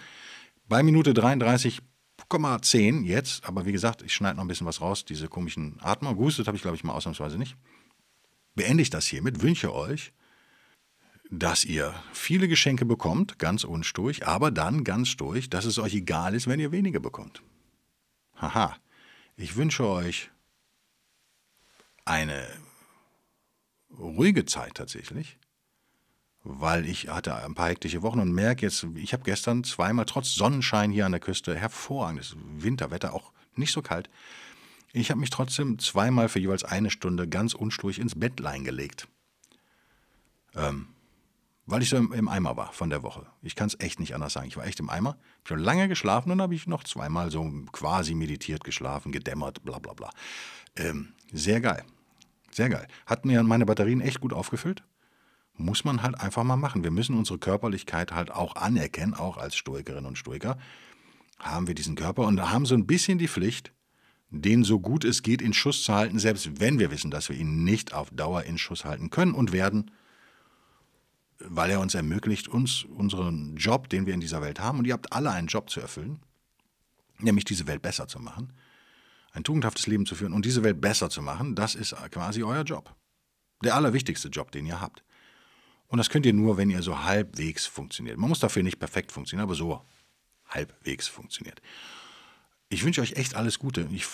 Bei 0.69 0.83
Minute 0.83 1.13
33,10 1.13 3.05
jetzt, 3.05 3.45
aber 3.45 3.67
wie 3.67 3.73
gesagt, 3.73 4.03
ich 4.03 4.13
schneide 4.13 4.37
noch 4.37 4.45
ein 4.45 4.49
bisschen 4.49 4.67
was 4.67 4.81
raus, 4.81 5.05
diese 5.05 5.29
komischen 5.29 5.79
Atmer. 5.81 6.17
Gehustet 6.17 6.49
habe 6.49 6.57
ich, 6.57 6.63
glaube 6.63 6.77
ich, 6.77 6.83
mal 6.83 6.95
ausnahmsweise 6.95 7.39
nicht. 7.39 7.57
Beende 8.57 8.83
ich 8.83 8.91
das 8.91 9.07
hiermit, 9.07 9.43
wünsche 9.43 9.73
euch, 9.73 10.13
dass 11.31 11.65
ihr 11.65 11.95
viele 12.13 12.49
Geschenke 12.49 12.85
bekommt, 12.85 13.39
ganz 13.39 13.63
unsturch, 13.63 14.27
aber 14.27 14.51
dann 14.51 14.83
ganz 14.83 15.17
durch, 15.17 15.49
dass 15.49 15.67
es 15.67 15.79
euch 15.79 15.95
egal 15.95 16.35
ist, 16.35 16.49
wenn 16.49 16.59
ihr 16.59 16.73
weniger 16.73 16.99
bekommt. 16.99 17.43
Haha, 18.35 18.77
ich 19.37 19.55
wünsche 19.55 19.87
euch 19.87 20.31
eine 22.05 22.45
ruhige 23.97 24.47
Zeit 24.47 24.75
tatsächlich 24.75 25.39
weil 26.49 26.87
ich 26.87 27.09
hatte 27.09 27.35
ein 27.35 27.55
paar 27.55 27.69
hektische 27.69 28.03
Wochen 28.03 28.21
und 28.21 28.33
merke 28.33 28.65
jetzt, 28.65 28.87
ich 28.95 29.13
habe 29.13 29.25
gestern 29.25 29.65
zweimal 29.65 30.05
trotz 30.05 30.35
Sonnenschein 30.35 30.93
hier 30.93 31.05
an 31.05 31.13
der 31.13 31.21
Küste, 31.21 31.57
hervorragendes 31.57 32.37
Winterwetter, 32.59 33.13
auch 33.15 33.33
nicht 33.57 33.73
so 33.73 33.83
kalt, 33.83 34.09
ich 34.93 35.11
habe 35.11 35.21
mich 35.21 35.31
trotzdem 35.31 35.79
zweimal 35.79 36.29
für 36.29 36.39
jeweils 36.39 36.65
eine 36.65 36.91
Stunde 36.91 37.29
ganz 37.29 37.53
unsturch 37.53 37.99
ins 37.99 38.19
Bettlein 38.19 38.65
gelegt. 38.65 39.09
Ähm, 40.55 40.89
weil 41.67 41.83
ich 41.83 41.89
so 41.89 41.97
im, 41.97 42.13
im, 42.13 42.29
Eimer 42.29 42.57
war 42.57 42.73
von 42.73 42.91
der 42.91 43.03
Woche. 43.03 43.27
Ich 43.43 43.57
kann 43.57 43.67
es 43.67 43.79
echt 43.81 43.99
nicht 43.99 44.15
anders 44.15 44.35
sagen. 44.35 44.47
Ich 44.47 44.57
war 44.57 44.65
echt 44.65 44.79
im 44.79 44.89
Eimer. 44.89 45.19
Ich 45.45 45.51
habe 45.51 45.61
lange 45.61 45.89
geschlafen 45.89 46.31
und 46.31 46.41
habe 46.41 46.55
ich 46.55 46.67
noch 46.67 46.85
zweimal 46.85 47.31
so 47.31 47.51
quasi 47.73 48.15
meditiert 48.15 48.63
geschlafen, 48.63 49.11
gedämmert, 49.11 49.65
bla 49.65 49.81
bla 49.81 49.93
bla. 49.93 50.11
Ähm, 50.77 51.13
sehr 51.33 51.61
geil. 51.61 51.85
Sehr 52.53 52.69
geil. 52.69 52.87
Hat 53.05 53.25
mir 53.27 53.43
meine 53.43 53.67
Batterien 53.67 54.01
echt 54.01 54.21
gut 54.21 54.33
aufgefüllt 54.33 54.83
muss 55.57 55.85
man 55.85 56.03
halt 56.03 56.21
einfach 56.21 56.45
mal 56.45 56.57
machen. 56.57 56.85
Wir 56.85 56.90
müssen 56.90 57.16
unsere 57.16 57.38
Körperlichkeit 57.38 58.12
halt 58.12 58.31
auch 58.31 58.57
anerkennen, 58.57 59.14
auch 59.14 59.37
als 59.37 59.57
Stoikerinnen 59.57 60.07
und 60.07 60.19
Stoiker 60.19 60.59
haben 61.38 61.66
wir 61.66 61.75
diesen 61.75 61.97
Körper 61.97 62.27
und 62.27 62.40
haben 62.40 62.66
so 62.66 62.75
ein 62.75 62.87
bisschen 62.87 63.19
die 63.19 63.29
Pflicht, 63.29 63.73
den 64.31 64.64
so 64.64 64.81
gut 64.81 65.05
es 65.05 65.23
geht 65.23 65.42
in 65.42 65.53
Schuss 65.53 65.83
zu 65.85 65.95
halten, 65.95 66.19
selbst 66.19 66.61
wenn 66.61 66.79
wir 66.79 66.90
wissen, 66.90 67.11
dass 67.11 67.29
wir 67.29 67.37
ihn 67.37 67.64
nicht 67.64 67.95
auf 67.95 68.11
Dauer 68.11 68.45
in 68.45 68.59
Schuss 68.59 68.85
halten 68.85 69.11
können 69.11 69.35
und 69.35 69.53
werden, 69.53 69.90
weil 71.38 71.71
er 71.71 71.81
uns 71.81 71.95
ermöglicht, 71.95 72.49
uns 72.49 72.85
unseren 72.85 73.57
Job, 73.57 73.88
den 73.88 74.07
wir 74.07 74.14
in 74.14 74.21
dieser 74.21 74.42
Welt 74.42 74.59
haben, 74.59 74.79
und 74.79 74.87
ihr 74.87 74.95
habt 74.95 75.12
alle 75.12 75.31
einen 75.31 75.49
Job 75.49 75.71
zu 75.71 75.81
erfüllen, 75.81 76.21
nämlich 77.19 77.45
diese 77.45 77.66
Welt 77.66 77.83
besser 77.83 78.09
zu 78.09 78.19
machen, 78.19 78.53
ein 79.33 79.45
tugendhaftes 79.45 79.87
Leben 79.87 80.07
zu 80.07 80.14
führen 80.14 80.33
und 80.33 80.45
diese 80.45 80.64
Welt 80.64 80.81
besser 80.81 81.11
zu 81.11 81.23
machen, 81.23 81.55
das 81.55 81.75
ist 81.75 81.95
quasi 82.11 82.42
euer 82.42 82.62
Job. 82.62 82.95
Der 83.62 83.75
allerwichtigste 83.75 84.29
Job, 84.29 84.51
den 84.51 84.66
ihr 84.66 84.81
habt. 84.81 85.03
Und 85.88 85.99
das 85.99 86.11
könnt 86.11 86.27
ihr 86.27 86.33
nur, 86.33 86.57
wenn 86.57 86.70
ihr 86.70 86.83
so 86.83 87.05
halbwegs 87.05 87.66
funktioniert. 87.66 88.18
Man 88.18 88.29
muss 88.29 88.40
dafür 88.40 88.62
nicht 88.62 88.79
perfekt 88.79 89.12
funktionieren, 89.12 89.44
aber 89.44 89.55
so 89.55 89.83
halbwegs 90.49 91.09
funktioniert. 91.09 91.61
Ich 92.68 92.85
wünsche 92.85 93.01
euch 93.01 93.12
echt 93.12 93.37
alles 93.37 93.61
Gute. 93.61 93.88
Ich 93.92 94.07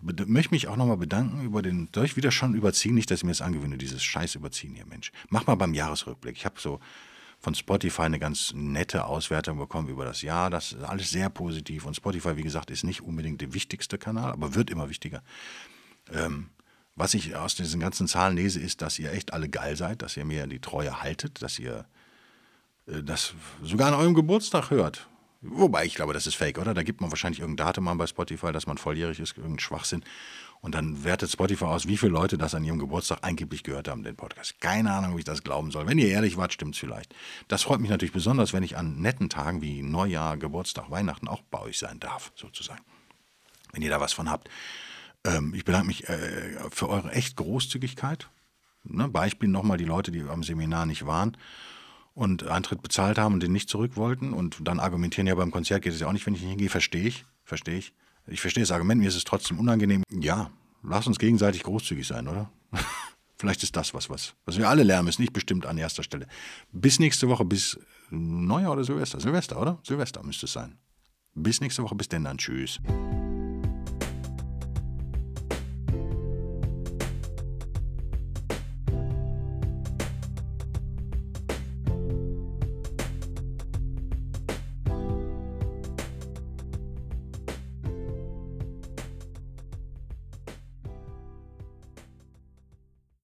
möchte 0.00 0.54
mich 0.54 0.68
auch 0.68 0.76
nochmal 0.76 0.96
bedanken 0.96 1.44
über 1.44 1.60
den, 1.60 1.88
soll 1.92 2.04
ich 2.04 2.16
wieder 2.16 2.30
schon 2.30 2.54
überziehen? 2.54 2.94
Nicht, 2.94 3.10
dass 3.10 3.20
ich 3.20 3.24
mir 3.24 3.32
das 3.32 3.40
angewöhne, 3.40 3.78
dieses 3.78 4.04
Scheiß 4.04 4.36
überziehen 4.36 4.74
hier, 4.76 4.86
Mensch. 4.86 5.10
Mach 5.28 5.46
mal 5.48 5.56
beim 5.56 5.74
Jahresrückblick. 5.74 6.36
Ich 6.36 6.44
habe 6.44 6.60
so 6.60 6.78
von 7.40 7.54
Spotify 7.54 8.02
eine 8.02 8.20
ganz 8.20 8.52
nette 8.54 9.06
Auswertung 9.06 9.58
bekommen 9.58 9.88
über 9.88 10.04
das 10.04 10.22
Jahr. 10.22 10.50
Das 10.50 10.72
ist 10.72 10.84
alles 10.84 11.10
sehr 11.10 11.28
positiv. 11.30 11.84
Und 11.84 11.96
Spotify, 11.96 12.36
wie 12.36 12.42
gesagt, 12.42 12.70
ist 12.70 12.84
nicht 12.84 13.02
unbedingt 13.02 13.40
der 13.40 13.52
wichtigste 13.54 13.98
Kanal, 13.98 14.32
aber 14.32 14.54
wird 14.54 14.70
immer 14.70 14.88
wichtiger. 14.88 15.22
Ähm, 16.12 16.50
was 16.96 17.14
ich 17.14 17.36
aus 17.36 17.54
diesen 17.54 17.78
ganzen 17.78 18.08
Zahlen 18.08 18.36
lese, 18.36 18.58
ist, 18.58 18.82
dass 18.82 18.98
ihr 18.98 19.12
echt 19.12 19.32
alle 19.32 19.48
geil 19.48 19.76
seid, 19.76 20.02
dass 20.02 20.16
ihr 20.16 20.24
mir 20.24 20.46
die 20.46 20.60
Treue 20.60 21.02
haltet, 21.02 21.42
dass 21.42 21.58
ihr 21.58 21.86
äh, 22.86 23.02
das 23.02 23.34
sogar 23.62 23.88
an 23.88 23.94
eurem 23.94 24.14
Geburtstag 24.14 24.70
hört. 24.70 25.06
Wobei, 25.42 25.84
ich 25.84 25.94
glaube, 25.94 26.14
das 26.14 26.26
ist 26.26 26.34
fake, 26.34 26.58
oder? 26.58 26.72
Da 26.74 26.82
gibt 26.82 27.00
man 27.00 27.10
wahrscheinlich 27.10 27.40
irgendein 27.40 27.66
Datum 27.66 27.86
an 27.88 27.98
bei 27.98 28.06
Spotify, 28.06 28.50
dass 28.52 28.66
man 28.66 28.78
volljährig 28.78 29.20
ist, 29.20 29.36
irgendein 29.36 29.60
Schwachsinn. 29.60 30.02
Und 30.62 30.74
dann 30.74 31.04
wertet 31.04 31.30
Spotify 31.30 31.66
aus, 31.66 31.86
wie 31.86 31.98
viele 31.98 32.12
Leute 32.12 32.38
das 32.38 32.54
an 32.54 32.64
ihrem 32.64 32.78
Geburtstag 32.78 33.18
angeblich 33.20 33.62
gehört 33.62 33.88
haben, 33.88 34.02
den 34.02 34.16
Podcast. 34.16 34.58
Keine 34.60 34.90
Ahnung, 34.90 35.12
ob 35.12 35.18
ich 35.18 35.24
das 35.24 35.44
glauben 35.44 35.70
soll. 35.70 35.86
Wenn 35.86 35.98
ihr 35.98 36.08
ehrlich 36.08 36.38
wart, 36.38 36.54
stimmt 36.54 36.74
es 36.74 36.80
vielleicht. 36.80 37.14
Das 37.46 37.62
freut 37.62 37.80
mich 37.80 37.90
natürlich 37.90 38.14
besonders, 38.14 38.54
wenn 38.54 38.62
ich 38.62 38.76
an 38.76 39.00
netten 39.00 39.28
Tagen 39.28 39.60
wie 39.60 39.82
Neujahr, 39.82 40.38
Geburtstag, 40.38 40.90
Weihnachten 40.90 41.28
auch 41.28 41.42
bei 41.42 41.60
euch 41.60 41.78
sein 41.78 42.00
darf, 42.00 42.32
sozusagen. 42.34 42.82
Wenn 43.72 43.82
ihr 43.82 43.90
da 43.90 44.00
was 44.00 44.14
von 44.14 44.30
habt. 44.30 44.48
Ähm, 45.26 45.52
ich 45.54 45.64
bedanke 45.64 45.88
mich 45.88 46.08
äh, 46.08 46.56
für 46.70 46.88
eure 46.88 47.12
echt 47.12 47.36
Großzügigkeit. 47.36 48.30
Ne? 48.84 49.08
Beispiel 49.08 49.48
nochmal 49.48 49.78
die 49.78 49.84
Leute, 49.84 50.12
die 50.12 50.22
am 50.22 50.42
Seminar 50.42 50.86
nicht 50.86 51.06
waren 51.06 51.36
und 52.14 52.46
Eintritt 52.46 52.82
bezahlt 52.82 53.18
haben 53.18 53.34
und 53.34 53.42
den 53.42 53.52
nicht 53.52 53.68
zurück 53.68 53.96
wollten 53.96 54.32
und 54.32 54.56
dann 54.66 54.80
argumentieren, 54.80 55.26
ja, 55.26 55.34
beim 55.34 55.50
Konzert 55.50 55.82
geht 55.82 55.92
es 55.92 56.00
ja 56.00 56.06
auch 56.06 56.12
nicht, 56.12 56.26
wenn 56.26 56.34
ich 56.34 56.40
nicht 56.40 56.50
hingehe, 56.50 56.70
verstehe 56.70 57.06
ich, 57.06 57.26
verstehe 57.44 57.76
ich. 57.76 57.92
Ich 58.26 58.40
verstehe 58.40 58.62
das 58.62 58.70
Argument, 58.70 59.00
mir 59.00 59.08
ist 59.08 59.16
es 59.16 59.24
trotzdem 59.24 59.58
unangenehm. 59.58 60.02
Ja, 60.10 60.50
lass 60.82 61.06
uns 61.06 61.18
gegenseitig 61.18 61.62
großzügig 61.62 62.06
sein, 62.06 62.26
oder? 62.26 62.50
Vielleicht 63.38 63.62
ist 63.62 63.76
das 63.76 63.92
was, 63.92 64.08
was, 64.08 64.34
was 64.46 64.56
wir 64.56 64.68
alle 64.68 64.82
lernen 64.82 65.04
müssen, 65.04 65.20
nicht 65.20 65.34
bestimmt 65.34 65.66
an 65.66 65.76
erster 65.76 66.02
Stelle. 66.02 66.26
Bis 66.72 66.98
nächste 66.98 67.28
Woche, 67.28 67.44
bis 67.44 67.78
Neujahr 68.08 68.72
oder 68.72 68.84
Silvester. 68.84 69.20
Silvester, 69.20 69.60
oder? 69.60 69.78
Silvester 69.82 70.22
müsste 70.22 70.46
es 70.46 70.52
sein. 70.52 70.78
Bis 71.34 71.60
nächste 71.60 71.82
Woche, 71.82 71.94
bis 71.94 72.08
denn 72.08 72.24
dann. 72.24 72.38
Tschüss. 72.38 72.80